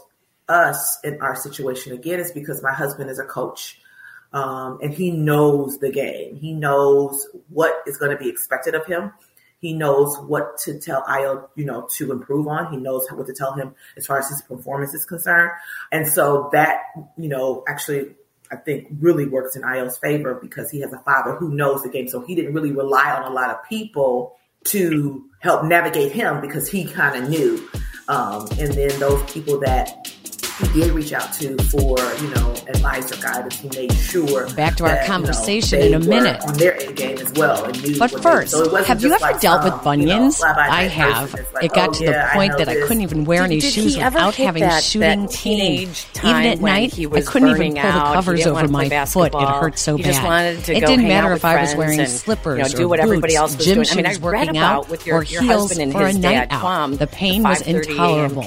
us 0.50 1.00
in 1.06 1.22
our 1.22 1.38
situation 1.38 1.94
again 1.94 2.20
is 2.20 2.32
because 2.32 2.62
my 2.62 2.74
husband 2.74 3.10
is 3.10 3.18
a 3.18 3.26
coach. 3.26 3.80
Um, 4.34 4.80
and 4.82 4.92
he 4.92 5.12
knows 5.12 5.78
the 5.78 5.92
game. 5.92 6.36
He 6.36 6.54
knows 6.54 7.28
what 7.50 7.84
is 7.88 7.98
going 7.98 8.12
to 8.12 8.18
be 8.18 8.30
expected 8.30 8.76
of 8.76 8.86
him 8.86 9.14
he 9.64 9.74
knows 9.74 10.20
what 10.20 10.58
to 10.58 10.78
tell 10.78 11.04
Ayo, 11.04 11.48
you 11.56 11.64
know, 11.64 11.88
to 11.94 12.12
improve 12.12 12.50
on. 12.50 12.70
He 12.70 12.78
knows 12.78 13.08
what 13.10 13.28
to 13.28 13.34
tell 13.34 13.54
him 13.54 13.74
as 13.96 14.06
far 14.06 14.20
as 14.20 14.28
his 14.28 14.42
performance 14.42 14.94
is 14.94 15.06
concerned. 15.06 15.52
And 15.90 16.06
so 16.06 16.50
that, 16.52 16.82
you 17.18 17.30
know, 17.30 17.64
actually 17.66 18.16
I 18.52 18.58
think 18.58 18.90
really 19.00 19.26
works 19.26 19.56
in 19.56 19.62
Ayo's 19.62 19.98
favor 19.98 20.36
because 20.36 20.70
he 20.70 20.82
has 20.82 20.92
a 20.92 21.00
father 21.00 21.36
who 21.36 21.56
knows 21.56 21.82
the 21.82 21.90
game. 21.90 22.10
So 22.10 22.20
he 22.20 22.36
didn't 22.36 22.54
really 22.54 22.74
rely 22.74 23.10
on 23.12 23.24
a 23.24 23.34
lot 23.34 23.52
of 23.52 23.64
people 23.70 24.36
to 24.66 25.24
help 25.40 25.64
navigate 25.64 26.12
him 26.12 26.42
because 26.42 26.68
he 26.68 26.84
kind 26.84 27.24
of 27.24 27.30
knew. 27.30 27.66
Um, 28.10 28.46
and 28.60 28.74
then 28.74 29.00
those 29.00 29.32
people 29.32 29.62
that 29.62 30.14
he 30.60 30.68
did 30.80 30.92
reach 30.92 31.14
out 31.14 31.34
to 31.34 31.58
for 31.64 31.98
you 32.22 32.30
know 32.36 32.52
advice 32.68 33.12
or 33.12 33.22
guidance. 33.22 33.60
He 33.60 33.70
made 33.70 33.94
sure. 33.94 34.50
Back 34.54 34.76
to 34.78 34.84
our 34.84 34.92
that, 34.92 35.08
conversation 35.08 35.82
you 35.82 35.90
know, 35.92 35.98
in 35.98 36.04
a 36.04 36.08
minute 36.08 36.42
on 36.42 36.54
their 36.56 36.80
end 36.80 36.96
game 36.96 37.18
as 37.18 37.32
well. 37.34 37.72
but 37.98 38.12
first, 38.22 38.52
so 38.52 38.84
have 38.84 39.02
you 39.02 39.12
ever 39.12 39.22
like 39.22 39.42
dealt 39.42 39.64
with 39.64 39.84
bunions? 39.84 40.40
You 40.40 40.46
know, 40.46 40.54
I 40.58 40.84
have. 40.84 41.34
Like, 41.54 41.66
it 41.66 41.74
got 41.74 41.90
oh, 41.90 41.94
to 41.94 42.04
yeah, 42.04 42.28
the 42.28 42.34
point 42.34 42.58
that 42.58 42.70
I 42.70 42.76
couldn't 42.82 43.02
even 43.02 43.26
wear 43.26 43.42
did, 43.42 43.46
any 43.46 43.60
did 43.60 43.74
shoes 43.74 43.98
without 43.98 44.36
having 44.36 44.62
that, 44.62 44.84
shooting 44.84 45.22
that 45.24 45.32
teenage 45.32 46.06
pain. 46.14 46.30
Even 46.30 46.46
at 46.46 46.62
night, 46.62 46.94
I 47.00 47.22
couldn't 47.22 47.50
even 47.50 47.74
pull 47.76 47.92
the 47.92 48.14
covers 48.14 48.46
over 48.46 48.68
my 48.68 49.06
foot. 49.06 49.34
It 49.34 49.48
hurt 49.48 49.80
so 49.80 49.98
bad. 49.98 50.70
It 50.70 50.86
didn't 50.86 51.08
matter 51.08 51.34
if 51.34 51.46
I 51.46 51.62
was 51.62 51.76
wearing 51.76 52.06
slippers 52.06 52.74
or 52.80 52.98
boots, 52.98 53.56
gym 53.56 53.84
shoes, 53.84 54.20
working 54.20 54.58
out, 54.58 54.90
or 55.08 55.24
heels 55.24 55.74
for 55.74 56.06
a 56.06 56.14
night 56.14 56.48
out. 56.52 57.00
The 57.00 57.08
pain 57.08 57.44
was 57.44 57.62
intolerable. 57.62 58.44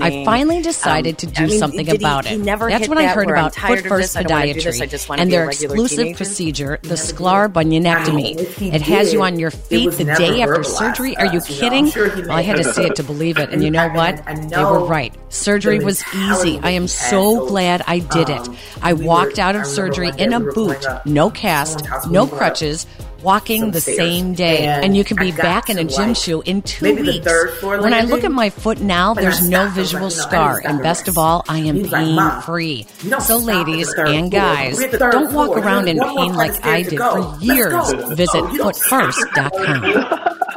I 0.00 0.24
finally 0.24 0.62
decided 0.62 1.18
to 1.18 1.26
do 1.26 1.49
something 1.50 1.88
about 1.88 2.26
it. 2.26 2.44
That's 2.44 2.88
when 2.88 2.98
I 2.98 3.06
heard 3.06 3.28
about 3.28 3.54
Foot 3.54 3.80
First 3.80 4.16
Podiatry 4.16 5.18
and 5.18 5.32
their 5.32 5.46
exclusive 5.48 6.16
procedure, 6.16 6.78
the 6.82 6.94
Sklar 6.94 7.52
bunionectomy. 7.52 8.72
It 8.74 8.82
has 8.82 9.12
you 9.12 9.22
on 9.22 9.38
your 9.38 9.50
feet 9.50 9.92
the 9.92 10.04
day 10.04 10.42
after 10.42 10.64
surgery. 10.64 11.16
Are 11.16 11.26
you 11.26 11.40
kidding? 11.40 11.90
Well, 11.94 12.32
I 12.32 12.42
had 12.42 12.56
to 12.56 12.64
see 12.64 12.84
it 12.84 12.96
to 12.96 13.02
believe 13.02 13.38
it. 13.38 13.50
And 13.50 13.62
you 13.62 13.70
know 13.70 13.88
what? 13.88 14.24
They 14.26 14.64
were 14.64 14.84
right. 14.84 15.14
Surgery 15.32 15.78
was 15.78 16.02
easy. 16.14 16.58
I 16.62 16.70
am 16.70 16.88
so 16.88 17.46
glad 17.46 17.82
I 17.86 18.00
did 18.00 18.28
it. 18.28 18.48
I 18.82 18.92
walked 18.94 19.38
out 19.38 19.56
of 19.56 19.66
surgery 19.66 20.10
in 20.18 20.32
a 20.32 20.40
boot, 20.40 20.84
no 21.04 21.30
cast, 21.30 21.84
no 22.10 22.26
crutches 22.26 22.86
walking 23.22 23.70
the 23.70 23.80
stairs. 23.80 23.96
same 23.98 24.34
day, 24.34 24.66
and, 24.66 24.84
And 24.84 24.96
you 24.96 25.04
can 25.04 25.16
be 25.16 25.32
back 25.32 25.68
in 25.70 25.78
a 25.78 25.84
gym 25.84 26.08
like, 26.08 26.16
shoe 26.16 26.42
in 26.44 26.62
two 26.62 26.94
weeks. 26.94 27.26
when 27.62 27.92
I 27.94 28.02
look 28.02 28.24
at 28.24 28.32
my 28.32 28.50
foot 28.50 28.80
now, 28.80 29.14
there's 29.14 29.40
no 29.48 29.68
stopped. 29.68 29.76
I 29.76 29.80
was 29.80 29.90
visual 29.92 30.08
like, 30.08 30.12
you 30.12 30.18
know, 30.18 30.24
I 30.24 30.30
need 30.30 30.30
scar, 30.30 30.60
stop 30.60 30.70
and 30.72 30.82
best 30.82 31.08
of 31.08 31.18
all, 31.18 31.44
I 31.48 31.58
am 31.58 31.76
was 31.82 31.90
like, 31.92 32.04
pain 32.06 32.42
free. 32.42 32.86
So, 33.20 33.20
stop 33.20 33.20
at 33.20 33.26
the 33.28 33.36
ladies 33.38 33.94
and 33.94 34.30
guys, 34.30 34.76
We're 34.78 34.84
at 34.84 34.90
the 34.92 34.98
third 34.98 35.12
don't 35.12 35.32
walk 35.34 35.46
floor. 35.46 35.58
around 35.60 35.88
in 35.88 35.96
There's 35.96 36.06
one 36.06 36.14
more 36.16 36.26
pain 36.26 36.34
like 36.36 36.64
I 36.64 36.82
did 36.82 36.98
for 36.98 37.38
years. 37.40 37.72
Oh, 37.76 38.14
Visit 38.14 38.44
footfirst.com. 38.44 39.82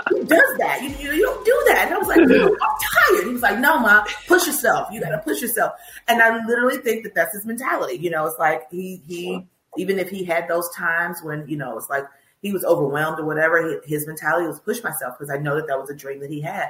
Who 0.10 0.24
does 0.26 0.58
that? 0.58 0.80
You, 0.82 0.90
you, 0.90 1.12
you 1.18 1.22
don't 1.26 1.46
do 1.46 1.64
that. 1.68 1.86
And 1.88 1.96
I 1.96 1.98
was 1.98 2.08
like, 2.08 2.22
no, 2.28 2.46
I'm 2.48 3.16
tired. 3.18 3.28
He 3.28 3.34
was 3.34 3.42
like, 3.42 3.60
no, 3.60 3.80
ma, 3.80 4.04
push 4.28 4.46
yourself. 4.48 4.90
You 4.92 5.02
got 5.02 5.10
to 5.10 5.20
push 5.20 5.42
yourself. 5.42 5.74
And 6.08 6.22
I 6.22 6.46
literally 6.46 6.78
think 6.78 7.04
that 7.04 7.16
that's 7.16 7.34
his 7.36 7.46
mentality. 7.46 7.98
You 7.98 8.10
know, 8.10 8.26
it's 8.28 8.40
like 8.40 8.70
he, 8.72 9.02
he, 9.08 9.46
even 9.78 10.00
if 10.00 10.10
he 10.10 10.24
had 10.24 10.48
those 10.48 10.70
times 10.76 11.20
when, 11.24 11.48
you 11.48 11.58
know, 11.58 11.78
it's 11.78 11.90
like 11.90 12.06
he 12.44 12.52
was 12.52 12.64
overwhelmed 12.66 13.20
or 13.20 13.26
whatever, 13.26 13.82
his 13.86 14.06
mentality 14.06 14.46
was 14.46 14.60
push 14.60 14.84
myself 14.84 15.18
because 15.18 15.34
I 15.34 15.38
know 15.38 15.56
that 15.56 15.68
that 15.68 15.80
was 15.80 15.90
a 15.90 15.96
dream 15.96 16.20
that 16.20 16.30
he 16.30 16.42
had. 16.42 16.70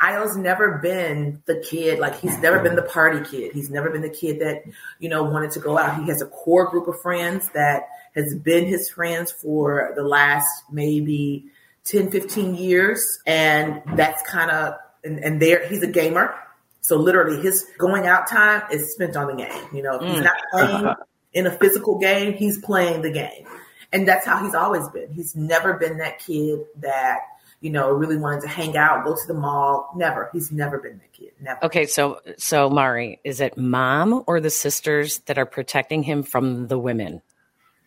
Ayo's 0.00 0.36
never 0.36 0.78
been 0.78 1.42
the 1.46 1.60
kid, 1.60 1.98
like 1.98 2.18
he's 2.18 2.38
never 2.38 2.60
been 2.60 2.76
the 2.76 2.82
party 2.82 3.20
kid. 3.28 3.52
He's 3.52 3.68
never 3.68 3.90
been 3.90 4.02
the 4.02 4.10
kid 4.10 4.40
that, 4.40 4.62
you 4.98 5.08
know, 5.08 5.24
wanted 5.24 5.50
to 5.52 5.60
go 5.60 5.76
out. 5.76 6.00
He 6.00 6.08
has 6.08 6.22
a 6.22 6.26
core 6.26 6.70
group 6.70 6.88
of 6.88 7.00
friends 7.02 7.50
that 7.50 7.88
has 8.14 8.34
been 8.34 8.66
his 8.66 8.88
friends 8.88 9.30
for 9.32 9.92
the 9.96 10.02
last 10.02 10.46
maybe 10.70 11.46
10, 11.84 12.10
15 12.10 12.54
years. 12.54 13.18
And 13.26 13.82
that's 13.94 14.22
kind 14.22 14.50
of, 14.50 14.74
and, 15.04 15.18
and 15.18 15.42
there, 15.42 15.68
he's 15.68 15.82
a 15.82 15.88
gamer. 15.88 16.34
So 16.80 16.96
literally 16.96 17.42
his 17.42 17.66
going 17.78 18.06
out 18.06 18.28
time 18.28 18.62
is 18.70 18.92
spent 18.92 19.16
on 19.16 19.26
the 19.26 19.44
game. 19.44 19.68
You 19.74 19.82
know, 19.82 19.96
if 19.96 20.02
he's 20.02 20.20
mm. 20.20 20.24
not 20.24 20.36
playing 20.52 20.94
in 21.32 21.46
a 21.46 21.50
physical 21.50 21.98
game, 21.98 22.34
he's 22.34 22.58
playing 22.58 23.02
the 23.02 23.10
game. 23.10 23.46
And 23.92 24.06
that's 24.06 24.26
how 24.26 24.44
he's 24.44 24.54
always 24.54 24.88
been. 24.88 25.12
He's 25.12 25.36
never 25.36 25.74
been 25.74 25.98
that 25.98 26.18
kid 26.18 26.60
that, 26.80 27.20
you 27.60 27.70
know, 27.70 27.90
really 27.90 28.16
wanted 28.16 28.42
to 28.42 28.48
hang 28.48 28.76
out, 28.76 29.04
go 29.04 29.14
to 29.14 29.26
the 29.26 29.34
mall. 29.34 29.92
Never. 29.96 30.30
He's 30.32 30.50
never 30.50 30.78
been 30.78 30.98
that 30.98 31.12
kid. 31.12 31.32
Never. 31.40 31.64
Okay, 31.64 31.86
so 31.86 32.20
so 32.36 32.68
Mari, 32.68 33.20
is 33.24 33.40
it 33.40 33.56
mom 33.56 34.24
or 34.26 34.40
the 34.40 34.50
sisters 34.50 35.20
that 35.20 35.38
are 35.38 35.46
protecting 35.46 36.02
him 36.02 36.22
from 36.22 36.68
the 36.68 36.78
women? 36.78 37.22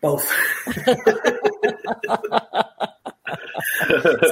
Both. 0.00 0.26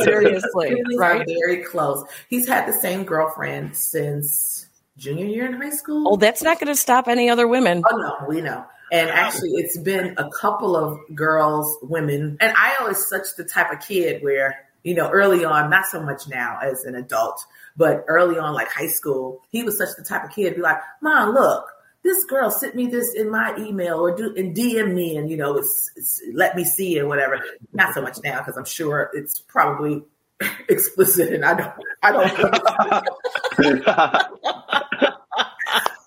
Seriously, 0.03 0.83
right? 0.97 1.27
very 1.27 1.65
close. 1.65 2.05
He's 2.29 2.49
had 2.49 2.67
the 2.67 2.73
same 2.73 3.05
girlfriend 3.05 3.77
since 3.77 4.69
junior 4.97 5.27
year 5.27 5.47
in 5.47 5.55
high 5.55 5.71
school. 5.71 6.09
Oh, 6.09 6.17
that's 6.17 6.43
not 6.43 6.59
going 6.59 6.69
to 6.69 6.77
stop 6.77 7.09
any 7.09 7.31
other 7.31 7.47
women. 7.47 7.83
Oh 7.91 7.97
no, 7.97 8.27
we 8.29 8.41
know. 8.41 8.65
And 8.91 9.11
actually, 9.11 9.51
it's 9.53 9.79
been 9.79 10.15
a 10.17 10.29
couple 10.31 10.77
of 10.77 10.99
girls, 11.15 11.79
women, 11.83 12.37
and 12.41 12.55
I 12.57 12.77
always 12.81 13.07
such 13.07 13.37
the 13.37 13.45
type 13.45 13.73
of 13.73 13.81
kid 13.81 14.23
where 14.23 14.65
you 14.83 14.95
know 14.95 15.09
early 15.11 15.45
on, 15.45 15.71
not 15.71 15.87
so 15.87 16.03
much 16.03 16.29
now 16.29 16.59
as 16.63 16.85
an 16.85 16.95
adult, 16.95 17.45
but 17.77 18.05
early 18.09 18.39
on, 18.39 18.55
like 18.55 18.69
high 18.71 18.89
school, 18.89 19.43
he 19.51 19.63
was 19.63 19.77
such 19.77 19.91
the 19.97 20.05
type 20.05 20.25
of 20.25 20.31
kid 20.31 20.51
to 20.51 20.57
be 20.57 20.63
like, 20.63 20.79
"Mom, 21.01 21.35
look." 21.35 21.67
This 22.05 22.25
girl 22.25 22.51
sent 22.51 22.77
me 22.77 22.87
this 22.87 23.13
in 23.13 23.29
my 23.29 23.55
email 23.59 23.99
or 23.99 24.17
do 24.17 24.33
and 24.37 24.57
DM 24.57 24.95
me 24.95 25.17
and 25.17 25.29
you 25.29 25.37
know 25.37 25.59
it's, 25.59 25.91
it's 25.97 26.23
let 26.33 26.55
me 26.55 26.65
see 26.65 26.97
it 26.97 27.07
whatever. 27.07 27.43
Not 27.73 27.93
so 27.93 28.01
much 28.01 28.19
now 28.23 28.39
because 28.39 28.57
I'm 28.57 28.65
sure 28.65 29.11
it's 29.13 29.41
probably 29.41 30.05
explicit 30.69 31.35
and 31.35 31.45
I 31.45 31.55
don't 31.55 31.73
I 32.03 32.13
don't 32.13 33.89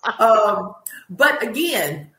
um, 0.18 0.74
but 1.10 1.42
again, 1.42 2.10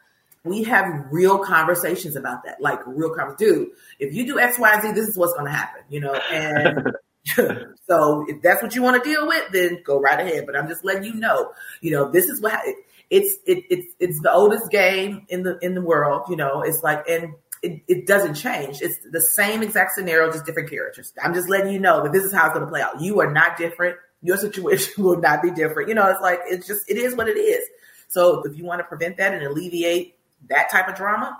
we 0.46 0.64
have 0.64 1.08
real 1.10 1.40
conversations 1.40 2.16
about 2.16 2.44
that, 2.44 2.62
like 2.62 2.80
real 2.86 3.10
conversations. 3.16 3.40
Dude, 3.40 3.70
if 4.00 4.14
you 4.14 4.26
do 4.26 4.40
X, 4.40 4.60
Y, 4.60 4.82
Z, 4.82 4.92
this 4.92 5.08
is 5.08 5.18
what's 5.18 5.34
going 5.34 5.46
to 5.46 5.52
happen, 5.52 5.82
you 5.90 6.02
know. 6.02 6.14
And 6.14 6.92
so, 7.88 8.26
if 8.28 8.42
that's 8.42 8.62
what 8.62 8.76
you 8.76 8.82
want 8.82 9.02
to 9.02 9.10
deal 9.10 9.26
with, 9.26 9.52
then 9.54 9.80
go 9.86 10.00
right 10.02 10.20
ahead. 10.20 10.46
But 10.46 10.58
I'm 10.58 10.68
just 10.68 10.84
letting 10.84 11.06
you 11.06 11.14
know, 11.14 11.52
you 11.82 11.92
know, 11.92 12.12
this 12.12 12.26
is 12.26 12.42
what 12.42 12.60
it, 12.66 12.76
it's 13.10 13.38
it, 13.46 13.64
it's 13.70 13.96
it's 14.00 14.22
the 14.22 14.34
oldest 14.34 14.70
game 14.70 15.26
in 15.30 15.44
the 15.44 15.58
in 15.60 15.76
the 15.76 15.82
world, 15.82 16.24
you 16.30 16.36
know. 16.36 16.62
It's 16.62 16.84
like 16.84 17.08
and. 17.08 17.34
It, 17.66 17.82
it 17.88 18.08
doesn't 18.08 18.34
change. 18.34 18.82
It's 18.82 18.98
the 19.10 19.22
same 19.22 19.64
exact 19.64 19.94
scenario, 19.94 20.30
just 20.30 20.46
different 20.46 20.70
characters. 20.70 21.14
I'm 21.24 21.34
just 21.34 21.48
letting 21.48 21.72
you 21.72 21.80
know 21.80 22.04
that 22.04 22.12
this 22.12 22.26
is 22.26 22.34
how 22.34 22.48
it's 22.48 22.54
going 22.54 22.66
to 22.66 22.70
play 22.70 22.82
out. 22.82 23.00
You 23.00 23.22
are 23.22 23.32
not 23.32 23.56
different. 23.56 23.96
Your 24.22 24.36
situation 24.36 24.92
will 25.02 25.22
not 25.22 25.42
be 25.42 25.50
different. 25.50 25.88
You 25.88 25.96
know, 25.96 26.10
it's 26.10 26.20
like 26.20 26.40
it's 26.46 26.68
just 26.68 26.82
it 26.90 26.98
is 26.98 27.16
what 27.16 27.30
it 27.30 27.38
is. 27.38 27.64
So 28.10 28.44
if 28.44 28.58
you 28.58 28.66
want 28.66 28.80
to 28.80 28.84
prevent 28.84 29.16
that 29.16 29.34
and 29.34 29.42
alleviate 29.44 30.18
that 30.50 30.70
type 30.72 30.88
of 30.88 30.96
drama, 30.96 31.40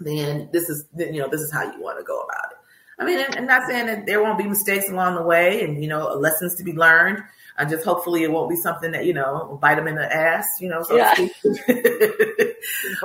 then 0.00 0.48
this 0.52 0.68
is 0.68 0.84
then, 0.92 1.14
you 1.14 1.20
know 1.20 1.28
this 1.28 1.40
is 1.40 1.52
how 1.52 1.62
you 1.62 1.80
want 1.80 1.98
to 1.98 2.04
go 2.04 2.20
about 2.20 2.52
it. 2.52 2.58
I 2.98 3.04
mean, 3.04 3.24
I'm 3.36 3.46
not 3.46 3.62
saying 3.68 3.86
that 3.86 4.06
there 4.06 4.22
won't 4.22 4.38
be 4.38 4.44
mistakes 4.44 4.88
along 4.88 5.16
the 5.16 5.22
way 5.22 5.62
and 5.62 5.82
you 5.82 5.88
know 5.88 6.08
lessons 6.14 6.54
to 6.56 6.64
be 6.64 6.72
learned. 6.72 7.22
I 7.56 7.64
just 7.64 7.84
hopefully 7.84 8.24
it 8.24 8.32
won't 8.32 8.50
be 8.50 8.56
something 8.56 8.92
that 8.92 9.04
you 9.04 9.12
know 9.12 9.58
bite 9.60 9.76
them 9.76 9.88
in 9.88 9.94
the 9.94 10.12
ass, 10.14 10.46
you 10.60 10.68
know. 10.68 10.82
So 10.82 10.96
Yeah. 10.96 11.14
to 11.14 11.28
speak. 11.28 12.56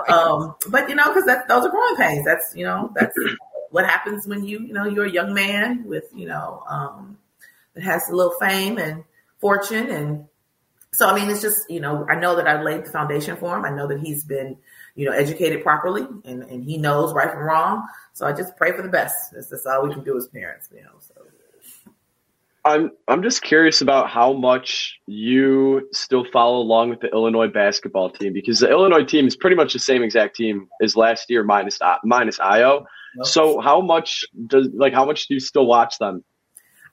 um, 0.10 0.56
but 0.70 0.90
you 0.90 0.96
know, 0.96 1.08
because 1.08 1.26
that 1.26 1.48
those 1.48 1.66
are 1.66 1.70
growing 1.70 1.96
pains. 1.96 2.26
That's 2.26 2.54
you 2.56 2.66
know 2.66 2.92
that's 2.96 3.16
what 3.72 3.86
happens 3.86 4.28
when 4.28 4.44
you 4.44 4.60
you 4.60 4.74
know 4.74 4.86
you're 4.86 5.06
a 5.06 5.12
young 5.12 5.34
man 5.34 5.86
with 5.86 6.06
you 6.16 6.28
know 6.28 6.64
um, 6.68 7.18
that 7.74 7.84
has 7.84 8.04
a 8.10 8.16
little 8.16 8.34
fame 8.40 8.78
and 8.78 9.04
fortune 9.40 9.90
and 9.90 10.26
so 10.92 11.08
I 11.08 11.16
mean, 11.16 11.30
it's 11.30 11.42
just 11.42 11.70
you 11.70 11.80
know, 11.80 12.06
I 12.10 12.16
know 12.16 12.36
that 12.36 12.48
I 12.48 12.62
laid 12.62 12.86
the 12.86 12.92
foundation 12.92 13.38
for 13.38 13.56
him. 13.56 13.66
I 13.66 13.70
know 13.70 13.88
that 13.88 14.00
he's 14.00 14.24
been 14.24 14.58
you 15.00 15.06
know 15.06 15.14
educated 15.14 15.64
properly, 15.64 16.06
and 16.26 16.44
and 16.44 16.62
he 16.62 16.78
knows 16.78 17.14
right 17.14 17.32
from 17.32 17.40
wrong. 17.40 17.88
So 18.12 18.28
I 18.28 18.34
just 18.34 18.58
pray 18.58 18.74
for 18.74 18.82
the 18.82 18.90
best. 18.90 19.32
That's, 19.32 19.48
that's 19.48 19.66
all 19.66 19.88
we 19.88 19.94
can 19.94 20.04
do 20.04 20.18
as 20.18 20.28
parents, 20.28 20.68
you 20.76 20.82
know. 20.82 21.00
So 21.00 21.14
I'm 22.66 22.92
I'm 23.08 23.24
just 23.24 23.42
curious 23.42 23.80
about 23.80 24.10
how 24.10 24.34
much 24.34 25.00
you 25.08 25.88
still 25.94 26.26
follow 26.34 26.58
along 26.58 26.90
with 26.90 27.00
the 27.00 27.08
Illinois 27.14 27.48
basketball 27.48 28.10
team 28.10 28.34
because 28.34 28.60
the 28.60 28.70
Illinois 28.70 29.06
team 29.06 29.26
is 29.26 29.38
pretty 29.38 29.56
much 29.56 29.72
the 29.72 29.80
same 29.80 30.04
exact 30.04 30.36
team 30.36 30.68
as 30.84 30.98
last 30.98 31.30
year 31.30 31.46
minus 31.46 31.82
uh, 31.82 31.96
minus 32.04 32.38
Ayo. 32.40 32.84
So 33.24 33.62
how 33.62 33.80
much 33.80 34.26
does 34.48 34.68
like 34.74 34.94
how 34.94 35.06
much 35.06 35.30
do 35.30 35.34
you 35.34 35.40
still 35.40 35.66
watch 35.66 35.98
them? 35.98 36.26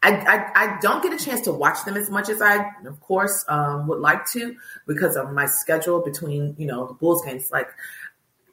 I, 0.03 0.11
I, 0.11 0.53
I 0.55 0.79
don't 0.81 1.03
get 1.03 1.13
a 1.13 1.25
chance 1.25 1.43
to 1.43 1.53
watch 1.53 1.85
them 1.85 1.97
as 1.97 2.11
much 2.11 2.29
as 2.29 2.41
I, 2.41 2.71
of 2.87 3.01
course, 3.01 3.45
um, 3.49 3.87
would 3.89 4.01
like 4.01 4.27
to 4.33 4.55
because 4.87 5.17
of 5.17 5.33
my 5.33 5.47
schedule 5.47 6.03
between, 6.03 6.55
you 6.59 6.67
know, 6.67 6.87
the 6.87 6.95
Bulls 6.95 7.25
games. 7.25 7.49
Like, 7.51 7.69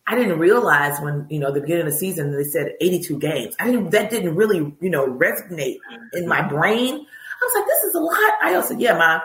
I 0.08 0.15
didn't 0.15 0.39
realize 0.39 0.99
when, 0.99 1.27
you 1.29 1.39
know, 1.39 1.51
the 1.51 1.62
beginning 1.62 1.88
of 1.88 1.93
the 1.93 1.97
season, 1.97 2.36
they 2.36 2.43
said 2.43 2.73
82 2.82 3.19
games. 3.19 3.56
I 3.60 3.65
didn't, 3.65 3.91
that 3.91 4.10
didn't 4.10 4.36
really, 4.36 4.58
you 4.82 4.89
know, 4.89 5.08
resonate 5.08 5.77
in 6.13 6.27
my 6.27 6.41
brain. 6.41 6.93
I 6.95 7.45
was 7.45 7.53
like, 7.56 7.65
this 7.65 7.84
is 7.84 7.95
a 7.95 7.99
lot. 7.99 8.34
I 8.41 8.56
also, 8.56 8.77
yeah, 8.77 8.97
my, 8.97 9.21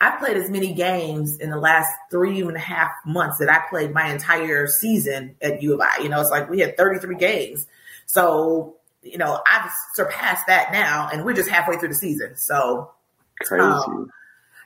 I 0.00 0.16
played 0.18 0.36
as 0.36 0.50
many 0.50 0.74
games 0.74 1.38
in 1.38 1.50
the 1.50 1.58
last 1.58 1.88
three 2.10 2.40
and 2.40 2.56
a 2.56 2.60
half 2.60 2.90
months 3.06 3.38
that 3.38 3.48
I 3.48 3.68
played 3.70 3.92
my 3.92 4.10
entire 4.10 4.66
season 4.66 5.36
at 5.40 5.62
U 5.62 5.74
of 5.74 5.80
I. 5.80 6.02
You 6.02 6.08
know, 6.08 6.20
it's 6.20 6.30
like 6.30 6.50
we 6.50 6.58
had 6.60 6.76
33 6.76 7.14
games. 7.16 7.66
So, 8.06 8.76
you 9.02 9.18
know, 9.18 9.40
I've 9.46 9.70
surpassed 9.94 10.46
that 10.46 10.72
now, 10.72 11.08
and 11.12 11.24
we're 11.24 11.34
just 11.34 11.48
halfway 11.48 11.76
through 11.76 11.88
the 11.88 11.94
season. 11.94 12.36
So, 12.36 12.92
Crazy. 13.40 13.62
um, 13.62 14.10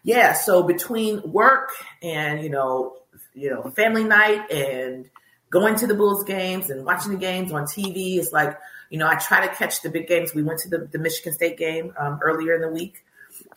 yeah. 0.02 0.34
So 0.34 0.62
between 0.62 1.32
work 1.32 1.70
and 2.02 2.42
you 2.42 2.50
know, 2.50 2.98
you 3.34 3.50
know, 3.50 3.70
family 3.70 4.04
night 4.04 4.50
and 4.50 5.08
going 5.50 5.76
to 5.76 5.86
the 5.86 5.94
Bulls 5.94 6.24
games 6.24 6.70
and 6.70 6.84
watching 6.84 7.12
the 7.12 7.18
games 7.18 7.52
on 7.52 7.64
TV, 7.64 8.18
it's 8.18 8.32
like 8.32 8.58
you 8.90 8.98
know, 8.98 9.08
I 9.08 9.16
try 9.16 9.46
to 9.46 9.54
catch 9.54 9.82
the 9.82 9.90
big 9.90 10.06
games. 10.06 10.34
We 10.34 10.42
went 10.42 10.60
to 10.60 10.68
the, 10.68 10.88
the 10.90 10.98
Michigan 10.98 11.32
State 11.32 11.58
game 11.58 11.92
um, 11.98 12.20
earlier 12.22 12.54
in 12.54 12.60
the 12.60 12.68
week. 12.68 13.04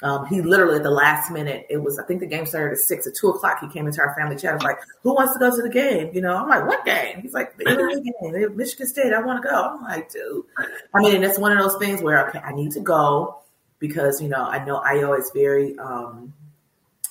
Um, 0.01 0.25
he 0.27 0.41
literally 0.41 0.77
at 0.77 0.83
the 0.83 0.91
last 0.91 1.29
minute, 1.29 1.65
it 1.69 1.77
was, 1.77 1.99
I 1.99 2.05
think 2.05 2.21
the 2.21 2.25
game 2.25 2.45
started 2.45 2.73
at 2.73 2.77
six. 2.77 3.05
At 3.05 3.15
two 3.15 3.29
o'clock, 3.29 3.59
he 3.59 3.67
came 3.67 3.85
into 3.85 3.99
our 3.99 4.15
family 4.15 4.37
chat. 4.37 4.51
I 4.51 4.53
was 4.53 4.63
like, 4.63 4.77
who 5.03 5.13
wants 5.13 5.33
to 5.33 5.39
go 5.39 5.53
to 5.53 5.61
the 5.61 5.69
game? 5.69 6.11
You 6.13 6.21
know, 6.21 6.35
I'm 6.35 6.47
like, 6.47 6.65
what 6.65 6.85
game? 6.85 7.21
He's 7.21 7.33
like, 7.33 7.57
the 7.57 7.65
game, 8.31 8.55
Michigan 8.55 8.87
State. 8.87 9.13
I 9.13 9.21
want 9.21 9.43
to 9.43 9.49
go. 9.49 9.55
I'm 9.55 9.83
like, 9.83 10.09
dude. 10.11 10.45
I 10.93 11.01
mean, 11.01 11.23
it's 11.23 11.37
one 11.37 11.51
of 11.51 11.59
those 11.59 11.77
things 11.79 12.01
where, 12.01 12.29
okay, 12.29 12.39
I 12.39 12.53
need 12.53 12.71
to 12.73 12.79
go 12.79 13.41
because, 13.79 14.21
you 14.21 14.29
know, 14.29 14.43
I 14.43 14.63
know 14.63 14.79
Ayo 14.79 15.17
is 15.19 15.31
very, 15.33 15.77
um, 15.79 16.33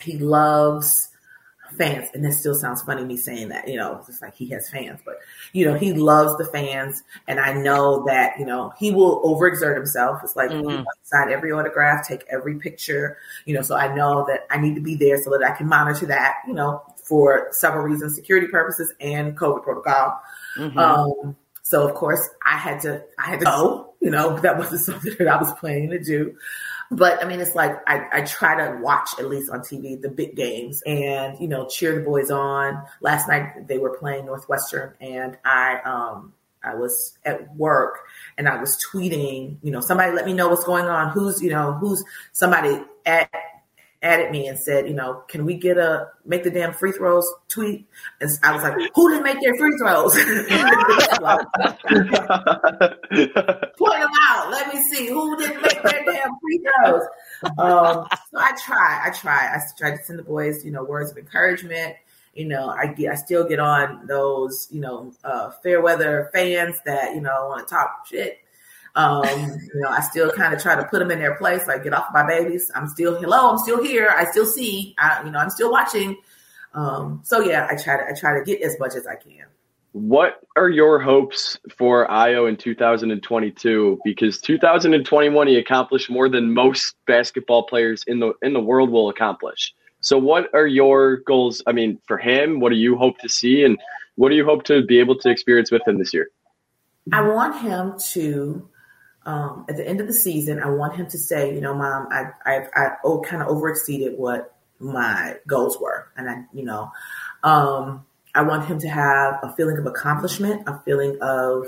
he 0.00 0.16
loves 0.16 1.07
fans. 1.78 2.08
And 2.12 2.24
that 2.24 2.32
still 2.32 2.54
sounds 2.54 2.82
funny, 2.82 3.04
me 3.04 3.16
saying 3.16 3.48
that, 3.48 3.68
you 3.68 3.76
know, 3.76 4.04
it's 4.08 4.20
like 4.20 4.34
he 4.34 4.48
has 4.48 4.68
fans, 4.68 5.00
but, 5.04 5.16
you 5.52 5.64
know, 5.64 5.74
he 5.74 5.92
loves 5.94 6.36
the 6.36 6.44
fans. 6.44 7.02
And 7.26 7.40
I 7.40 7.54
know 7.54 8.04
that, 8.06 8.38
you 8.38 8.44
know, 8.44 8.72
he 8.78 8.90
will 8.90 9.22
overexert 9.22 9.76
himself. 9.76 10.20
It's 10.22 10.36
like, 10.36 10.50
Mhm. 10.50 10.82
to 10.82 10.84
sign 11.04 11.30
every 11.30 11.52
autograph, 11.52 12.06
take 12.06 12.24
every 12.28 12.56
picture, 12.56 13.16
you 13.46 13.54
know, 13.54 13.62
so 13.62 13.76
I 13.76 13.94
know 13.94 14.26
that 14.26 14.46
I 14.50 14.58
need 14.58 14.74
to 14.74 14.80
be 14.82 14.96
there 14.96 15.16
so 15.22 15.30
that 15.30 15.42
I 15.42 15.56
can 15.56 15.68
monitor 15.68 16.06
that, 16.06 16.36
you 16.46 16.54
know, 16.54 16.82
for 17.04 17.48
several 17.52 17.84
reasons, 17.84 18.14
security 18.14 18.48
purposes 18.48 18.92
and 19.00 19.36
COVID 19.38 19.62
protocol. 19.62 20.20
Mhm. 20.58 20.76
Um, 20.76 21.36
so 21.62 21.86
of 21.88 21.94
course 21.94 22.20
I 22.44 22.56
had 22.56 22.80
to, 22.82 23.02
I 23.18 23.30
had 23.30 23.40
to 23.40 23.46
go, 23.46 23.94
you 24.00 24.10
know, 24.10 24.38
that 24.40 24.58
wasn't 24.58 24.80
something 24.82 25.14
that 25.18 25.28
I 25.28 25.36
was 25.38 25.52
planning 25.54 25.90
to 25.90 25.98
do. 25.98 26.36
But 26.90 27.22
I 27.22 27.28
mean, 27.28 27.40
it's 27.40 27.54
like 27.54 27.72
I, 27.86 28.06
I 28.12 28.20
try 28.22 28.56
to 28.66 28.78
watch 28.80 29.10
at 29.18 29.28
least 29.28 29.50
on 29.50 29.60
TV 29.60 30.00
the 30.00 30.08
big 30.08 30.36
games 30.36 30.82
and 30.86 31.38
you 31.38 31.48
know 31.48 31.66
cheer 31.66 31.94
the 31.94 32.00
boys 32.00 32.30
on. 32.30 32.82
Last 33.00 33.28
night 33.28 33.68
they 33.68 33.78
were 33.78 33.96
playing 33.98 34.26
Northwestern, 34.26 34.94
and 35.00 35.36
I 35.44 35.80
um 35.84 36.32
I 36.62 36.74
was 36.74 37.16
at 37.24 37.54
work 37.56 38.00
and 38.36 38.48
I 38.48 38.60
was 38.60 38.78
tweeting, 38.92 39.58
you 39.62 39.70
know, 39.70 39.80
somebody 39.80 40.12
let 40.12 40.26
me 40.26 40.32
know 40.32 40.48
what's 40.48 40.64
going 40.64 40.86
on. 40.86 41.10
Who's, 41.10 41.42
you 41.42 41.50
know, 41.50 41.72
who's 41.74 42.02
somebody 42.32 42.82
at 43.06 43.30
added 44.02 44.30
me 44.30 44.46
and 44.46 44.58
said, 44.58 44.86
you 44.86 44.94
know, 44.94 45.22
can 45.28 45.44
we 45.44 45.54
get 45.54 45.76
a 45.76 46.08
make 46.24 46.44
the 46.44 46.50
damn 46.50 46.72
free 46.72 46.92
throws 46.92 47.28
tweet? 47.48 47.86
And 48.20 48.30
I 48.42 48.52
was 48.52 48.62
like, 48.62 48.74
who 48.94 49.10
didn't 49.10 49.24
make 49.24 49.40
their 49.40 49.56
free 49.56 49.76
throws? 49.78 50.14
Point 53.78 54.00
them 54.00 54.10
out. 54.28 54.50
Let 54.50 54.72
me 54.72 54.82
see 54.82 55.08
who 55.08 55.36
didn't 55.36 55.62
make 55.62 55.82
their 55.82 56.04
damn 56.04 56.30
free 56.40 56.64
throws. 56.64 57.02
Um, 57.42 58.06
so 58.30 58.38
I 58.38 58.52
try. 58.64 59.02
I 59.06 59.10
try. 59.10 59.54
I 59.54 59.60
try 59.76 59.96
to 59.96 60.04
send 60.04 60.18
the 60.18 60.24
boys, 60.24 60.64
you 60.64 60.70
know, 60.70 60.84
words 60.84 61.10
of 61.10 61.18
encouragement. 61.18 61.96
You 62.34 62.46
know, 62.46 62.68
I 62.68 62.86
get, 62.86 63.10
I 63.10 63.14
still 63.16 63.48
get 63.48 63.58
on 63.58 64.06
those, 64.06 64.68
you 64.70 64.80
know, 64.80 65.12
uh, 65.24 65.50
fair 65.62 65.80
weather 65.80 66.30
fans 66.32 66.76
that 66.84 67.16
you 67.16 67.20
know 67.20 67.48
want 67.48 67.66
to 67.66 67.74
talk 67.74 68.06
shit 68.06 68.38
um, 68.98 69.22
you 69.24 69.80
know, 69.80 69.88
I 69.88 70.00
still 70.00 70.32
kind 70.32 70.52
of 70.52 70.60
try 70.60 70.74
to 70.74 70.84
put 70.84 70.98
them 70.98 71.12
in 71.12 71.20
their 71.20 71.36
place, 71.36 71.68
like 71.68 71.84
get 71.84 71.92
off 71.92 72.08
my 72.12 72.26
babies. 72.26 72.68
I'm 72.74 72.88
still 72.88 73.18
hello, 73.20 73.48
I'm 73.48 73.58
still 73.58 73.82
here. 73.82 74.12
I 74.14 74.24
still 74.24 74.44
see. 74.44 74.96
I, 74.98 75.22
you 75.24 75.30
know, 75.30 75.38
I'm 75.38 75.50
still 75.50 75.70
watching. 75.70 76.16
Um, 76.74 77.20
so 77.22 77.40
yeah, 77.40 77.68
I 77.70 77.76
try 77.76 77.96
to 77.96 78.02
I 78.08 78.18
try 78.18 78.36
to 78.36 78.44
get 78.44 78.60
as 78.60 78.76
much 78.80 78.96
as 78.96 79.06
I 79.06 79.14
can. 79.14 79.46
What 79.92 80.40
are 80.56 80.68
your 80.68 80.98
hopes 80.98 81.60
for 81.76 82.08
Ayo 82.08 82.48
in 82.48 82.56
2022? 82.56 84.00
Because 84.04 84.40
2021 84.40 85.46
he 85.46 85.56
accomplished 85.56 86.10
more 86.10 86.28
than 86.28 86.52
most 86.52 86.96
basketball 87.06 87.62
players 87.68 88.02
in 88.08 88.18
the 88.18 88.32
in 88.42 88.52
the 88.52 88.60
world 88.60 88.90
will 88.90 89.10
accomplish. 89.10 89.72
So 90.00 90.18
what 90.18 90.52
are 90.54 90.66
your 90.66 91.18
goals? 91.18 91.62
I 91.68 91.72
mean, 91.72 92.00
for 92.08 92.18
him, 92.18 92.58
what 92.58 92.70
do 92.70 92.76
you 92.76 92.96
hope 92.96 93.18
to 93.18 93.28
see 93.28 93.62
and 93.62 93.78
what 94.16 94.30
do 94.30 94.34
you 94.34 94.44
hope 94.44 94.64
to 94.64 94.82
be 94.84 94.98
able 94.98 95.16
to 95.20 95.30
experience 95.30 95.70
with 95.70 95.86
him 95.86 95.98
this 95.98 96.12
year? 96.12 96.30
I 97.12 97.22
want 97.22 97.60
him 97.60 97.94
to 98.12 98.68
um, 99.28 99.66
at 99.68 99.76
the 99.76 99.86
end 99.86 100.00
of 100.00 100.06
the 100.06 100.14
season, 100.14 100.58
I 100.58 100.70
want 100.70 100.96
him 100.96 101.06
to 101.08 101.18
say, 101.18 101.54
you 101.54 101.60
know, 101.60 101.74
mom, 101.74 102.08
I, 102.10 102.30
I, 102.46 102.60
I 102.74 102.88
oh, 103.04 103.20
kind 103.20 103.42
of 103.42 103.48
overexceeded 103.48 104.16
what 104.16 104.56
my 104.78 105.36
goals 105.46 105.78
were. 105.78 106.10
And 106.16 106.30
I, 106.30 106.44
you 106.54 106.64
know, 106.64 106.90
um, 107.44 108.06
I 108.34 108.40
want 108.40 108.64
him 108.64 108.78
to 108.78 108.88
have 108.88 109.38
a 109.42 109.54
feeling 109.54 109.76
of 109.76 109.84
accomplishment, 109.84 110.62
a 110.66 110.80
feeling 110.82 111.18
of, 111.20 111.66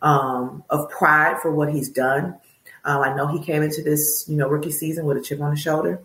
um, 0.00 0.62
of 0.70 0.88
pride 0.88 1.38
for 1.42 1.52
what 1.52 1.72
he's 1.72 1.90
done. 1.90 2.38
Um, 2.84 3.02
I 3.02 3.16
know 3.16 3.26
he 3.26 3.44
came 3.44 3.64
into 3.64 3.82
this, 3.82 4.24
you 4.28 4.36
know, 4.36 4.46
rookie 4.48 4.70
season 4.70 5.06
with 5.06 5.16
a 5.16 5.22
chip 5.22 5.40
on 5.40 5.50
his 5.50 5.60
shoulder. 5.60 6.04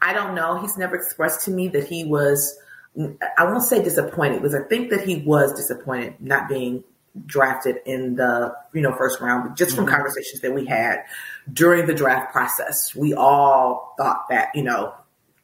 I 0.00 0.14
don't 0.14 0.34
know. 0.34 0.58
He's 0.58 0.78
never 0.78 0.96
expressed 0.96 1.44
to 1.44 1.50
me 1.50 1.68
that 1.68 1.86
he 1.86 2.04
was, 2.06 2.56
I 2.96 3.44
won't 3.44 3.62
say 3.62 3.84
disappointed 3.84 4.40
because 4.40 4.54
I 4.54 4.62
think 4.62 4.88
that 4.88 5.06
he 5.06 5.16
was 5.16 5.52
disappointed 5.52 6.14
not 6.18 6.48
being 6.48 6.82
drafted 7.26 7.76
in 7.86 8.16
the 8.16 8.54
you 8.72 8.80
know 8.80 8.94
first 8.96 9.20
round, 9.20 9.48
but 9.48 9.56
just 9.56 9.74
from 9.74 9.86
mm-hmm. 9.86 9.94
conversations 9.94 10.40
that 10.42 10.52
we 10.52 10.66
had 10.66 11.04
during 11.52 11.86
the 11.86 11.94
draft 11.94 12.32
process, 12.32 12.94
we 12.94 13.14
all 13.14 13.94
thought 13.98 14.28
that 14.30 14.48
you 14.54 14.62
know 14.62 14.94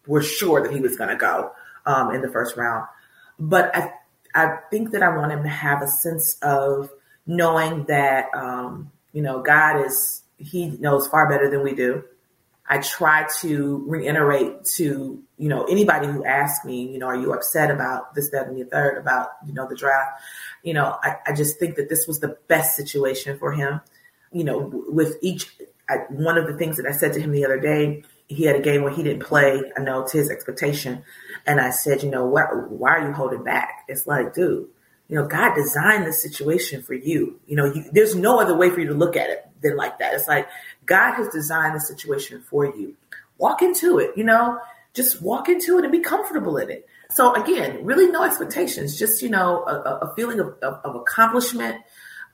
we're 0.07 0.23
sure 0.23 0.63
that 0.63 0.73
he 0.73 0.81
was 0.81 0.97
going 0.97 1.11
to 1.11 1.17
go 1.17 1.53
um, 1.87 2.15
in 2.15 2.23
the 2.23 2.29
first 2.31 2.57
round. 2.57 2.87
But 3.39 3.75
I 3.75 3.93
I 4.35 4.57
think 4.71 4.91
that 4.93 5.03
I 5.03 5.17
want 5.17 5.33
him 5.33 5.43
to 5.43 5.49
have 5.49 5.83
a 5.83 5.89
sense 5.89 6.37
of 6.43 6.91
knowing 7.27 7.85
that 7.85 8.27
um, 8.35 8.91
you 9.13 9.23
know 9.23 9.43
God 9.43 9.85
is 9.85 10.23
He 10.39 10.69
knows 10.69 11.07
far 11.09 11.29
better 11.29 11.51
than 11.51 11.63
we 11.63 11.75
do. 11.75 12.05
I 12.73 12.79
try 12.79 13.27
to 13.41 13.85
reiterate 13.87 14.65
to 14.77 15.23
you 15.37 15.49
know 15.49 15.65
anybody 15.65 16.07
who 16.07 16.25
asks 16.25 16.65
me, 16.65 16.91
you 16.91 16.99
know, 16.99 17.07
are 17.07 17.17
you 17.17 17.33
upset 17.33 17.71
about 17.71 18.15
this, 18.15 18.31
that, 18.31 18.47
and 18.47 18.59
the 18.59 18.65
third 18.65 18.97
about 18.97 19.31
you 19.47 19.53
know 19.53 19.69
the 19.69 19.77
draft? 19.77 20.23
you 20.63 20.75
know, 20.75 20.99
I, 21.03 21.17
I 21.27 21.33
just 21.33 21.59
think 21.59 21.77
that 21.77 21.89
this 21.89 22.07
was 22.07 22.21
the 22.21 22.37
best 22.49 22.77
situation 22.77 23.39
for 23.39 23.53
him. 23.53 23.81
You 24.33 24.45
know, 24.45 24.71
with 24.89 25.17
each, 25.23 25.51
I, 25.89 25.99
one 26.11 26.39
of 26.39 26.47
the 26.47 26.57
things 26.57 26.77
that 26.77 26.87
I 26.87 26.93
said 26.93 27.13
to 27.15 27.21
him 27.21 27.33
the 27.33 27.45
other 27.45 27.59
day, 27.59 28.05
he 28.29 28.45
had 28.45 28.57
a 28.57 28.61
game 28.61 28.83
where 28.83 28.93
he 28.93 29.03
didn't 29.03 29.25
play, 29.25 29.61
I 29.77 29.81
know, 29.81 30.07
to 30.07 30.17
his 30.17 30.31
expectation. 30.31 31.03
And 31.47 31.61
I 31.61 31.71
said, 31.71 32.03
you 32.03 32.11
know, 32.11 32.27
why, 32.27 32.43
why 32.43 32.91
are 32.91 33.09
you 33.09 33.13
holding 33.13 33.43
back? 33.43 33.85
It's 33.89 34.07
like, 34.07 34.35
dude, 34.35 34.69
you 35.09 35.17
know, 35.17 35.27
God 35.27 35.55
designed 35.57 36.07
this 36.07 36.23
situation 36.23 36.83
for 36.83 36.95
you. 36.95 37.41
You 37.47 37.57
know, 37.57 37.65
you, 37.65 37.85
there's 37.93 38.15
no 38.15 38.39
other 38.41 38.57
way 38.57 38.71
for 38.71 38.81
you 38.81 38.89
to 38.89 38.95
look 38.95 39.17
at 39.17 39.31
it 39.31 39.49
than 39.63 39.77
like 39.77 39.99
that. 39.99 40.15
It's 40.15 40.29
like 40.29 40.47
God 40.91 41.15
has 41.15 41.29
designed 41.29 41.77
the 41.77 41.81
situation 41.81 42.43
for 42.51 42.67
you. 42.67 42.97
Walk 43.39 43.63
into 43.63 43.99
it, 44.01 44.11
you 44.17 44.25
know, 44.25 44.59
just 44.93 45.23
walk 45.23 45.49
into 45.49 45.79
it 45.79 45.85
and 45.85 45.93
be 45.93 46.01
comfortable 46.01 46.57
in 46.57 46.69
it. 46.69 46.85
So 47.11 47.33
again, 47.33 47.85
really 47.85 48.09
no 48.11 48.25
expectations, 48.25 48.99
just, 48.99 49.23
you 49.23 49.31
know, 49.31 49.65
a, 49.65 50.07
a 50.07 50.15
feeling 50.17 50.41
of, 50.41 50.49
of, 50.63 50.81
of 50.85 50.97
accomplishment, 50.97 51.77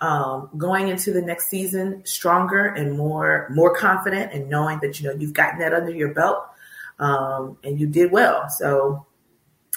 um, 0.00 0.48
going 0.56 0.88
into 0.88 1.12
the 1.12 1.20
next 1.20 1.50
season 1.50 2.02
stronger 2.06 2.64
and 2.66 2.96
more, 2.96 3.46
more 3.50 3.76
confident 3.76 4.32
and 4.32 4.48
knowing 4.48 4.80
that, 4.80 4.98
you 4.98 5.06
know, 5.06 5.14
you've 5.14 5.34
gotten 5.34 5.58
that 5.60 5.74
under 5.74 5.92
your 5.92 6.14
belt, 6.14 6.38
um, 6.98 7.58
and 7.62 7.78
you 7.78 7.86
did 7.86 8.10
well. 8.10 8.48
So 8.48 9.06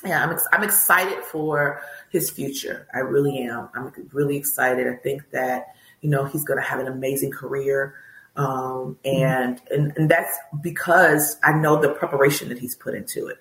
yeah, 0.06 0.24
I'm, 0.24 0.32
ex- 0.32 0.48
I'm 0.54 0.64
excited 0.64 1.22
for 1.26 1.82
his 2.12 2.30
future. 2.30 2.88
I 2.94 3.00
really 3.00 3.40
am. 3.40 3.68
I'm 3.76 3.92
really 4.14 4.38
excited. 4.38 4.88
I 4.88 4.96
think 4.96 5.32
that, 5.32 5.76
you 6.00 6.10
know, 6.10 6.24
he's 6.24 6.46
going 6.46 6.60
to 6.62 6.66
have 6.66 6.80
an 6.80 6.88
amazing 6.88 7.32
career. 7.32 7.96
Um, 8.40 8.98
and, 9.04 9.62
and, 9.70 9.92
and 9.98 10.10
that's 10.10 10.34
because 10.62 11.38
I 11.44 11.52
know 11.52 11.82
the 11.82 11.90
preparation 11.90 12.48
that 12.50 12.58
he's 12.58 12.74
put 12.74 12.96
into 12.96 13.28
it. 13.28 13.38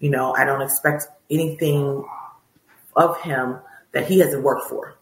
You 0.00 0.10
know, 0.10 0.34
I 0.34 0.44
don't 0.44 0.60
expect 0.60 1.04
anything 1.30 2.04
of 2.96 3.20
him 3.20 3.60
that 3.92 4.08
he 4.08 4.18
hasn't 4.18 4.42
worked 4.42 4.68
for. 4.68 4.96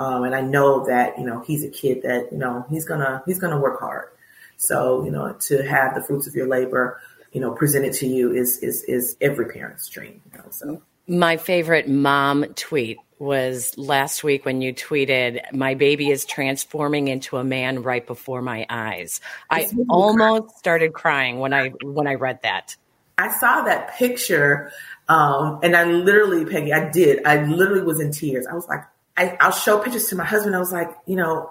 Um, 0.00 0.24
and 0.24 0.34
I 0.34 0.40
know 0.40 0.84
that, 0.86 1.16
you 1.16 1.24
know, 1.24 1.44
he's 1.46 1.62
a 1.62 1.70
kid 1.70 2.02
that, 2.02 2.32
you 2.32 2.38
know, 2.38 2.66
he's 2.68 2.84
gonna, 2.84 3.22
he's 3.24 3.38
gonna 3.38 3.60
work 3.60 3.78
hard. 3.78 4.08
So, 4.56 5.04
you 5.04 5.12
know, 5.12 5.36
to 5.42 5.62
have 5.62 5.94
the 5.94 6.02
fruits 6.02 6.26
of 6.26 6.34
your 6.34 6.48
labor, 6.48 7.00
you 7.30 7.40
know, 7.40 7.52
presented 7.52 7.92
to 7.94 8.08
you 8.08 8.32
is, 8.32 8.58
is, 8.64 8.82
is 8.88 9.16
every 9.20 9.46
parent's 9.46 9.88
dream, 9.88 10.22
you 10.32 10.38
know, 10.38 10.46
so. 10.50 10.82
My 11.06 11.36
favorite 11.36 11.88
mom 11.88 12.46
tweet 12.56 12.98
was 13.18 13.76
last 13.78 14.22
week 14.22 14.44
when 14.44 14.60
you 14.62 14.74
tweeted, 14.74 15.52
"My 15.52 15.74
baby 15.74 16.10
is 16.10 16.24
transforming 16.24 17.08
into 17.08 17.36
a 17.36 17.44
man 17.44 17.82
right 17.82 18.06
before 18.06 18.42
my 18.42 18.66
eyes." 18.68 19.20
I 19.50 19.68
almost 19.88 20.58
started 20.58 20.92
crying 20.92 21.38
when 21.38 21.52
I 21.52 21.70
when 21.82 22.06
I 22.06 22.14
read 22.14 22.40
that. 22.42 22.76
I 23.18 23.32
saw 23.38 23.62
that 23.62 23.94
picture, 23.94 24.70
um, 25.08 25.60
and 25.62 25.74
I 25.74 25.84
literally, 25.84 26.44
Peggy, 26.44 26.72
I 26.72 26.90
did. 26.90 27.24
I 27.24 27.44
literally 27.44 27.82
was 27.82 28.00
in 28.00 28.12
tears. 28.12 28.46
I 28.46 28.54
was 28.54 28.68
like, 28.68 28.80
I, 29.16 29.36
I'll 29.40 29.52
show 29.52 29.78
pictures 29.78 30.08
to 30.08 30.16
my 30.16 30.24
husband. 30.24 30.54
I 30.54 30.58
was 30.58 30.72
like, 30.72 30.90
you 31.06 31.16
know, 31.16 31.50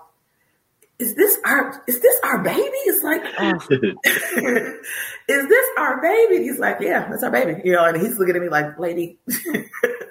is 0.99 1.15
this 1.15 1.37
our 1.45 1.83
is 1.87 1.99
this 1.99 2.19
our 2.23 2.43
baby? 2.43 2.77
It's 2.85 3.03
like, 3.03 3.21
oh. 3.39 3.53
is 5.27 5.47
this 5.47 5.65
our 5.77 6.01
baby? 6.01 6.43
He's 6.43 6.59
like, 6.59 6.77
yeah, 6.79 7.07
that's 7.09 7.23
our 7.23 7.31
baby. 7.31 7.61
You 7.63 7.73
know, 7.73 7.85
and 7.85 7.99
he's 8.01 8.17
looking 8.17 8.35
at 8.35 8.41
me 8.41 8.49
like, 8.49 8.79
lady, 8.79 9.17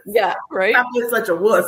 yeah, 0.06 0.34
right. 0.50 0.74
I'm 0.76 0.86
being 0.92 1.08
such 1.08 1.28
a 1.28 1.34
wuss. 1.34 1.64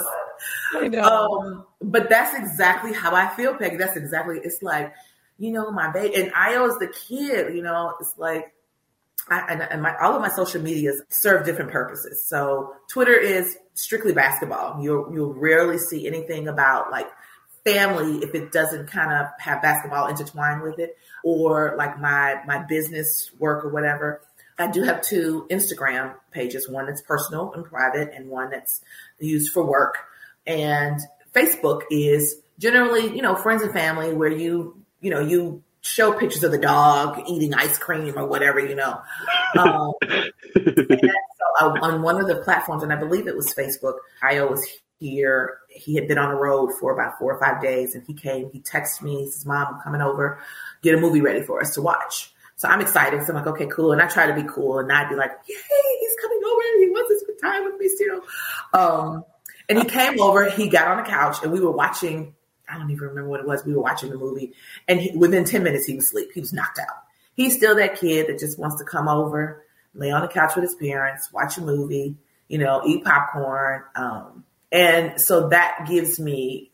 I 0.74 0.88
know. 0.88 1.02
Um, 1.02 1.66
but 1.80 2.08
that's 2.08 2.36
exactly 2.36 2.92
how 2.92 3.14
I 3.14 3.28
feel, 3.28 3.54
Peggy. 3.54 3.76
That's 3.76 3.96
exactly. 3.96 4.40
It's 4.42 4.62
like, 4.62 4.92
you 5.38 5.52
know, 5.52 5.70
my 5.70 5.90
baby, 5.90 6.14
and 6.16 6.32
I 6.34 6.58
was 6.60 6.78
the 6.78 6.88
kid. 6.88 7.54
You 7.54 7.62
know, 7.62 7.94
it's 8.00 8.14
like 8.16 8.52
I, 9.28 9.40
and, 9.48 9.62
and 9.62 9.82
my, 9.82 9.94
all 10.00 10.14
of 10.14 10.20
my 10.20 10.28
social 10.28 10.62
medias 10.62 11.02
serve 11.08 11.44
different 11.44 11.70
purposes. 11.70 12.24
So 12.24 12.74
Twitter 12.88 13.14
is 13.14 13.56
strictly 13.74 14.12
basketball. 14.12 14.80
You'll, 14.82 15.12
you'll 15.12 15.34
rarely 15.34 15.78
see 15.78 16.06
anything 16.06 16.48
about 16.48 16.90
like 16.90 17.08
family 17.64 18.18
if 18.18 18.34
it 18.34 18.52
doesn't 18.52 18.86
kind 18.86 19.12
of 19.12 19.26
have 19.40 19.60
basketball 19.62 20.06
intertwined 20.06 20.62
with 20.62 20.78
it 20.78 20.96
or 21.24 21.74
like 21.76 21.98
my, 21.98 22.40
my 22.46 22.58
business 22.58 23.30
work 23.38 23.64
or 23.64 23.70
whatever. 23.70 24.20
I 24.58 24.70
do 24.70 24.82
have 24.82 25.02
two 25.02 25.46
Instagram 25.50 26.14
pages, 26.30 26.68
one 26.68 26.86
that's 26.86 27.02
personal 27.02 27.52
and 27.52 27.64
private 27.64 28.12
and 28.14 28.28
one 28.28 28.50
that's 28.50 28.80
used 29.18 29.52
for 29.52 29.64
work. 29.64 29.98
And 30.46 31.00
Facebook 31.34 31.82
is 31.90 32.36
generally, 32.58 33.14
you 33.14 33.22
know, 33.22 33.34
friends 33.34 33.62
and 33.62 33.72
family 33.72 34.14
where 34.14 34.30
you, 34.30 34.82
you 35.00 35.10
know, 35.10 35.20
you 35.20 35.62
show 35.82 36.12
pictures 36.12 36.42
of 36.42 36.52
the 36.52 36.58
dog 36.58 37.22
eating 37.28 37.54
ice 37.54 37.78
cream 37.78 38.18
or 38.18 38.26
whatever, 38.26 38.60
you 38.60 38.74
know. 38.74 39.00
Um, 39.56 39.94
so 40.02 41.44
I, 41.60 41.64
on 41.80 42.02
one 42.02 42.20
of 42.20 42.26
the 42.26 42.42
platforms, 42.42 42.82
and 42.82 42.92
I 42.92 42.96
believe 42.96 43.26
it 43.26 43.34
was 43.34 43.54
Facebook, 43.54 43.94
Ayo 44.22 44.50
was 44.50 44.66
here. 44.98 45.58
He 45.68 45.94
had 45.94 46.08
been 46.08 46.18
on 46.18 46.30
the 46.30 46.36
road 46.36 46.72
for 46.78 46.92
about 46.92 47.18
four 47.18 47.34
or 47.34 47.40
five 47.40 47.62
days, 47.62 47.94
and 47.94 48.04
he 48.06 48.12
came. 48.12 48.50
He 48.50 48.60
texted 48.60 49.02
me. 49.02 49.24
He 49.24 49.30
says, 49.30 49.46
"Mom, 49.46 49.74
I'm 49.74 49.80
coming 49.80 50.02
over. 50.02 50.38
Get 50.82 50.94
a 50.94 50.98
movie 50.98 51.20
ready 51.22 51.42
for 51.42 51.60
us 51.60 51.74
to 51.74 51.82
watch." 51.82 52.34
So 52.56 52.68
I'm 52.68 52.80
excited. 52.80 53.22
So 53.22 53.28
I'm 53.28 53.36
like, 53.36 53.46
"Okay, 53.46 53.66
cool." 53.66 53.92
And 53.92 54.02
I 54.02 54.08
try 54.08 54.26
to 54.26 54.34
be 54.34 54.48
cool 54.48 54.78
and 54.78 54.88
not 54.88 55.08
be 55.08 55.14
like, 55.14 55.32
"Yay, 55.46 55.54
he's 56.00 56.16
coming 56.20 56.40
over. 56.44 56.62
He 56.78 56.90
wants 56.90 57.10
to 57.10 57.18
spend 57.20 57.38
time 57.42 57.64
with 57.64 57.78
me 57.78 57.88
still." 57.88 58.20
Um, 58.72 59.24
and 59.68 59.78
he 59.78 59.84
came 59.84 60.20
over. 60.20 60.48
He 60.50 60.68
got 60.68 60.88
on 60.88 60.98
the 60.98 61.08
couch, 61.08 61.42
and 61.42 61.52
we 61.52 61.60
were 61.60 61.72
watching 61.72 62.34
I 62.68 62.78
don't 62.78 62.90
even 62.90 63.08
remember 63.08 63.28
what 63.28 63.40
it 63.40 63.46
was. 63.46 63.64
We 63.64 63.74
were 63.74 63.82
watching 63.82 64.10
the 64.10 64.18
movie, 64.18 64.52
and 64.88 65.00
he, 65.00 65.16
within 65.16 65.44
10 65.44 65.62
minutes, 65.62 65.86
he 65.86 65.94
was 65.94 66.06
asleep. 66.06 66.30
He 66.34 66.40
was 66.40 66.52
knocked 66.52 66.78
out. 66.78 67.04
He's 67.34 67.56
still 67.56 67.76
that 67.76 68.00
kid 68.00 68.28
that 68.28 68.38
just 68.38 68.58
wants 68.58 68.78
to 68.78 68.84
come 68.84 69.08
over, 69.08 69.64
lay 69.94 70.10
on 70.10 70.22
the 70.22 70.28
couch 70.28 70.56
with 70.56 70.64
his 70.64 70.74
parents, 70.74 71.32
watch 71.32 71.58
a 71.58 71.60
movie, 71.60 72.16
you 72.48 72.58
know, 72.58 72.82
eat 72.84 73.04
popcorn. 73.04 73.82
Um, 73.94 74.44
and 74.72 75.20
so 75.20 75.48
that 75.48 75.86
gives 75.88 76.18
me 76.18 76.72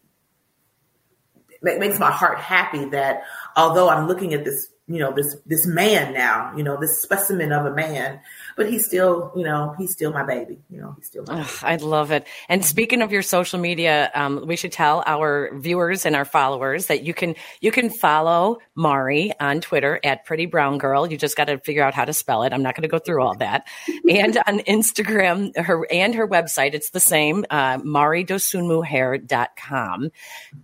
makes 1.62 1.96
my 1.98 2.10
heart 2.10 2.38
happy 2.38 2.86
that 2.86 3.22
although 3.54 3.88
I'm 3.88 4.08
looking 4.08 4.34
at 4.34 4.44
this 4.44 4.66
you 4.88 4.98
know 4.98 5.12
this 5.12 5.36
this 5.46 5.64
man 5.66 6.12
now 6.12 6.52
you 6.56 6.64
know 6.64 6.76
this 6.80 7.00
specimen 7.00 7.52
of 7.52 7.64
a 7.64 7.72
man 7.72 8.18
but 8.56 8.68
he's 8.68 8.84
still 8.84 9.30
you 9.36 9.44
know 9.44 9.76
he's 9.78 9.92
still 9.92 10.12
my 10.12 10.24
baby 10.24 10.58
you 10.70 10.80
know 10.80 10.92
he's 10.96 11.06
still 11.06 11.24
i 11.28 11.76
love 11.76 12.10
it. 12.10 12.26
And 12.48 12.64
speaking 12.64 13.00
of 13.00 13.12
your 13.12 13.22
social 13.22 13.60
media 13.60 14.10
um, 14.14 14.44
we 14.46 14.56
should 14.56 14.72
tell 14.72 15.04
our 15.06 15.56
viewers 15.58 16.04
and 16.04 16.16
our 16.16 16.24
followers 16.24 16.86
that 16.86 17.04
you 17.04 17.14
can 17.14 17.36
you 17.60 17.70
can 17.70 17.90
follow 17.90 18.58
mari 18.74 19.32
on 19.38 19.60
twitter 19.60 20.00
at 20.02 20.24
pretty 20.24 20.46
brown 20.46 20.78
girl. 20.78 21.08
You 21.08 21.16
just 21.16 21.36
got 21.36 21.44
to 21.44 21.58
figure 21.58 21.84
out 21.84 21.94
how 21.94 22.04
to 22.04 22.12
spell 22.12 22.42
it. 22.42 22.52
I'm 22.52 22.62
not 22.62 22.74
going 22.74 22.82
to 22.82 22.88
go 22.88 22.98
through 22.98 23.22
all 23.22 23.36
that. 23.36 23.68
And 24.08 24.36
on 24.46 24.60
instagram 24.60 25.54
her 25.56 25.86
and 25.90 26.14
her 26.14 26.26
website 26.26 26.72
it's 26.74 26.90
the 26.90 27.00
same 27.00 27.44
uh, 27.50 27.78
maridosunmuhair.com 27.78 30.10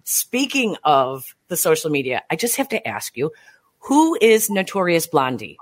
speaking 0.05 0.77
of 0.85 1.35
the 1.49 1.57
social 1.57 1.91
media 1.91 2.23
i 2.31 2.37
just 2.37 2.55
have 2.57 2.69
to 2.69 2.87
ask 2.87 3.17
you 3.17 3.33
who 3.81 4.17
is 4.21 4.51
Notorious 4.51 5.07
Blondie? 5.07 5.59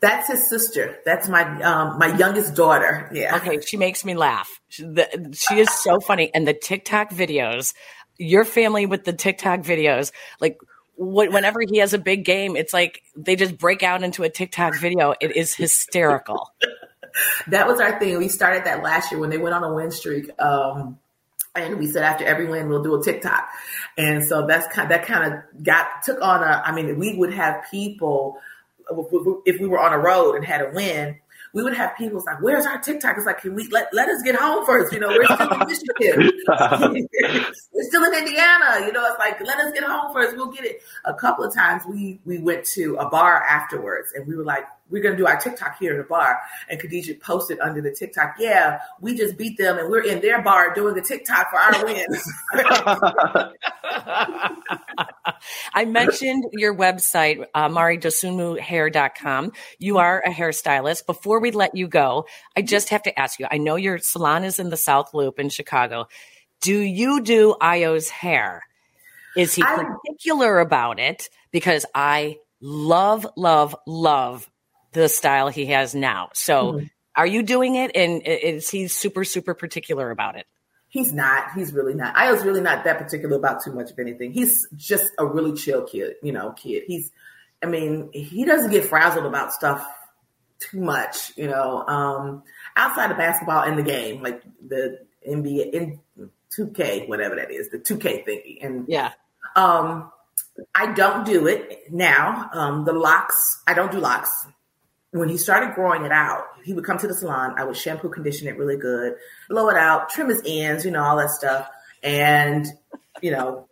That's 0.00 0.28
his 0.28 0.48
sister. 0.48 0.98
That's 1.04 1.28
my 1.28 1.62
um, 1.62 1.98
my 1.98 2.16
youngest 2.16 2.54
daughter. 2.54 3.10
Yeah. 3.12 3.36
Okay, 3.36 3.60
she 3.60 3.76
makes 3.76 4.04
me 4.04 4.14
laugh. 4.14 4.60
She, 4.68 4.82
the, 4.82 5.34
she 5.34 5.58
is 5.58 5.70
so 5.70 5.98
funny, 6.00 6.30
and 6.34 6.46
the 6.46 6.54
TikTok 6.54 7.10
videos. 7.10 7.74
Your 8.16 8.44
family 8.44 8.86
with 8.86 9.04
the 9.04 9.12
TikTok 9.12 9.60
videos, 9.60 10.12
like 10.40 10.58
whenever 10.96 11.60
he 11.68 11.78
has 11.78 11.94
a 11.94 11.98
big 11.98 12.24
game, 12.24 12.56
it's 12.56 12.72
like 12.72 13.02
they 13.16 13.34
just 13.34 13.58
break 13.58 13.82
out 13.82 14.02
into 14.02 14.22
a 14.22 14.28
TikTok 14.28 14.78
video. 14.78 15.14
It 15.20 15.36
is 15.36 15.54
hysterical. 15.54 16.52
that 17.48 17.66
was 17.66 17.80
our 17.80 17.98
thing. 17.98 18.18
We 18.18 18.28
started 18.28 18.64
that 18.64 18.82
last 18.82 19.10
year 19.10 19.20
when 19.20 19.30
they 19.30 19.38
went 19.38 19.54
on 19.54 19.64
a 19.64 19.72
win 19.72 19.90
streak. 19.90 20.30
Um, 20.40 20.98
and 21.54 21.78
we 21.78 21.86
said 21.86 22.02
after 22.02 22.24
every 22.24 22.46
win 22.46 22.68
we'll 22.68 22.82
do 22.82 22.98
a 22.98 23.02
TikTok, 23.02 23.48
and 23.96 24.24
so 24.24 24.46
that's 24.46 24.66
kind 24.74 24.90
that 24.90 25.06
kind 25.06 25.32
of 25.32 25.62
got 25.62 26.02
took 26.04 26.20
on 26.20 26.42
a. 26.42 26.62
I 26.64 26.72
mean, 26.74 26.98
we 26.98 27.16
would 27.16 27.32
have 27.32 27.64
people 27.70 28.38
if 29.46 29.60
we 29.60 29.66
were 29.66 29.80
on 29.80 29.92
a 29.92 29.98
road 29.98 30.34
and 30.34 30.44
had 30.44 30.60
a 30.60 30.70
win. 30.72 31.18
We 31.52 31.62
would 31.62 31.74
have 31.74 31.96
people 31.96 32.20
like, 32.26 32.42
"Where's 32.42 32.66
our 32.66 32.78
TikTok?" 32.78 33.16
It's 33.16 33.26
like, 33.26 33.40
"Can 33.40 33.54
we 33.54 33.68
let 33.68 33.94
let 33.94 34.08
us 34.08 34.22
get 34.22 34.34
home 34.34 34.66
first? 34.66 34.92
You 34.92 34.98
know, 34.98 35.08
we're 35.08 35.24
still 35.24 35.52
in 35.52 35.68
Michigan, 35.68 36.32
we're 37.72 37.84
still 37.84 38.04
in 38.04 38.14
Indiana. 38.14 38.84
You 38.84 38.92
know, 38.92 39.04
it's 39.06 39.18
like 39.20 39.40
let 39.40 39.58
us 39.60 39.72
get 39.72 39.84
home 39.84 40.12
first. 40.12 40.36
We'll 40.36 40.50
get 40.50 40.64
it." 40.64 40.82
A 41.04 41.14
couple 41.14 41.44
of 41.44 41.54
times 41.54 41.84
we 41.86 42.18
we 42.24 42.38
went 42.38 42.64
to 42.74 42.96
a 42.96 43.08
bar 43.08 43.40
afterwards, 43.44 44.12
and 44.16 44.26
we 44.26 44.34
were 44.34 44.42
like, 44.42 44.64
we're 44.90 45.02
going 45.02 45.16
to 45.16 45.18
do 45.18 45.26
our 45.26 45.38
TikTok 45.38 45.78
here 45.78 45.92
in 45.92 45.98
the 45.98 46.04
bar. 46.04 46.38
And 46.68 46.78
Khadijah 46.78 47.14
posted 47.16 47.58
under 47.60 47.80
the 47.80 47.90
TikTok, 47.90 48.36
yeah, 48.38 48.80
we 49.00 49.16
just 49.16 49.36
beat 49.36 49.56
them 49.56 49.78
and 49.78 49.88
we're 49.88 50.04
in 50.04 50.20
their 50.20 50.42
bar 50.42 50.74
doing 50.74 50.98
a 50.98 51.02
TikTok 51.02 51.50
for 51.50 51.58
our 51.58 51.84
wins. 51.84 52.32
I 55.74 55.84
mentioned 55.86 56.44
your 56.52 56.74
website, 56.74 57.44
uh, 57.54 57.68
maridosunmuhair.com. 57.68 59.52
You 59.78 59.98
are 59.98 60.20
a 60.20 60.30
hairstylist. 60.30 61.06
Before 61.06 61.40
we 61.40 61.50
let 61.50 61.74
you 61.74 61.88
go, 61.88 62.26
I 62.56 62.62
just 62.62 62.90
have 62.90 63.02
to 63.04 63.18
ask 63.18 63.38
you, 63.38 63.46
I 63.50 63.58
know 63.58 63.76
your 63.76 63.98
salon 63.98 64.44
is 64.44 64.58
in 64.58 64.70
the 64.70 64.76
South 64.76 65.14
Loop 65.14 65.38
in 65.38 65.48
Chicago. 65.48 66.08
Do 66.60 66.78
you 66.78 67.22
do 67.22 67.56
Ayo's 67.60 68.08
hair? 68.10 68.62
Is 69.36 69.54
he 69.54 69.62
particular 69.62 70.60
about 70.60 71.00
it? 71.00 71.28
Because 71.50 71.84
I 71.94 72.38
love, 72.60 73.26
love, 73.36 73.74
love 73.86 74.48
the 74.94 75.08
style 75.08 75.48
he 75.48 75.66
has 75.66 75.94
now. 75.94 76.30
So 76.32 76.72
mm-hmm. 76.72 76.86
are 77.16 77.26
you 77.26 77.42
doing 77.42 77.74
it? 77.74 77.90
And 77.94 78.22
is 78.24 78.70
he 78.70 78.88
super, 78.88 79.24
super 79.24 79.52
particular 79.54 80.10
about 80.10 80.36
it? 80.36 80.46
He's 80.88 81.12
not. 81.12 81.52
He's 81.54 81.72
really 81.72 81.94
not. 81.94 82.14
I 82.16 82.30
was 82.30 82.44
really 82.44 82.60
not 82.60 82.84
that 82.84 82.98
particular 82.98 83.36
about 83.36 83.62
too 83.64 83.72
much 83.72 83.90
of 83.90 83.98
anything. 83.98 84.32
He's 84.32 84.66
just 84.76 85.10
a 85.18 85.26
really 85.26 85.52
chill 85.52 85.82
kid, 85.82 86.14
you 86.22 86.32
know, 86.32 86.52
kid. 86.52 86.84
He's, 86.86 87.10
I 87.62 87.66
mean, 87.66 88.10
he 88.12 88.44
doesn't 88.44 88.70
get 88.70 88.84
frazzled 88.84 89.26
about 89.26 89.52
stuff 89.52 89.84
too 90.60 90.80
much, 90.80 91.36
you 91.36 91.48
know, 91.48 91.84
um, 91.86 92.44
outside 92.76 93.10
of 93.10 93.16
basketball 93.16 93.64
and 93.64 93.76
the 93.76 93.82
game, 93.82 94.22
like 94.22 94.42
the 94.64 95.00
NBA 95.28 95.72
in 95.72 96.00
2K, 96.56 97.08
whatever 97.08 97.34
that 97.36 97.50
is, 97.50 97.70
the 97.70 97.78
2K 97.78 98.24
thingy. 98.24 98.64
And 98.64 98.86
yeah. 98.88 99.12
Um, 99.56 100.12
I 100.74 100.92
don't 100.92 101.26
do 101.26 101.48
it 101.48 101.92
now. 101.92 102.50
Um, 102.52 102.84
the 102.84 102.92
locks, 102.92 103.62
I 103.66 103.74
don't 103.74 103.90
do 103.90 103.98
locks 103.98 104.46
when 105.14 105.28
he 105.28 105.36
started 105.36 105.76
growing 105.76 106.04
it 106.04 106.10
out, 106.10 106.44
he 106.64 106.74
would 106.74 106.84
come 106.84 106.98
to 106.98 107.06
the 107.06 107.14
salon. 107.14 107.54
I 107.56 107.64
would 107.64 107.76
shampoo, 107.76 108.08
condition 108.08 108.48
it 108.48 108.58
really 108.58 108.76
good, 108.76 109.14
blow 109.48 109.68
it 109.68 109.76
out, 109.76 110.08
trim 110.10 110.28
his 110.28 110.42
ends, 110.44 110.84
you 110.84 110.90
know, 110.90 111.04
all 111.04 111.16
that 111.18 111.30
stuff. 111.30 111.68
And, 112.02 112.66
you 113.22 113.30
know, 113.30 113.68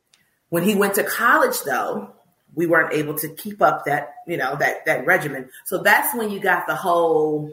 when 0.51 0.63
he 0.63 0.77
went 0.77 0.95
to 0.95 1.03
college 1.03 1.61
though, 1.67 2.13
we 2.55 2.67
weren't 2.67 2.93
able 2.93 3.15
to 3.19 3.29
keep 3.29 3.61
up 3.61 3.87
that, 3.87 4.15
you 4.29 4.37
know, 4.37 4.55
that, 4.55 4.87
that 4.87 5.05
regimen. 5.05 5.49
So 5.65 5.79
that's 5.79 6.15
when 6.15 6.31
you 6.31 6.39
got 6.39 6.69
the 6.69 6.77
whole, 6.77 7.51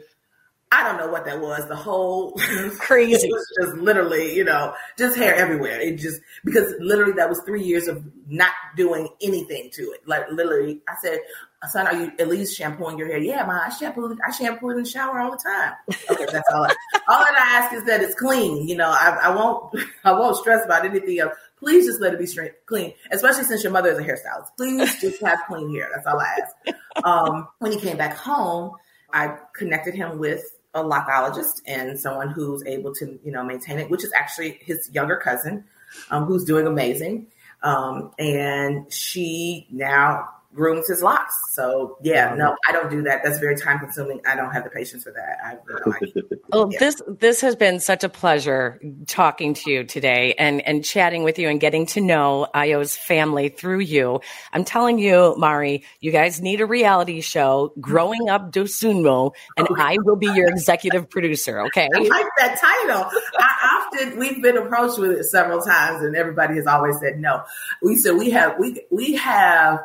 I 0.72 0.84
don't 0.84 0.98
know 0.98 1.12
what 1.12 1.26
that 1.26 1.42
was, 1.42 1.68
the 1.68 1.76
whole 1.76 2.32
crazy. 2.78 3.28
it 3.28 3.32
was 3.32 3.46
just 3.62 3.78
literally, 3.78 4.36
you 4.36 4.44
know, 4.44 4.76
just 4.98 5.18
hair 5.18 5.34
everywhere. 5.34 5.80
It 5.80 5.98
just, 5.98 6.22
because 6.46 6.74
literally 6.80 7.14
that 7.14 7.28
was 7.28 7.42
three 7.42 7.64
years 7.64 7.88
of 7.88 8.04
not 8.28 8.52
doing 8.76 9.10
anything 9.22 9.72
to 9.74 9.82
it. 9.92 10.08
Like 10.08 10.30
literally, 10.32 10.82
I 10.88 10.94
said, 11.02 11.20
son, 11.68 11.88
are 11.88 11.96
you 11.96 12.12
at 12.20 12.28
least 12.28 12.56
shampooing 12.56 13.00
your 13.00 13.08
hair? 13.08 13.18
Yeah, 13.18 13.46
ma, 13.46 13.62
I 13.66 13.70
shampoo, 13.70 14.16
I 14.26 14.32
shampoo 14.32 14.70
it 14.70 14.78
in 14.78 14.84
the 14.84 14.90
shower 14.90 15.20
all 15.20 15.32
the 15.32 15.38
time. 15.38 15.74
Okay, 16.12 16.26
that's 16.32 16.48
all. 16.54 16.64
I, 16.64 16.76
all 17.08 17.20
that 17.20 17.36
I 17.36 17.58
ask 17.58 17.74
is 17.74 17.84
that 17.86 18.02
it's 18.02 18.14
clean. 18.14 18.68
You 18.68 18.78
know, 18.78 18.90
I, 18.90 19.18
I 19.24 19.36
won't, 19.36 19.76
I 20.04 20.12
won't 20.12 20.38
stress 20.38 20.64
about 20.64 20.86
anything 20.86 21.20
else. 21.20 21.34
Please 21.58 21.88
just 21.88 22.00
let 22.00 22.14
it 22.14 22.20
be 22.20 22.28
straight, 22.28 22.66
clean. 22.68 22.94
Especially 23.12 23.44
since 23.44 23.64
your 23.64 23.74
mother 23.74 23.90
is 23.90 23.98
a 23.98 24.04
hairstylist. 24.04 24.56
Please 24.56 25.02
just 25.02 25.20
have 25.24 25.40
clean 25.48 25.74
hair. 25.74 25.90
That's 25.94 26.06
all 26.06 26.20
I 26.20 26.38
ask. 26.42 27.04
Um, 27.04 27.48
when 27.58 27.72
he 27.72 27.80
came 27.80 27.98
back 27.98 28.16
home, 28.16 28.76
I 29.12 29.36
connected 29.54 29.96
him 29.96 30.20
with 30.20 30.44
a 30.74 30.84
lockologist 30.84 31.62
and 31.66 32.00
someone 32.00 32.30
who's 32.30 32.64
able 32.66 32.94
to, 32.96 33.20
you 33.24 33.32
know, 33.32 33.44
maintain 33.44 33.80
it, 33.80 33.90
which 33.90 34.04
is 34.04 34.12
actually 34.14 34.60
his 34.62 34.90
younger 34.94 35.18
cousin, 35.18 35.64
um, 36.12 36.26
who's 36.26 36.44
doing 36.44 36.68
amazing. 36.68 37.28
Um, 37.62 38.12
and 38.20 38.92
she 38.92 39.68
now 39.72 40.30
grooms 40.54 40.88
his 40.88 41.02
locks. 41.02 41.36
So 41.52 41.98
yeah, 42.02 42.34
no, 42.36 42.56
I 42.68 42.72
don't 42.72 42.90
do 42.90 43.04
that. 43.04 43.22
That's 43.24 43.40
very 43.40 43.56
time 43.56 43.80
consuming. 43.80 44.22
I 44.28 44.36
don't 44.36 44.52
have 44.52 44.64
the 44.64 44.70
patience 44.70 45.04
for 45.04 45.12
that. 45.12 45.38
I, 45.44 45.52
you 45.52 46.14
know, 46.32 46.38
well, 46.50 46.70
yeah. 46.72 46.80
this 46.80 47.02
this 47.08 47.42
has 47.42 47.56
been 47.56 47.80
such 47.80 48.04
a 48.04 48.10
pleasure 48.10 48.80
talking 49.08 49.54
to 49.54 49.72
you 49.72 49.84
today 49.84 50.34
and 50.38 50.62
and 50.66 50.84
chatting 50.84 51.24
with 51.24 51.38
you 51.38 51.50
and 51.50 51.60
getting 51.60 51.86
to 51.88 52.02
know 52.02 52.48
Ayo's 52.56 52.96
family 52.96 53.50
through 53.50 53.80
you. 53.80 54.22
I'm 54.52 54.64
telling 54.64 54.98
you, 54.98 55.36
Mari, 55.38 55.84
you 56.00 56.12
guys 56.12 56.42
need 56.42 56.62
a 56.62 56.66
reality 56.66 57.22
show, 57.22 57.74
Growing 57.80 58.30
Up 58.30 58.52
Dosunmu, 58.52 59.32
and 59.58 59.68
I 59.78 59.98
will 60.04 60.16
be 60.16 60.28
your 60.28 60.50
executive 60.50 61.10
producer. 61.10 61.62
Okay, 61.68 61.88
I 61.96 62.00
like 62.00 62.26
that 62.38 62.60
title. 62.60 63.10
I 63.38 63.88
often 63.94 64.18
we've 64.18 64.42
been 64.42 64.58
approached 64.58 64.98
with 64.98 65.12
it 65.12 65.26
several 65.26 65.62
times, 65.62 66.04
and 66.04 66.16
everybody 66.16 66.56
has 66.56 66.66
always 66.66 67.00
said 67.00 67.20
no. 67.20 67.44
We 67.84 67.98
said 67.98 68.16
we 68.18 68.32
have 68.32 68.58
we 68.60 68.82
we 68.90 69.16
have 69.16 69.80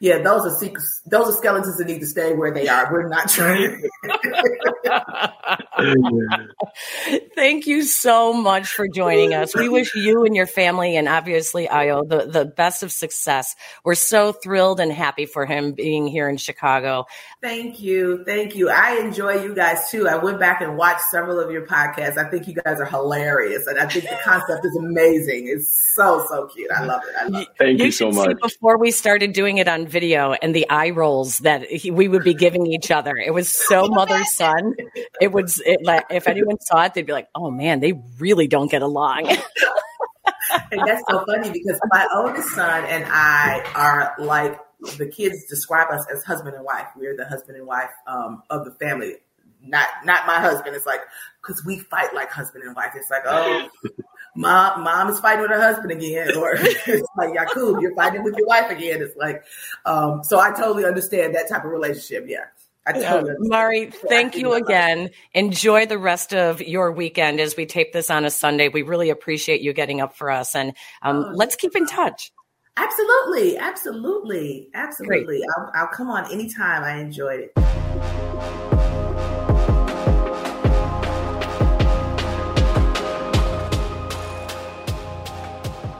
yeah, 0.00 0.18
those 0.18 0.46
are 0.46 0.58
secrets. 0.58 1.02
Those 1.04 1.28
are 1.28 1.36
skeletons 1.36 1.76
that 1.76 1.86
need 1.86 2.00
to 2.00 2.06
stay 2.06 2.32
where 2.32 2.52
they 2.52 2.68
are. 2.68 2.90
We're 2.90 3.08
not 3.08 3.28
trying. 3.28 3.82
Thank 7.34 7.66
you 7.66 7.82
so 7.82 8.32
much 8.32 8.68
for 8.68 8.88
joining 8.88 9.34
us. 9.34 9.54
We 9.54 9.68
wish 9.68 9.94
you 9.94 10.24
and 10.24 10.34
your 10.34 10.46
family, 10.46 10.96
and 10.96 11.08
obviously 11.08 11.66
Ayo, 11.66 12.08
the, 12.08 12.26
the 12.26 12.44
best 12.44 12.82
of 12.82 12.92
success. 12.92 13.56
We're 13.84 13.94
so 13.94 14.32
thrilled 14.32 14.80
and 14.80 14.92
happy 14.92 15.26
for 15.26 15.46
him 15.46 15.72
being 15.72 16.06
here 16.06 16.28
in 16.28 16.36
Chicago. 16.36 17.06
Thank 17.42 17.80
you. 17.80 18.24
Thank 18.24 18.54
you. 18.54 18.70
I 18.70 18.98
enjoy 18.98 19.42
you 19.42 19.54
guys 19.54 19.90
too. 19.90 20.08
I 20.08 20.16
went 20.16 20.38
back 20.38 20.60
and 20.60 20.76
watched 20.76 21.02
several 21.10 21.40
of 21.40 21.50
your 21.50 21.66
podcasts. 21.66 22.18
I 22.18 22.28
think 22.30 22.46
you 22.46 22.54
guys 22.54 22.80
are 22.80 22.86
hilarious, 22.86 23.66
and 23.66 23.78
I 23.78 23.86
think 23.86 24.04
the 24.04 24.18
concept 24.22 24.64
is 24.64 24.76
amazing. 24.76 25.48
It's 25.48 25.94
so 25.94 26.24
so 26.28 26.46
cute. 26.46 26.70
I 26.70 26.84
love 26.84 27.02
it. 27.08 27.14
I 27.18 27.26
love 27.26 27.42
it. 27.42 27.48
Thank 27.58 27.78
you, 27.78 27.86
you 27.86 27.92
so 27.92 28.10
much. 28.10 28.38
Before 28.40 28.78
we 28.78 28.90
started 28.90 29.32
doing 29.32 29.58
it 29.58 29.68
on 29.68 29.86
video 29.86 30.32
and 30.32 30.54
the 30.54 30.68
eye 30.68 30.90
rolls 30.90 31.38
that 31.38 31.64
he, 31.64 31.90
we 31.90 32.08
would 32.08 32.24
be 32.24 32.34
giving 32.34 32.66
each 32.66 32.90
other. 32.90 33.16
It 33.16 33.32
was 33.32 33.48
so 33.48 33.86
mother 33.88 34.22
son. 34.24 34.74
It 35.20 35.32
was 35.32 35.62
it, 35.70 35.84
like 35.84 36.06
if 36.10 36.26
anyone 36.28 36.60
saw 36.60 36.84
it, 36.84 36.94
they'd 36.94 37.06
be 37.06 37.12
like, 37.12 37.28
"Oh 37.34 37.50
man, 37.50 37.80
they 37.80 37.94
really 38.18 38.48
don't 38.48 38.70
get 38.70 38.82
along." 38.82 39.28
and 40.72 40.82
that's 40.86 41.02
so 41.08 41.24
funny 41.26 41.50
because 41.50 41.80
my 41.90 42.06
oldest 42.14 42.48
son 42.50 42.84
and 42.84 43.04
I 43.08 43.64
are 43.74 44.14
like 44.18 44.58
the 44.98 45.06
kids 45.06 45.44
describe 45.48 45.90
us 45.90 46.06
as 46.12 46.24
husband 46.24 46.56
and 46.56 46.64
wife. 46.64 46.86
We're 46.96 47.16
the 47.16 47.26
husband 47.26 47.58
and 47.58 47.66
wife 47.66 47.90
um, 48.06 48.42
of 48.50 48.64
the 48.64 48.72
family. 48.72 49.16
Not 49.62 49.88
not 50.04 50.26
my 50.26 50.40
husband. 50.40 50.74
It's 50.74 50.86
like 50.86 51.00
because 51.42 51.64
we 51.64 51.78
fight 51.78 52.14
like 52.14 52.30
husband 52.30 52.64
and 52.64 52.74
wife. 52.74 52.92
It's 52.94 53.10
like 53.10 53.22
oh 53.26 53.68
mom, 54.36 54.82
mom 54.82 55.08
is 55.08 55.20
fighting 55.20 55.42
with 55.42 55.50
her 55.50 55.60
husband 55.60 55.92
again, 55.92 56.36
or 56.36 56.54
it's 56.56 57.08
like 57.16 57.34
Yakub, 57.34 57.80
you're 57.80 57.94
fighting 57.94 58.22
with 58.22 58.36
your 58.36 58.46
wife 58.46 58.70
again. 58.70 59.02
It's 59.02 59.16
like, 59.16 59.44
um, 59.84 60.22
so 60.24 60.38
I 60.38 60.50
totally 60.52 60.84
understand 60.84 61.34
that 61.34 61.48
type 61.48 61.64
of 61.64 61.70
relationship. 61.70 62.24
Yeah, 62.26 62.44
I 62.86 62.92
totally 62.92 63.34
Mari, 63.38 63.90
thank 63.90 64.36
you 64.36 64.54
again. 64.54 65.10
Enjoy 65.34 65.86
the 65.86 65.98
rest 65.98 66.32
of 66.32 66.62
your 66.62 66.90
weekend 66.92 67.38
as 67.38 67.56
we 67.56 67.66
tape 67.66 67.92
this 67.92 68.10
on 68.10 68.24
a 68.24 68.30
Sunday. 68.30 68.68
We 68.68 68.82
really 68.82 69.10
appreciate 69.10 69.60
you 69.60 69.72
getting 69.72 70.00
up 70.00 70.16
for 70.16 70.30
us, 70.30 70.54
and 70.54 70.72
um, 71.02 71.24
Oh, 71.28 71.32
let's 71.34 71.56
keep 71.56 71.76
in 71.76 71.86
touch. 71.86 72.32
Absolutely, 72.76 73.58
absolutely, 73.58 74.70
absolutely. 74.72 75.42
I'll, 75.56 75.70
I'll 75.74 75.88
come 75.88 76.08
on 76.08 76.32
anytime. 76.32 76.82
I 76.82 76.98
enjoyed 77.00 77.40
it. 77.40 77.52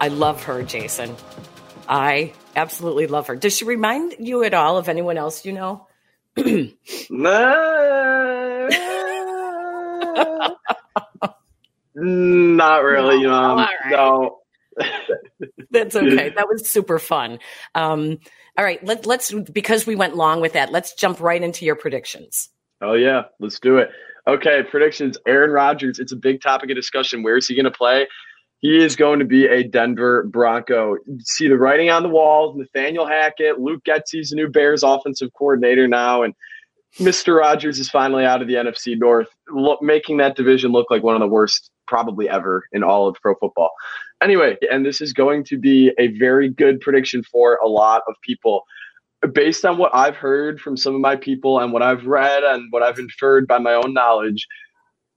I 0.02 0.08
love 0.08 0.42
her, 0.44 0.62
Jason. 0.62 1.14
I 1.86 2.32
absolutely 2.56 3.06
love 3.06 3.26
her. 3.26 3.36
Does 3.36 3.54
she 3.54 3.66
remind 3.66 4.16
you 4.18 4.42
at 4.44 4.54
all 4.54 4.78
of 4.78 4.88
anyone 4.88 5.18
else 5.18 5.44
you 5.44 5.52
know? 5.52 5.86
Not 11.94 12.84
really, 12.84 13.26
All 13.26 13.34
um, 13.34 13.58
right. 13.58 13.68
no. 13.90 14.38
That's 15.70 15.96
okay. 15.96 16.30
That 16.30 16.48
was 16.48 16.68
super 16.68 16.98
fun. 16.98 17.38
Um, 17.74 18.18
all 18.56 18.64
right, 18.64 18.82
let, 18.84 19.06
let's 19.06 19.32
because 19.32 19.86
we 19.86 19.94
went 19.96 20.16
long 20.16 20.40
with 20.40 20.54
that. 20.54 20.72
Let's 20.72 20.94
jump 20.94 21.20
right 21.20 21.42
into 21.42 21.64
your 21.64 21.76
predictions. 21.76 22.48
Oh 22.80 22.94
yeah, 22.94 23.24
let's 23.38 23.58
do 23.60 23.78
it. 23.78 23.90
Okay, 24.26 24.62
predictions. 24.62 25.18
Aaron 25.26 25.50
Rodgers. 25.50 25.98
It's 25.98 26.12
a 26.12 26.16
big 26.16 26.40
topic 26.40 26.70
of 26.70 26.76
discussion. 26.76 27.22
Where 27.22 27.36
is 27.36 27.46
he 27.46 27.54
going 27.54 27.64
to 27.64 27.70
play? 27.70 28.06
He 28.60 28.82
is 28.82 28.94
going 28.94 29.18
to 29.18 29.24
be 29.24 29.46
a 29.46 29.62
Denver 29.62 30.24
Bronco. 30.24 30.96
See 31.22 31.48
the 31.48 31.56
writing 31.56 31.90
on 31.90 32.02
the 32.02 32.08
wall. 32.08 32.54
Nathaniel 32.54 33.06
Hackett, 33.06 33.58
Luke 33.58 33.82
Getsy's 33.84 34.30
the 34.30 34.36
new 34.36 34.48
Bears 34.48 34.82
offensive 34.82 35.30
coordinator 35.32 35.88
now, 35.88 36.22
and 36.22 36.34
Mr. 36.98 37.38
Rogers 37.38 37.78
is 37.78 37.88
finally 37.88 38.24
out 38.24 38.42
of 38.42 38.48
the 38.48 38.54
NFC 38.54 38.98
North, 38.98 39.28
making 39.80 40.18
that 40.18 40.36
division 40.36 40.72
look 40.72 40.90
like 40.90 41.02
one 41.02 41.14
of 41.14 41.20
the 41.20 41.28
worst 41.28 41.70
probably 41.86 42.28
ever 42.28 42.64
in 42.72 42.82
all 42.82 43.08
of 43.08 43.16
pro 43.22 43.34
football. 43.36 43.70
Anyway, 44.22 44.56
and 44.70 44.84
this 44.84 45.00
is 45.00 45.12
going 45.12 45.44
to 45.44 45.56
be 45.56 45.92
a 45.98 46.08
very 46.18 46.48
good 46.48 46.80
prediction 46.80 47.22
for 47.22 47.58
a 47.64 47.68
lot 47.68 48.02
of 48.08 48.14
people 48.22 48.64
based 49.32 49.64
on 49.64 49.78
what 49.78 49.94
I've 49.94 50.16
heard 50.16 50.60
from 50.60 50.76
some 50.76 50.94
of 50.94 51.00
my 51.00 51.16
people 51.16 51.60
and 51.60 51.72
what 51.72 51.82
I've 51.82 52.06
read 52.06 52.42
and 52.42 52.70
what 52.70 52.82
I've 52.82 52.98
inferred 52.98 53.46
by 53.46 53.58
my 53.58 53.74
own 53.74 53.92
knowledge, 53.92 54.46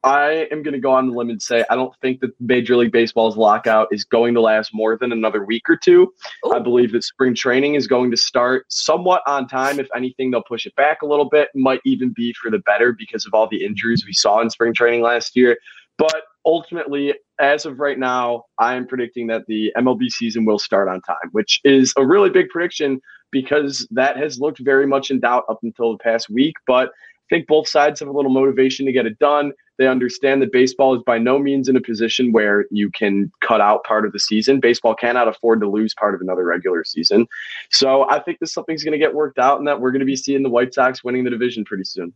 I 0.04 0.48
am 0.52 0.64
going 0.64 0.74
to 0.74 0.80
go 0.80 0.92
on 0.92 1.08
the 1.08 1.14
limb 1.14 1.30
and 1.30 1.42
say 1.42 1.64
I 1.70 1.76
don't 1.76 1.96
think 2.02 2.20
that 2.20 2.32
Major 2.42 2.76
League 2.76 2.92
Baseball's 2.92 3.38
lockout 3.38 3.88
is 3.92 4.04
going 4.04 4.34
to 4.34 4.42
last 4.42 4.72
more 4.74 4.98
than 4.98 5.12
another 5.14 5.46
week 5.46 5.70
or 5.70 5.78
two. 5.78 6.14
I 6.54 6.60
believe 6.60 6.92
that 6.92 7.04
spring 7.04 7.34
training 7.34 7.76
is 7.76 7.88
going 7.88 8.12
to 8.12 8.18
start 8.18 8.66
somewhat 8.70 9.22
on 9.28 9.48
time. 9.48 9.80
If 9.80 9.88
anything, 9.96 10.32
they'll 10.32 10.44
push 10.44 10.66
it 10.66 10.76
back 10.76 11.04
a 11.04 11.06
little 11.06 11.30
bit. 11.30 11.50
Might 11.56 11.80
even 11.86 12.10
be 12.10 12.34
for 12.34 12.52
the 12.52 12.60
better 12.60 12.92
because 12.92 13.26
of 13.26 13.34
all 13.34 13.48
the 13.48 13.64
injuries 13.64 14.04
we 14.06 14.14
saw 14.14 14.42
in 14.42 14.50
spring 14.50 14.74
training 14.74 15.02
last 15.02 15.36
year. 15.38 15.58
But 15.98 16.24
ultimately, 16.46 17.14
as 17.40 17.66
of 17.66 17.80
right 17.80 17.98
now, 17.98 18.46
I 18.60 18.76
am 18.76 18.88
predicting 18.88 19.28
that 19.28 19.46
the 19.48 19.72
MLB 19.78 20.10
season 20.10 20.44
will 20.44 20.60
start 20.60 20.90
on 20.90 21.02
time, 21.02 21.30
which 21.32 21.62
is 21.64 21.94
a 21.98 22.06
really 22.06 22.30
big 22.30 22.50
prediction 22.50 23.00
because 23.32 23.88
that 23.92 24.18
has 24.18 24.40
looked 24.40 24.60
very 24.60 24.86
much 24.86 25.12
in 25.12 25.20
doubt 25.20 25.46
up 25.50 25.60
until 25.64 25.94
the 25.94 25.98
past 26.00 26.30
week. 26.30 26.56
But 26.68 26.92
think 27.34 27.48
both 27.48 27.68
sides 27.68 28.00
have 28.00 28.08
a 28.08 28.12
little 28.12 28.32
motivation 28.32 28.86
to 28.86 28.92
get 28.92 29.08
it 29.08 29.18
done. 29.18 29.54
They 29.80 29.88
understand 29.88 30.44
that 30.44 30.52
baseball 30.52 30.96
is 30.96 31.02
by 31.04 31.18
no 31.18 31.40
means 31.40 31.68
in 31.68 31.76
a 31.76 31.82
position 31.82 32.32
where 32.32 32.66
you 32.70 32.92
can 32.92 33.32
cut 33.42 33.60
out 33.60 33.84
part 33.86 34.06
of 34.06 34.12
the 34.12 34.20
season. 34.20 34.60
Baseball 34.60 34.94
cannot 34.94 35.28
afford 35.28 35.62
to 35.62 35.70
lose 35.70 35.96
part 35.96 36.14
of 36.14 36.22
another 36.22 36.46
regular 36.46 36.84
season. 36.84 37.26
So 37.72 38.08
I 38.08 38.20
think 38.20 38.38
this 38.40 38.54
something's 38.54 38.84
going 38.84 38.92
to 38.92 39.00
get 39.00 39.16
worked 39.16 39.40
out 39.40 39.58
and 39.58 39.68
that 39.68 39.82
we're 39.82 39.92
going 39.92 40.02
to 40.02 40.06
be 40.06 40.16
seeing 40.16 40.44
the 40.44 40.50
White 40.50 40.76
Sox 40.76 41.04
winning 41.04 41.24
the 41.24 41.32
division 41.32 41.66
pretty 41.66 41.86
soon. 41.86 42.14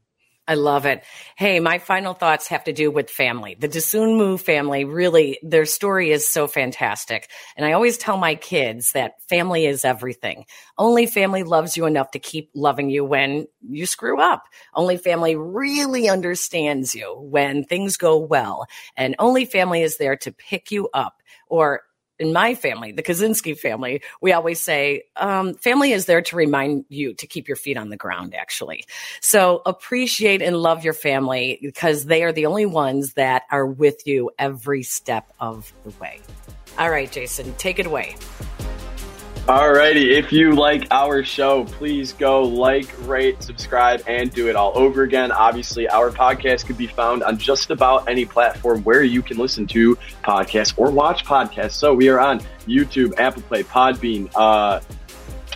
I 0.50 0.56
love 0.56 0.86
it. 0.86 1.04
Hey, 1.36 1.60
my 1.60 1.78
final 1.78 2.14
thoughts 2.14 2.48
have 2.48 2.64
to 2.66 2.74
do 2.74 2.89
with 2.89 3.10
family. 3.10 3.58
The 3.60 3.68
Dosunmu 3.68 4.39
family, 4.39 4.86
really, 4.86 5.39
their 5.43 5.66
story 5.66 6.12
is 6.12 6.26
so 6.26 6.48
fantastic. 6.48 7.30
And 7.58 7.66
I 7.66 7.74
always 7.74 7.98
tell 7.98 8.18
my 8.18 8.36
kids 8.36 8.93
that 8.93 9.22
family 9.28 9.66
is 9.66 9.84
everything. 9.84 10.45
Only 10.78 11.06
family 11.06 11.43
loves 11.43 11.76
you 11.76 11.86
enough 11.86 12.12
to 12.12 12.20
keep 12.20 12.50
loving 12.56 12.89
you 12.89 13.04
when 13.04 13.48
you 13.68 13.86
screw 13.86 14.22
up. 14.22 14.43
Only 14.74 14.95
family 14.95 15.36
really 15.36 16.08
understands 16.08 16.95
you 16.95 17.14
when 17.20 17.66
things 17.66 17.98
go 17.98 18.18
well. 18.18 18.68
And 18.95 19.16
only 19.20 19.43
family 19.43 19.82
is 19.82 19.98
there 19.98 20.16
to 20.18 20.32
pick 20.32 20.72
you 20.72 20.88
up 20.93 21.22
or 21.50 21.82
in 22.20 22.34
my 22.34 22.55
family, 22.55 22.91
the 22.91 23.03
Kaczynski 23.03 23.57
family, 23.57 24.01
we 24.22 24.34
always 24.34 24.59
say 24.59 25.03
um, 25.15 25.53
family 25.55 25.91
is 25.91 26.05
there 26.05 26.22
to 26.22 26.36
remind 26.36 26.86
you 26.89 27.13
to 27.15 27.28
keep 27.28 27.47
your 27.47 27.57
feet 27.57 27.78
on 27.78 27.89
the 27.89 27.97
ground, 27.97 28.34
actually. 28.36 28.86
So 29.22 29.61
appreciate 29.65 30.41
and 30.41 30.57
love 30.57 30.84
your 30.84 30.93
family 30.93 31.59
because 31.61 32.05
they 32.05 32.24
are 32.24 32.32
the 32.32 32.45
only 32.45 32.65
ones 32.65 33.13
that 33.13 33.43
are 33.51 33.65
with 33.65 34.07
you 34.07 34.32
every 34.39 34.84
step 34.84 35.32
of 35.39 35.72
the 35.84 35.91
way. 36.01 36.20
All 36.78 36.89
right, 36.89 37.11
Jason, 37.11 37.53
take 37.55 37.80
it 37.80 37.86
away. 37.86 38.15
Alrighty, 39.48 40.12
if 40.12 40.34
you 40.34 40.52
like 40.52 40.88
our 40.91 41.24
show, 41.24 41.64
please 41.64 42.12
go 42.12 42.43
like, 42.43 42.93
rate, 43.08 43.41
subscribe, 43.41 44.04
and 44.06 44.30
do 44.30 44.50
it 44.50 44.58
all 44.58 44.78
over 44.78 45.04
again. 45.04 45.32
Obviously, 45.32 45.88
our 45.88 46.12
podcast 46.12 46.66
could 46.66 46.78
be 46.78 46.86
found 46.86 47.24
on 47.24 47.38
just 47.38 47.72
about 47.72 48.10
any 48.10 48.26
platform 48.26 48.84
where 48.84 49.04
you 49.04 49.22
can 49.22 49.38
listen 49.38 49.66
to 49.68 49.95
podcasts 50.22 50.74
or 50.76 50.91
watch 50.91 51.24
podcasts. 51.24 51.76
So 51.76 51.93
we 51.93 52.10
are 52.10 52.20
on 52.20 52.41
YouTube, 52.68 53.18
Apple 53.18 53.41
Play, 53.43 53.64
Podbean, 53.64 54.30
uh, 54.36 54.82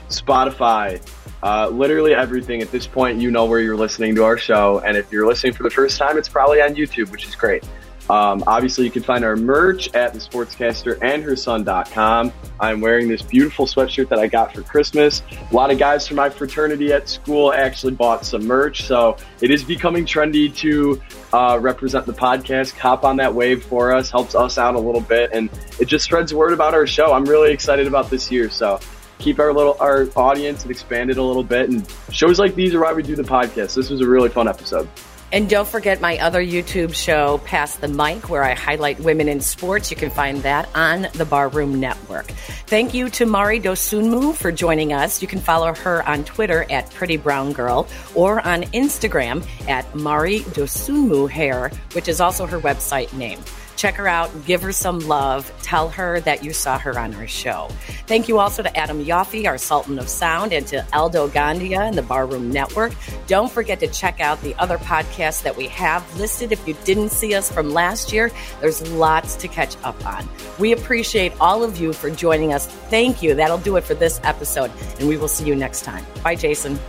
Spotify, 0.08 1.06
uh, 1.44 1.68
literally 1.68 2.16
everything. 2.16 2.62
At 2.62 2.72
this 2.72 2.88
point, 2.88 3.20
you 3.20 3.30
know 3.30 3.44
where 3.44 3.60
you're 3.60 3.76
listening 3.76 4.16
to 4.16 4.24
our 4.24 4.38
show. 4.38 4.80
And 4.86 4.96
if 4.96 5.12
you're 5.12 5.28
listening 5.28 5.52
for 5.52 5.64
the 5.64 5.70
first 5.70 5.98
time, 5.98 6.18
it's 6.18 6.30
probably 6.30 6.62
on 6.62 6.76
YouTube, 6.76 7.12
which 7.12 7.28
is 7.28 7.36
great. 7.36 7.66
Um, 8.12 8.44
obviously, 8.46 8.84
you 8.84 8.92
can 8.92 9.04
find 9.04 9.24
our 9.24 9.38
merch 9.38 9.94
at 9.96 10.14
the 10.14 10.20
sportscaster 10.20 11.00
and 11.02 11.24
her 11.24 11.38
son.com. 11.38 12.34
I'm 12.60 12.82
wearing 12.82 13.08
this 13.08 13.22
beautiful 13.22 13.66
sweatshirt 13.66 14.10
that 14.10 14.20
I 14.20 14.28
got 14.28 14.54
for 14.54 14.64
Christmas. 14.64 15.24
A 15.50 15.56
lot 15.56 15.72
of 15.72 15.80
guys 15.80 16.10
from 16.10 16.18
my 16.18 16.30
fraternity 16.30 16.92
at 16.92 17.08
school 17.08 17.54
actually 17.54 17.94
bought 17.94 18.26
some 18.26 18.46
merch. 18.46 18.84
So 18.84 19.16
it 19.40 19.50
is 19.50 19.64
becoming 19.64 20.06
trendy 20.06 20.54
to 20.58 21.02
uh, 21.32 21.58
represent 21.62 22.06
the 22.06 22.12
podcast. 22.12 22.78
Hop 22.80 23.06
on 23.06 23.16
that 23.16 23.34
wave 23.34 23.64
for 23.64 23.94
us, 23.94 24.12
helps 24.12 24.36
us 24.36 24.58
out 24.58 24.76
a 24.76 24.80
little 24.80 25.00
bit, 25.00 25.30
and 25.32 25.50
it 25.80 25.86
just 25.86 26.04
spreads 26.04 26.34
word 26.34 26.52
about 26.52 26.74
our 26.74 26.86
show. 26.86 27.14
I'm 27.14 27.24
really 27.24 27.54
excited 27.54 27.88
about 27.88 28.10
this 28.10 28.30
year. 28.30 28.50
So 28.50 28.82
keep 29.20 29.40
our 29.40 29.54
little 29.54 29.78
our 29.80 30.10
audience 30.18 30.64
and 30.64 30.72
expand 30.72 31.12
it 31.12 31.18
a 31.18 31.24
little 31.24 31.46
bit. 31.46 31.70
And 31.70 31.88
shows 32.12 32.40
like 32.40 32.56
these 32.56 32.74
are 32.74 32.82
why 32.82 32.92
we 32.92 33.04
do 33.04 33.16
the 33.16 33.24
podcast. 33.24 33.74
This 33.74 33.90
was 33.90 34.02
a 34.02 34.08
really 34.08 34.28
fun 34.28 34.50
episode. 34.50 34.90
And 35.34 35.50
don't 35.50 35.68
forget 35.68 36.02
my 36.02 36.18
other 36.18 36.44
YouTube 36.44 36.94
show, 36.94 37.38
Pass 37.46 37.78
the 37.78 37.88
Mic, 37.88 38.30
where 38.30 38.44
I 38.44 38.54
highlight 38.54 39.00
women 39.00 39.30
in 39.30 39.40
sports. 39.40 39.90
You 39.90 39.96
can 39.96 40.10
find 40.10 40.44
that 40.44 40.68
on 40.76 41.08
the 41.14 41.26
Barroom 41.26 41.80
Network. 41.80 42.32
Thank 42.68 42.94
you 42.94 43.10
to 43.12 43.26
Mari 43.26 43.62
Dosunmu 43.62 44.36
for 44.36 44.52
joining 44.52 44.92
us. 44.92 45.22
You 45.22 45.30
can 45.30 45.40
follow 45.40 45.74
her 45.74 46.06
on 46.08 46.26
Twitter 46.26 46.66
at 46.70 46.92
Pretty 46.92 47.16
Brown 47.16 47.54
Girl 47.54 47.88
or 48.14 48.46
on 48.46 48.64
Instagram 48.74 49.48
at 49.70 49.96
Mari 49.96 50.42
Dosunmu 50.42 51.30
Hair, 51.30 51.72
which 51.94 52.10
is 52.10 52.20
also 52.20 52.46
her 52.46 52.60
website 52.60 53.14
name. 53.14 53.40
Check 53.82 53.96
her 53.96 54.08
out, 54.08 54.46
give 54.46 54.62
her 54.62 54.72
some 54.72 55.00
love, 55.00 55.52
tell 55.64 55.90
her 55.90 56.20
that 56.20 56.44
you 56.44 56.54
saw 56.54 56.78
her 56.78 57.00
on 57.00 57.16
our 57.16 57.26
show. 57.26 57.68
Thank 58.06 58.28
you 58.28 58.38
also 58.38 58.62
to 58.62 58.78
Adam 58.78 59.04
Yaffe, 59.04 59.48
our 59.48 59.58
Sultan 59.58 59.98
of 59.98 60.08
Sound, 60.08 60.54
and 60.54 60.68
to 60.68 60.86
Aldo 60.94 61.30
Gandia 61.30 61.80
and 61.80 61.98
the 61.98 62.04
Barroom 62.04 62.52
Network. 62.52 62.94
Don't 63.26 63.52
forget 63.52 63.80
to 63.80 63.88
check 63.88 64.20
out 64.20 64.40
the 64.44 64.54
other 64.60 64.78
podcasts 64.78 65.42
that 65.42 65.58
we 65.58 65.68
have 65.70 66.06
listed. 66.20 66.52
If 66.52 66.68
you 66.68 66.76
didn't 66.84 67.10
see 67.10 67.34
us 67.34 67.52
from 67.52 67.72
last 67.72 68.14
year, 68.14 68.30
there's 68.60 68.88
lots 68.92 69.36
to 69.38 69.48
catch 69.48 69.76
up 69.84 70.06
on. 70.06 70.30
We 70.60 70.74
appreciate 70.74 71.34
all 71.42 71.64
of 71.64 71.80
you 71.80 71.92
for 71.92 72.12
joining 72.12 72.54
us. 72.54 72.68
Thank 72.68 73.24
you. 73.24 73.34
That'll 73.34 73.58
do 73.58 73.78
it 73.78 73.84
for 73.84 73.96
this 73.96 74.22
episode, 74.24 74.70
and 75.00 75.10
we 75.10 75.18
will 75.18 75.28
see 75.28 75.48
you 75.48 75.56
next 75.56 75.82
time. 75.82 76.06
Bye, 76.24 76.36
Jason. 76.36 76.80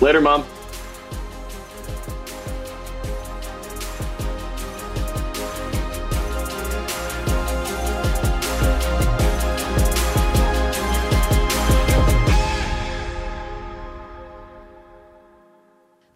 Later, 0.00 0.20
Mom. 0.20 0.44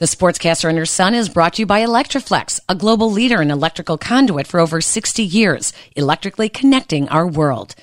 The 0.00 0.06
Sportscaster 0.06 0.66
and 0.66 0.78
her 0.78 0.86
son 0.86 1.14
is 1.14 1.28
brought 1.28 1.52
to 1.54 1.62
you 1.62 1.66
by 1.66 1.84
Electri-Flex, 1.84 2.58
a 2.70 2.74
global 2.74 3.12
leader 3.12 3.42
in 3.42 3.50
electrical 3.50 3.98
conduit 3.98 4.46
for 4.46 4.58
over 4.58 4.80
60 4.80 5.22
years, 5.22 5.74
electrically 5.94 6.48
connecting 6.48 7.06
our 7.10 7.26
world. 7.26 7.74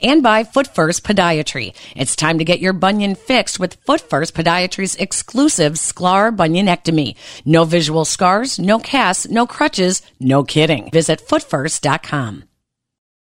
And 0.00 0.22
by 0.22 0.44
Foot 0.44 0.74
First 0.74 1.04
Podiatry. 1.04 1.74
It's 1.94 2.16
time 2.16 2.38
to 2.38 2.44
get 2.46 2.60
your 2.60 2.72
bunion 2.72 3.16
fixed 3.16 3.60
with 3.60 3.74
Foot 3.84 4.00
First 4.00 4.34
Podiatry's 4.34 4.96
exclusive 4.96 5.74
Sklar 5.74 6.34
bunionectomy. 6.34 7.16
No 7.44 7.64
visual 7.64 8.06
scars, 8.06 8.58
no 8.58 8.78
casts, 8.78 9.28
no 9.28 9.46
crutches, 9.46 10.00
no 10.18 10.44
kidding. 10.44 10.90
Visit 10.90 11.20
footfirst.com. 11.20 12.47